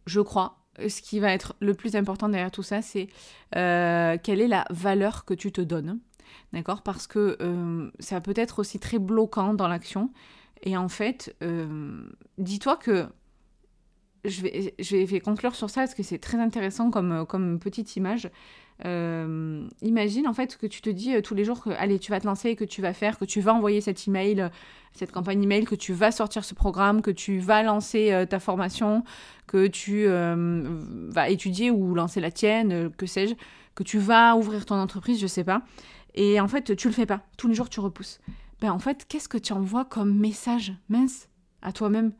je 0.07 0.21
crois, 0.21 0.60
ce 0.79 1.03
qui 1.03 1.21
va 1.21 1.33
être 1.33 1.55
le 1.61 1.75
plus 1.75 1.97
important 1.97 2.29
derrière 2.29 2.51
tout 2.51 2.63
ça, 2.63 2.83
c'est 2.83 3.09
euh, 3.57 4.17
quelle 4.23 4.41
est 4.41 4.49
la 4.49 4.65
valeur 4.71 5.25
que 5.25 5.35
tu 5.35 5.53
te 5.53 5.61
donnes. 5.61 5.99
D'accord? 6.53 6.83
Parce 6.83 7.07
que 7.07 7.37
euh, 7.41 7.91
ça 7.99 8.21
peut 8.21 8.35
être 8.37 8.61
aussi 8.61 8.79
très 8.79 8.99
bloquant 8.99 9.55
dans 9.55 9.69
l'action. 9.69 10.11
Et 10.63 10.77
en 10.77 10.89
fait, 10.89 11.35
euh, 11.43 12.03
dis-toi 12.39 12.77
que 12.77 13.07
je 14.25 14.43
vais, 15.05 15.21
conclure 15.21 15.55
sur 15.55 15.71
ça 15.71 15.83
parce 15.83 15.95
que 15.95 16.03
c'est 16.03 16.19
très 16.19 16.39
intéressant 16.39 16.91
comme, 16.91 17.59
petite 17.61 17.97
image. 17.97 18.31
Euh, 18.87 19.67
imagine 19.83 20.27
en 20.27 20.33
fait 20.33 20.57
que 20.57 20.67
tu 20.67 20.81
te 20.81 20.89
dis 20.89 21.15
euh, 21.15 21.21
tous 21.21 21.35
les 21.35 21.45
jours 21.45 21.63
que 21.63 21.69
allez 21.69 21.99
tu 21.99 22.11
vas 22.11 22.19
te 22.19 22.27
lancer, 22.27 22.57
que 22.57 22.65
tu 22.65 22.81
vas 22.81 22.95
faire, 22.95 23.19
que 23.19 23.27
tu 23.27 23.43
vas 23.43 23.53
envoyer 23.53 23.83
cet 23.83 24.09
email, 24.09 24.49
cette 24.95 25.13
campagne 25.13 25.43
email, 25.43 25.67
que 25.67 25.75
tu 25.75 25.93
vas 25.93 26.11
sortir 26.11 26.47
ce 26.47 26.55
programme, 26.55 27.03
que 27.03 27.11
tu 27.11 27.41
vas 27.41 27.63
lancer 27.63 28.25
ta 28.31 28.41
formation, 28.41 29.05
que 29.47 29.67
tu 29.67 30.07
vas 30.07 31.29
étudier 31.29 31.71
ou 31.71 31.95
lancer 31.95 32.21
la 32.21 32.31
tienne, 32.31 32.91
que 32.97 33.05
sais-je, 33.05 33.35
que 33.75 33.83
tu 33.83 33.99
vas 33.99 34.35
ouvrir 34.37 34.65
ton 34.65 34.77
entreprise, 34.77 35.21
je 35.21 35.27
sais 35.27 35.45
pas. 35.45 35.63
Et 36.15 36.41
en 36.41 36.49
fait 36.49 36.75
tu 36.75 36.89
le 36.89 36.95
fais 36.95 37.07
pas. 37.07 37.21
Tous 37.37 37.49
les 37.49 37.55
jours 37.55 37.69
tu 37.69 37.81
repousses 37.81 38.19
ben 38.61 38.73
en 38.73 38.79
fait, 38.79 39.07
qu'est-ce 39.09 39.29
que 39.29 39.39
tu 39.39 39.53
envoies 39.53 39.85
comme 39.85 40.15
message 40.15 40.73
Mince, 40.89 41.29
à 41.63 41.73
toi-même, 41.73 42.13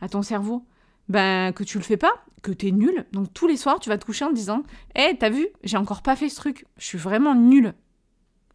à 0.00 0.08
ton 0.08 0.22
cerveau? 0.22 0.64
Ben 1.08 1.52
que 1.52 1.64
tu 1.64 1.78
le 1.78 1.84
fais 1.84 1.96
pas, 1.96 2.24
que 2.42 2.52
t'es 2.52 2.70
nul. 2.70 3.06
Donc 3.12 3.32
tous 3.32 3.46
les 3.46 3.56
soirs, 3.56 3.80
tu 3.80 3.88
vas 3.88 3.98
te 3.98 4.04
coucher 4.04 4.24
en 4.24 4.32
disant 4.32 4.62
Hé, 4.94 5.16
t'as 5.18 5.30
vu, 5.30 5.48
j'ai 5.64 5.76
encore 5.76 6.02
pas 6.02 6.16
fait 6.16 6.28
ce 6.28 6.36
truc. 6.36 6.66
Je 6.78 6.84
suis 6.84 6.98
vraiment 6.98 7.34
nul. 7.34 7.74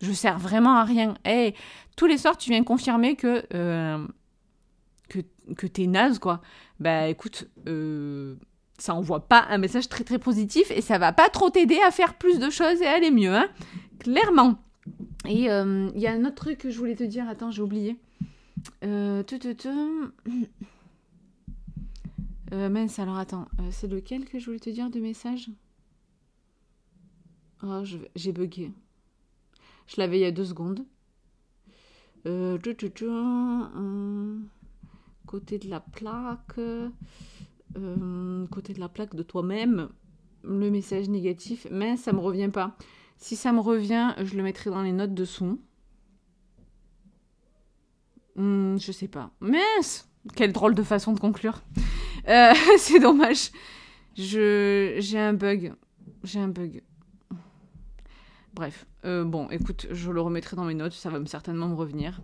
Je 0.01 0.11
sers 0.11 0.37
vraiment 0.37 0.75
à 0.75 0.83
rien. 0.83 1.13
Hé, 1.25 1.55
tous 1.95 2.07
les 2.07 2.17
soirs, 2.17 2.37
tu 2.37 2.49
viens 2.49 2.63
confirmer 2.63 3.15
que, 3.15 3.45
euh, 3.53 4.05
que, 5.09 5.19
que 5.55 5.67
t'es 5.67 5.87
naze, 5.87 6.19
quoi. 6.19 6.41
Bah 6.79 7.07
écoute, 7.07 7.47
euh, 7.67 8.35
ça 8.79 8.95
envoie 8.95 9.27
pas 9.27 9.45
un 9.49 9.59
message 9.59 9.87
très 9.87 10.03
très 10.03 10.17
positif 10.17 10.71
et 10.71 10.81
ça 10.81 10.97
va 10.97 11.13
pas 11.13 11.29
trop 11.29 11.49
t'aider 11.49 11.79
à 11.85 11.91
faire 11.91 12.15
plus 12.15 12.39
de 12.39 12.49
choses 12.49 12.81
et 12.81 12.87
aller 12.87 13.11
mieux, 13.11 13.33
hein. 13.33 13.47
Clairement. 13.99 14.57
Et 15.27 15.51
euh, 15.51 15.89
il 15.93 16.01
y 16.01 16.07
a 16.07 16.11
un 16.11 16.25
autre 16.25 16.35
truc 16.35 16.57
que 16.57 16.71
je 16.71 16.77
voulais 16.79 16.95
te 16.95 17.03
dire, 17.03 17.29
attends, 17.29 17.51
j'ai 17.51 17.61
oublié. 17.61 17.97
Euh. 18.83 19.23
Euh, 22.53 22.69
mince, 22.69 22.99
alors 22.99 23.17
attends, 23.17 23.47
euh, 23.59 23.69
c'est 23.71 23.87
lequel 23.87 24.25
que 24.25 24.37
je 24.37 24.45
voulais 24.45 24.59
te 24.59 24.69
dire 24.69 24.89
de 24.89 24.99
message? 24.99 25.49
Oh, 27.63 27.83
j'ai 28.15 28.31
bugué. 28.33 28.71
Je 29.87 29.95
l'avais 29.97 30.17
il 30.19 30.21
y 30.21 30.25
a 30.25 30.31
deux 30.31 30.45
secondes. 30.45 30.85
Euh, 32.25 32.57
côté 35.25 35.59
de 35.59 35.69
la 35.69 35.79
plaque, 35.79 36.59
côté 38.51 38.73
de 38.73 38.79
la 38.79 38.89
plaque 38.89 39.15
de 39.15 39.23
toi-même, 39.23 39.89
le 40.43 40.69
message 40.69 41.07
négatif, 41.07 41.67
mais 41.71 41.95
ça 41.95 42.11
me 42.11 42.19
revient 42.19 42.49
pas. 42.51 42.75
Si 43.17 43.35
ça 43.35 43.53
me 43.53 43.59
revient, 43.59 44.13
je 44.21 44.35
le 44.35 44.43
mettrai 44.43 44.69
dans 44.71 44.81
les 44.81 44.91
notes 44.91 45.13
dessous. 45.13 45.61
Hmm, 48.35 48.77
je 48.77 48.91
sais 48.91 49.07
pas. 49.07 49.31
Mince 49.39 50.09
Quelle 50.35 50.51
drôle 50.51 50.75
de 50.75 50.83
façon 50.83 51.13
de 51.13 51.19
conclure. 51.19 51.61
Euh, 52.27 52.53
c'est 52.77 52.99
dommage. 52.99 53.51
Je 54.17 54.95
j'ai 54.99 55.19
un 55.19 55.33
bug. 55.33 55.73
J'ai 56.23 56.39
un 56.39 56.47
bug. 56.47 56.81
Bref, 58.53 58.85
euh, 59.05 59.23
bon, 59.23 59.47
écoute, 59.49 59.87
je 59.91 60.11
le 60.11 60.19
remettrai 60.19 60.57
dans 60.57 60.65
mes 60.65 60.73
notes, 60.73 60.91
ça 60.91 61.09
va 61.09 61.19
me 61.19 61.25
certainement 61.25 61.69
me 61.69 61.75
revenir. 61.75 62.21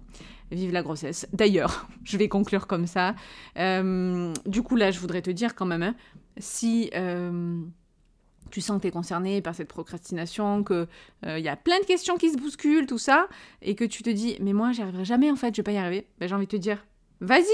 Vive 0.52 0.72
la 0.72 0.84
grossesse. 0.84 1.26
D'ailleurs, 1.32 1.88
je 2.04 2.18
vais 2.18 2.28
conclure 2.28 2.68
comme 2.68 2.86
ça. 2.86 3.16
Euh, 3.58 4.34
du 4.46 4.62
coup, 4.62 4.76
là, 4.76 4.92
je 4.92 5.00
voudrais 5.00 5.22
te 5.22 5.32
dire 5.32 5.56
quand 5.56 5.66
même, 5.66 5.84
hein, 5.84 5.96
si 6.38 6.92
tu 8.52 8.62
sens 8.62 8.78
que 8.78 8.82
tu 8.82 8.88
es 8.88 8.92
concerné 8.92 9.42
par 9.42 9.56
cette 9.56 9.70
procrastination, 9.70 10.64
qu'il 10.64 10.88
y 11.24 11.48
a 11.48 11.56
plein 11.56 11.80
de 11.80 11.86
questions 11.86 12.18
qui 12.18 12.30
se 12.32 12.38
bousculent, 12.38 12.88
tout 12.88 12.98
ça, 12.98 13.28
et 13.62 13.76
que 13.76 13.86
tu 13.86 14.04
te 14.04 14.10
dis, 14.10 14.38
mais 14.42 14.54
moi, 14.54 14.74
j'y 14.74 14.82
arriverai 14.82 15.06
jamais, 15.06 15.32
en 15.32 15.36
fait, 15.36 15.56
je 15.56 15.62
vais 15.62 15.64
pas 15.64 15.72
y 15.72 15.78
arriver, 15.78 16.08
ben, 16.20 16.28
j'ai 16.28 16.36
envie 16.36 16.46
de 16.46 16.52
te 16.52 16.58
dire, 16.58 16.86
vas-y, 17.22 17.46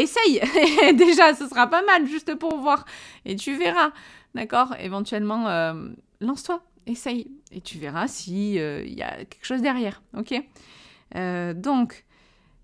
essaye 0.00 0.40
Déjà, 0.94 1.34
ce 1.34 1.48
sera 1.48 1.66
pas 1.66 1.82
mal, 1.82 2.06
juste 2.06 2.34
pour 2.34 2.56
voir, 2.58 2.84
et 3.24 3.36
tu 3.36 3.56
verras, 3.56 3.92
d'accord? 4.34 4.74
Éventuellement, 4.80 5.48
euh, 5.48 5.88
lance-toi, 6.20 6.62
essaye, 6.86 7.30
et 7.52 7.60
tu 7.60 7.78
verras 7.78 8.08
si 8.08 8.54
il 8.54 8.94
y 8.94 9.02
a 9.02 9.24
quelque 9.24 9.44
chose 9.44 9.62
derrière, 9.62 10.02
ok? 10.16 10.34
Euh, 11.16 11.54
Donc, 11.54 12.04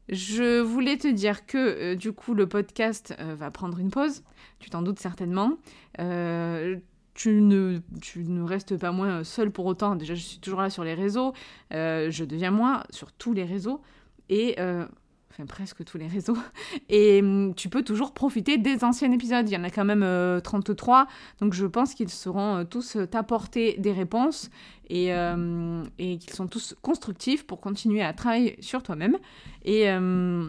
je 0.09 0.61
voulais 0.61 0.97
te 0.99 1.09
dire 1.09 1.47
que 1.47 1.57
euh, 1.59 1.95
du 1.95 2.13
coup 2.13 2.35
le 2.35 2.47
podcast 2.47 3.15
euh, 3.21 3.35
va 3.35 3.51
prendre 3.51 3.79
une 3.79 3.91
pause, 3.91 4.23
tu 4.59 4.71
t'en 4.71 4.83
doutes 4.83 4.99
certainement. 4.99 5.53
Euh, 5.99 6.77
tu, 7.15 7.41
ne, 7.41 7.79
tu 8.03 8.25
ne 8.25 8.43
restes 8.43 8.77
pas 8.77 8.91
moins 8.93 9.25
seul 9.25 9.51
pour 9.51 9.67
autant. 9.67 9.95
Déjà, 9.95 10.15
je 10.15 10.21
suis 10.21 10.41
toujours 10.41 10.61
là 10.61 10.69
sur 10.69 10.85
les 10.85 10.95
réseaux. 10.95 11.33
Euh, 11.73 12.11
je 12.11 12.25
deviens 12.25 12.51
moi 12.51 12.83
sur 12.91 13.13
tous 13.13 13.33
les 13.33 13.45
réseaux. 13.45 13.81
Et. 14.29 14.57
Euh, 15.41 15.45
presque 15.47 15.85
tous 15.85 15.99
les 15.99 16.07
réseaux. 16.07 16.37
Et 16.89 17.21
hum, 17.21 17.55
tu 17.55 17.69
peux 17.69 17.83
toujours 17.83 18.13
profiter 18.13 18.59
des 18.59 18.85
anciens 18.85 19.13
épisodes. 19.13 19.49
Il 19.49 19.53
y 19.53 19.57
en 19.57 19.65
a 19.65 19.71
quand 19.71 19.85
même 19.85 20.03
euh, 20.03 20.41
33. 20.41 21.07
Donc, 21.41 21.55
je 21.55 21.67
pense 21.67 21.95
qu'ils 21.95 22.11
seront 22.11 22.57
euh, 22.57 22.65
tous 22.65 22.97
euh, 22.97 23.07
t'apporter 23.07 23.77
des 23.79 23.93
réponses 23.93 24.51
et, 24.89 25.15
euh, 25.15 25.83
qu'ils 25.99 26.33
sont 26.33 26.47
tous 26.47 26.75
constructifs 26.83 27.47
pour 27.47 27.61
continuer 27.61 28.03
à 28.03 28.13
travailler 28.13 28.57
sur 28.61 28.83
toi-même. 28.83 29.19
Et 29.65 29.91
euh, 29.91 30.49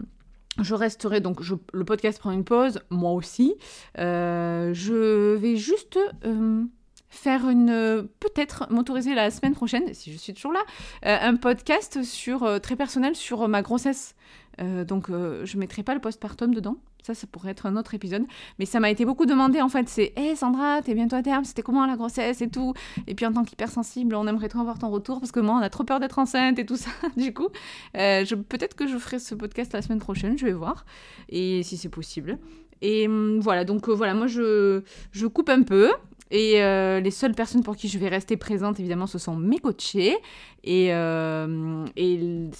je 0.60 0.74
resterai 0.74 1.20
donc, 1.20 1.40
le 1.72 1.84
podcast 1.84 2.18
prend 2.18 2.30
une 2.30 2.44
pause, 2.44 2.80
moi 2.90 3.12
aussi. 3.12 3.54
Euh, 3.98 4.72
je 4.72 5.34
vais 5.34 5.56
juste 5.56 5.98
euh, 6.24 6.64
faire 7.08 7.48
une, 7.48 7.70
euh, 7.70 8.02
peut-être 8.20 8.66
m'autoriser 8.70 9.14
la 9.14 9.30
semaine 9.30 9.54
prochaine, 9.54 9.92
si 9.94 10.12
je 10.12 10.18
suis 10.18 10.34
toujours 10.34 10.52
là, 10.52 10.62
euh, 11.04 11.16
un 11.20 11.36
podcast 11.36 12.02
sur 12.02 12.42
euh, 12.42 12.58
très 12.58 12.76
personnel 12.76 13.14
sur 13.14 13.42
euh, 13.42 13.48
ma 13.48 13.62
grossesse. 13.62 14.14
Euh, 14.60 14.84
donc 14.84 15.10
euh, 15.10 15.44
je 15.44 15.58
mettrai 15.58 15.82
pas 15.82 15.94
le 15.94 16.00
postpartum 16.00 16.54
dedans. 16.54 16.76
Ça, 17.02 17.14
ça 17.14 17.26
pourrait 17.30 17.50
être 17.50 17.66
un 17.66 17.76
autre 17.76 17.94
épisode. 17.94 18.24
Mais 18.58 18.66
ça 18.66 18.80
m'a 18.80 18.90
été 18.90 19.04
beaucoup 19.04 19.26
demandé 19.26 19.60
en 19.60 19.68
fait. 19.68 19.88
C'est 19.88 20.12
Hé 20.16 20.34
Sandra, 20.34 20.82
t'es 20.82 20.94
bientôt 20.94 21.16
à 21.16 21.22
terme, 21.22 21.44
c'était 21.44 21.62
comment 21.62 21.86
la 21.86 21.96
grossesse 21.96 22.40
et 22.40 22.48
tout? 22.48 22.74
Et 23.06 23.14
puis 23.14 23.26
en 23.26 23.32
tant 23.32 23.44
qu'hypersensible, 23.44 24.14
on 24.14 24.26
aimerait 24.26 24.48
trop 24.48 24.60
avoir 24.60 24.78
ton 24.78 24.90
retour 24.90 25.20
parce 25.20 25.32
que 25.32 25.40
moi, 25.40 25.54
on 25.54 25.62
a 25.62 25.70
trop 25.70 25.84
peur 25.84 26.00
d'être 26.00 26.18
enceinte 26.18 26.58
et 26.58 26.66
tout 26.66 26.76
ça. 26.76 26.90
du 27.16 27.32
coup, 27.32 27.48
euh, 27.96 28.24
peut-être 28.48 28.74
que 28.74 28.86
je 28.86 28.98
ferai 28.98 29.18
ce 29.18 29.34
podcast 29.34 29.72
la 29.72 29.82
semaine 29.82 30.00
prochaine, 30.00 30.36
je 30.36 30.46
vais 30.46 30.52
voir. 30.52 30.84
Et 31.28 31.62
si 31.62 31.76
c'est 31.76 31.88
possible. 31.88 32.38
Et 32.82 33.06
hum, 33.06 33.38
voilà, 33.40 33.64
donc 33.64 33.88
euh, 33.88 33.92
voilà, 33.92 34.14
moi 34.14 34.26
je, 34.26 34.82
je 35.12 35.26
coupe 35.26 35.48
un 35.48 35.62
peu. 35.62 35.92
Et 36.32 36.54
les 37.00 37.10
seules 37.12 37.36
personnes 37.36 37.62
pour 37.62 37.76
qui 37.76 37.86
je 37.86 38.00
vais 38.00 38.08
rester 38.08 38.36
présente, 38.36 38.80
évidemment, 38.80 39.06
ce 39.06 39.16
sont 39.16 39.36
mes 39.36 39.60
coachés. 39.60 40.16
Et, 40.64 40.88
et 40.88 42.50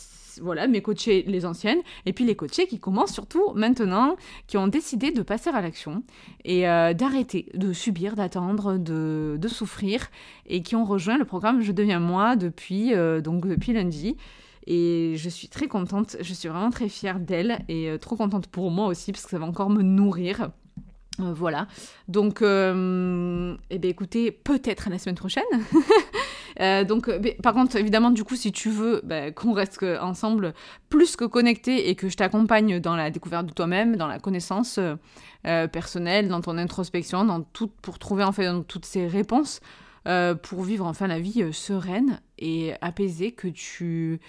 voilà, 0.42 0.66
mes 0.66 0.82
coachés, 0.82 1.24
les 1.26 1.46
anciennes. 1.46 1.80
Et 2.04 2.12
puis 2.12 2.24
les 2.24 2.36
coachés 2.36 2.66
qui 2.66 2.78
commencent 2.78 3.12
surtout 3.12 3.52
maintenant, 3.54 4.16
qui 4.46 4.56
ont 4.56 4.68
décidé 4.68 5.10
de 5.10 5.22
passer 5.22 5.50
à 5.50 5.60
l'action 5.60 6.02
et 6.44 6.68
euh, 6.68 6.94
d'arrêter 6.94 7.46
de 7.54 7.72
subir, 7.72 8.14
d'attendre, 8.14 8.78
de, 8.78 9.36
de 9.38 9.48
souffrir. 9.48 10.08
Et 10.46 10.62
qui 10.62 10.76
ont 10.76 10.84
rejoint 10.84 11.18
le 11.18 11.24
programme 11.24 11.60
Je 11.60 11.72
deviens 11.72 12.00
moi 12.00 12.36
depuis, 12.36 12.94
euh, 12.94 13.20
donc 13.20 13.46
depuis 13.46 13.72
lundi. 13.72 14.16
Et 14.66 15.14
je 15.16 15.28
suis 15.28 15.48
très 15.48 15.68
contente, 15.68 16.16
je 16.20 16.34
suis 16.34 16.48
vraiment 16.48 16.70
très 16.70 16.88
fière 16.88 17.20
d'elle 17.20 17.60
et 17.68 17.88
euh, 17.88 17.98
trop 17.98 18.16
contente 18.16 18.48
pour 18.48 18.72
moi 18.72 18.88
aussi 18.88 19.12
parce 19.12 19.24
que 19.24 19.30
ça 19.30 19.38
va 19.38 19.46
encore 19.46 19.70
me 19.70 19.82
nourrir. 19.82 20.50
Voilà. 21.18 21.66
Donc, 22.08 22.42
euh, 22.42 23.56
eh 23.70 23.78
bien, 23.78 23.90
écoutez, 23.90 24.30
peut-être 24.30 24.90
la 24.90 24.98
semaine 24.98 25.14
prochaine. 25.14 25.44
Euh, 26.60 26.84
donc, 26.84 27.08
euh, 27.08 27.20
par 27.42 27.54
contre, 27.54 27.76
évidemment, 27.76 28.10
du 28.10 28.24
coup, 28.24 28.36
si 28.36 28.52
tu 28.52 28.70
veux 28.70 29.00
bah, 29.04 29.30
qu'on 29.30 29.52
reste 29.52 29.84
ensemble 30.00 30.54
plus 30.88 31.16
que 31.16 31.24
connectés 31.24 31.88
et 31.88 31.94
que 31.94 32.08
je 32.08 32.16
t'accompagne 32.16 32.80
dans 32.80 32.96
la 32.96 33.10
découverte 33.10 33.46
de 33.46 33.52
toi-même, 33.52 33.96
dans 33.96 34.06
la 34.06 34.18
connaissance 34.18 34.78
euh, 34.78 35.66
personnelle, 35.68 36.28
dans 36.28 36.40
ton 36.40 36.56
introspection, 36.58 37.24
dans 37.24 37.42
tout, 37.42 37.68
pour 37.82 37.98
trouver 37.98 38.24
en 38.24 38.32
fait 38.32 38.46
dans 38.46 38.62
toutes 38.62 38.86
ces 38.86 39.06
réponses, 39.06 39.60
pour 40.42 40.62
vivre 40.62 40.86
enfin 40.86 41.08
la 41.08 41.18
vie 41.18 41.52
sereine 41.52 42.20
et 42.38 42.74
apaisée 42.80 43.32
que 43.32 43.48
tu 43.48 44.20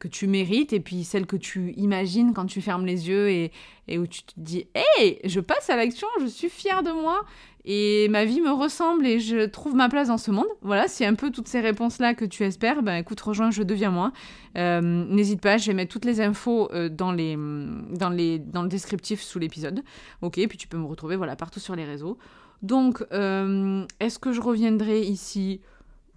que 0.00 0.08
tu 0.08 0.26
mérites 0.26 0.72
et 0.72 0.80
puis 0.80 1.04
celle 1.04 1.26
que 1.26 1.36
tu 1.36 1.72
imagines 1.76 2.32
quand 2.32 2.46
tu 2.46 2.60
fermes 2.60 2.84
les 2.84 3.08
yeux 3.08 3.28
et, 3.28 3.52
et 3.86 3.98
où 3.98 4.08
tu 4.08 4.24
te 4.24 4.32
dis 4.36 4.66
Hey, 4.74 5.20
je 5.24 5.38
passe 5.38 5.70
à 5.70 5.76
l'action, 5.76 6.08
je 6.20 6.26
suis 6.26 6.48
fière 6.48 6.82
de 6.82 6.90
moi 6.90 7.24
et 7.66 8.08
ma 8.10 8.26
vie 8.26 8.42
me 8.42 8.50
ressemble 8.50 9.06
et 9.06 9.18
je 9.20 9.46
trouve 9.46 9.74
ma 9.74 9.88
place 9.88 10.08
dans 10.08 10.18
ce 10.18 10.30
monde. 10.30 10.46
Voilà, 10.60 10.86
c'est 10.86 11.06
un 11.06 11.14
peu 11.14 11.30
toutes 11.30 11.48
ces 11.48 11.60
réponses-là 11.60 12.14
que 12.14 12.26
tu 12.26 12.44
espères. 12.44 12.82
Ben 12.82 12.96
écoute, 12.96 13.20
rejoins 13.20 13.50
Je 13.50 13.62
deviens 13.62 13.90
moi. 13.90 14.12
Euh, 14.58 14.80
N'hésite 14.82 15.40
pas, 15.40 15.56
je 15.56 15.68
vais 15.68 15.74
mettre 15.74 15.92
toutes 15.92 16.04
les 16.04 16.20
infos 16.20 16.70
euh, 16.72 16.90
dans, 16.90 17.10
les, 17.10 17.36
dans, 17.36 18.10
les, 18.10 18.38
dans 18.38 18.62
le 18.62 18.68
descriptif 18.68 19.22
sous 19.22 19.38
l'épisode. 19.38 19.82
Ok, 20.20 20.34
puis 20.46 20.58
tu 20.58 20.68
peux 20.68 20.76
me 20.76 20.84
retrouver 20.84 21.16
voilà, 21.16 21.36
partout 21.36 21.60
sur 21.60 21.74
les 21.74 21.84
réseaux. 21.84 22.18
Donc, 22.60 23.02
euh, 23.12 23.86
est-ce 23.98 24.18
que 24.18 24.32
je 24.32 24.42
reviendrai 24.42 25.00
ici? 25.00 25.62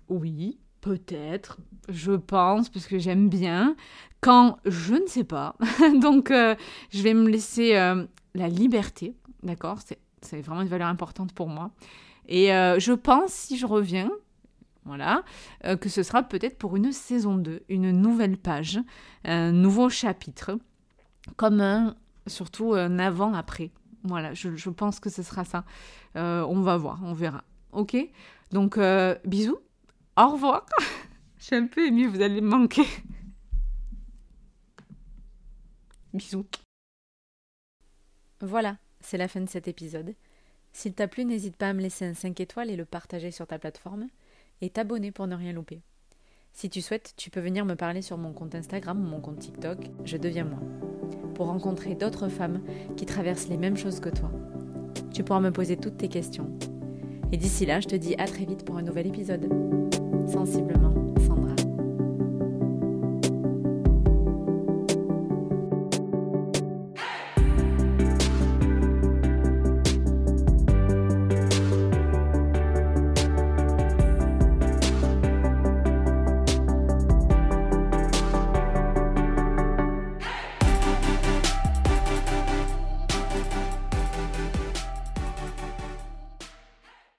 Oui, 0.10 0.58
peut-être, 0.82 1.60
je 1.88 2.12
pense, 2.12 2.68
parce 2.70 2.88
que 2.88 3.00
j'aime 3.00 3.30
bien. 3.30 3.76
Quand? 4.20 4.58
Je 4.66 4.95
ne 4.95 5.08
sais 5.08 5.24
pas. 5.24 5.56
Donc, 6.02 6.30
je 6.30 7.04
vais 7.04 7.14
me 7.14 7.30
laisser 7.30 7.74
la 8.36 8.48
liberté, 8.48 9.16
d'accord? 9.43 9.80
C'est 10.28 10.41
vraiment 10.41 10.61
une 10.61 10.67
valeur 10.67 10.88
importante 10.88 11.34
pour 11.34 11.47
moi. 11.47 11.71
Et 12.28 12.53
euh, 12.53 12.80
je 12.80 12.93
pense, 12.93 13.32
si 13.32 13.57
je 13.57 13.65
reviens, 13.65 14.11
voilà, 14.86 15.23
euh, 15.65 15.78
que 15.78 15.89
ce 15.89 16.03
sera 16.03 16.23
peut-être 16.23 16.57
pour 16.57 16.75
une 16.75 16.91
saison 16.91 17.36
2, 17.36 17.63
une 17.69 17.91
nouvelle 17.91 18.38
page, 18.38 18.80
un 19.23 19.51
nouveau 19.51 19.89
chapitre, 19.89 20.57
comme 21.36 21.61
un, 21.61 21.95
surtout 22.28 22.73
un 22.73 22.99
avant-après. 22.99 23.71
Voilà, 24.03 24.34
je, 24.34 24.69
pense 24.69 24.99
que 24.99 25.09
ce 25.09 25.23
sera 25.23 25.43
ça. 25.43 25.65
Euh, 26.15 26.45
on 26.47 26.61
va 26.61 26.78
voir, 26.78 26.99
on 27.03 27.13
verra. 27.13 27.43
Ok? 27.71 27.97
Donc, 28.51 28.80
bisous, 29.25 29.57
au 30.17 30.28
revoir. 30.30 30.65
je 31.38 31.45
suis 31.45 31.55
un 31.55 31.67
peu 31.67 31.88
émue, 31.88 32.07
vous 32.07 32.21
allez 32.21 32.41
me 32.41 32.49
manquer. 32.49 32.86
bisous. 36.13 36.45
Voilà, 38.39 38.78
c'est 39.08 39.18
la 39.18 39.30
fin 39.30 39.39
de 39.39 39.49
cet 39.49 39.70
épisode. 39.70 40.16
S'il 40.74 40.93
t'a 40.93 41.08
plu, 41.08 41.24
n'hésite 41.24 41.55
pas 41.55 41.70
à 41.70 41.74
me 41.74 41.82
laisser 41.82 42.05
un 42.05 42.14
5 42.14 42.38
étoiles 42.41 42.70
et 42.70 42.76
le 42.76 42.84
partager 42.84 43.32
sur 43.32 43.47
ta 43.47 43.58
plateforme, 43.58 44.08
et 44.60 44.70
t'abonner 44.70 45.12
pour 45.12 45.28
ne 45.28 45.36
rien 45.36 45.53
louper. 45.53 45.82
Si 46.51 46.70
tu 46.70 46.82
souhaites, 46.82 47.14
tu 47.16 47.30
peux 47.30 47.39
venir 47.39 47.64
me 47.64 47.76
parler 47.76 48.01
sur 48.01 48.18
mon 48.18 48.34
compte 48.34 48.53
Instagram 48.53 48.99
ou 48.99 49.08
mon 49.08 49.22
compte 49.22 49.39
TikTok, 49.39 49.78
je 50.03 50.18
deviens 50.18 50.43
moi. 50.43 50.60
pour 51.36 51.45
rencontrer 51.45 51.93
d'autres 51.93 52.30
femmes 52.30 52.64
qui 52.97 53.05
traversent 53.05 53.47
les 53.47 53.58
mêmes 53.58 53.78
choses 53.78 53.99
que 53.99 54.10
toi. 54.10 54.32
Tu 55.14 55.24
pourras 55.24 55.39
me 55.39 55.51
poser 55.51 55.78
toutes 55.78 55.97
tes 55.97 56.10
questions. 56.10 56.49
Et 57.32 57.38
d'ici 57.38 57.66
là, 57.66 57.80
je 57.80 57.88
te 57.88 57.95
dis 57.95 58.16
à 58.18 58.26
très 58.26 58.45
vite 58.45 58.66
pour 58.66 58.78
un 58.78 58.82
nouvel 58.82 59.05
épisode. 59.05 59.47
Sensiblement. 60.28 61.07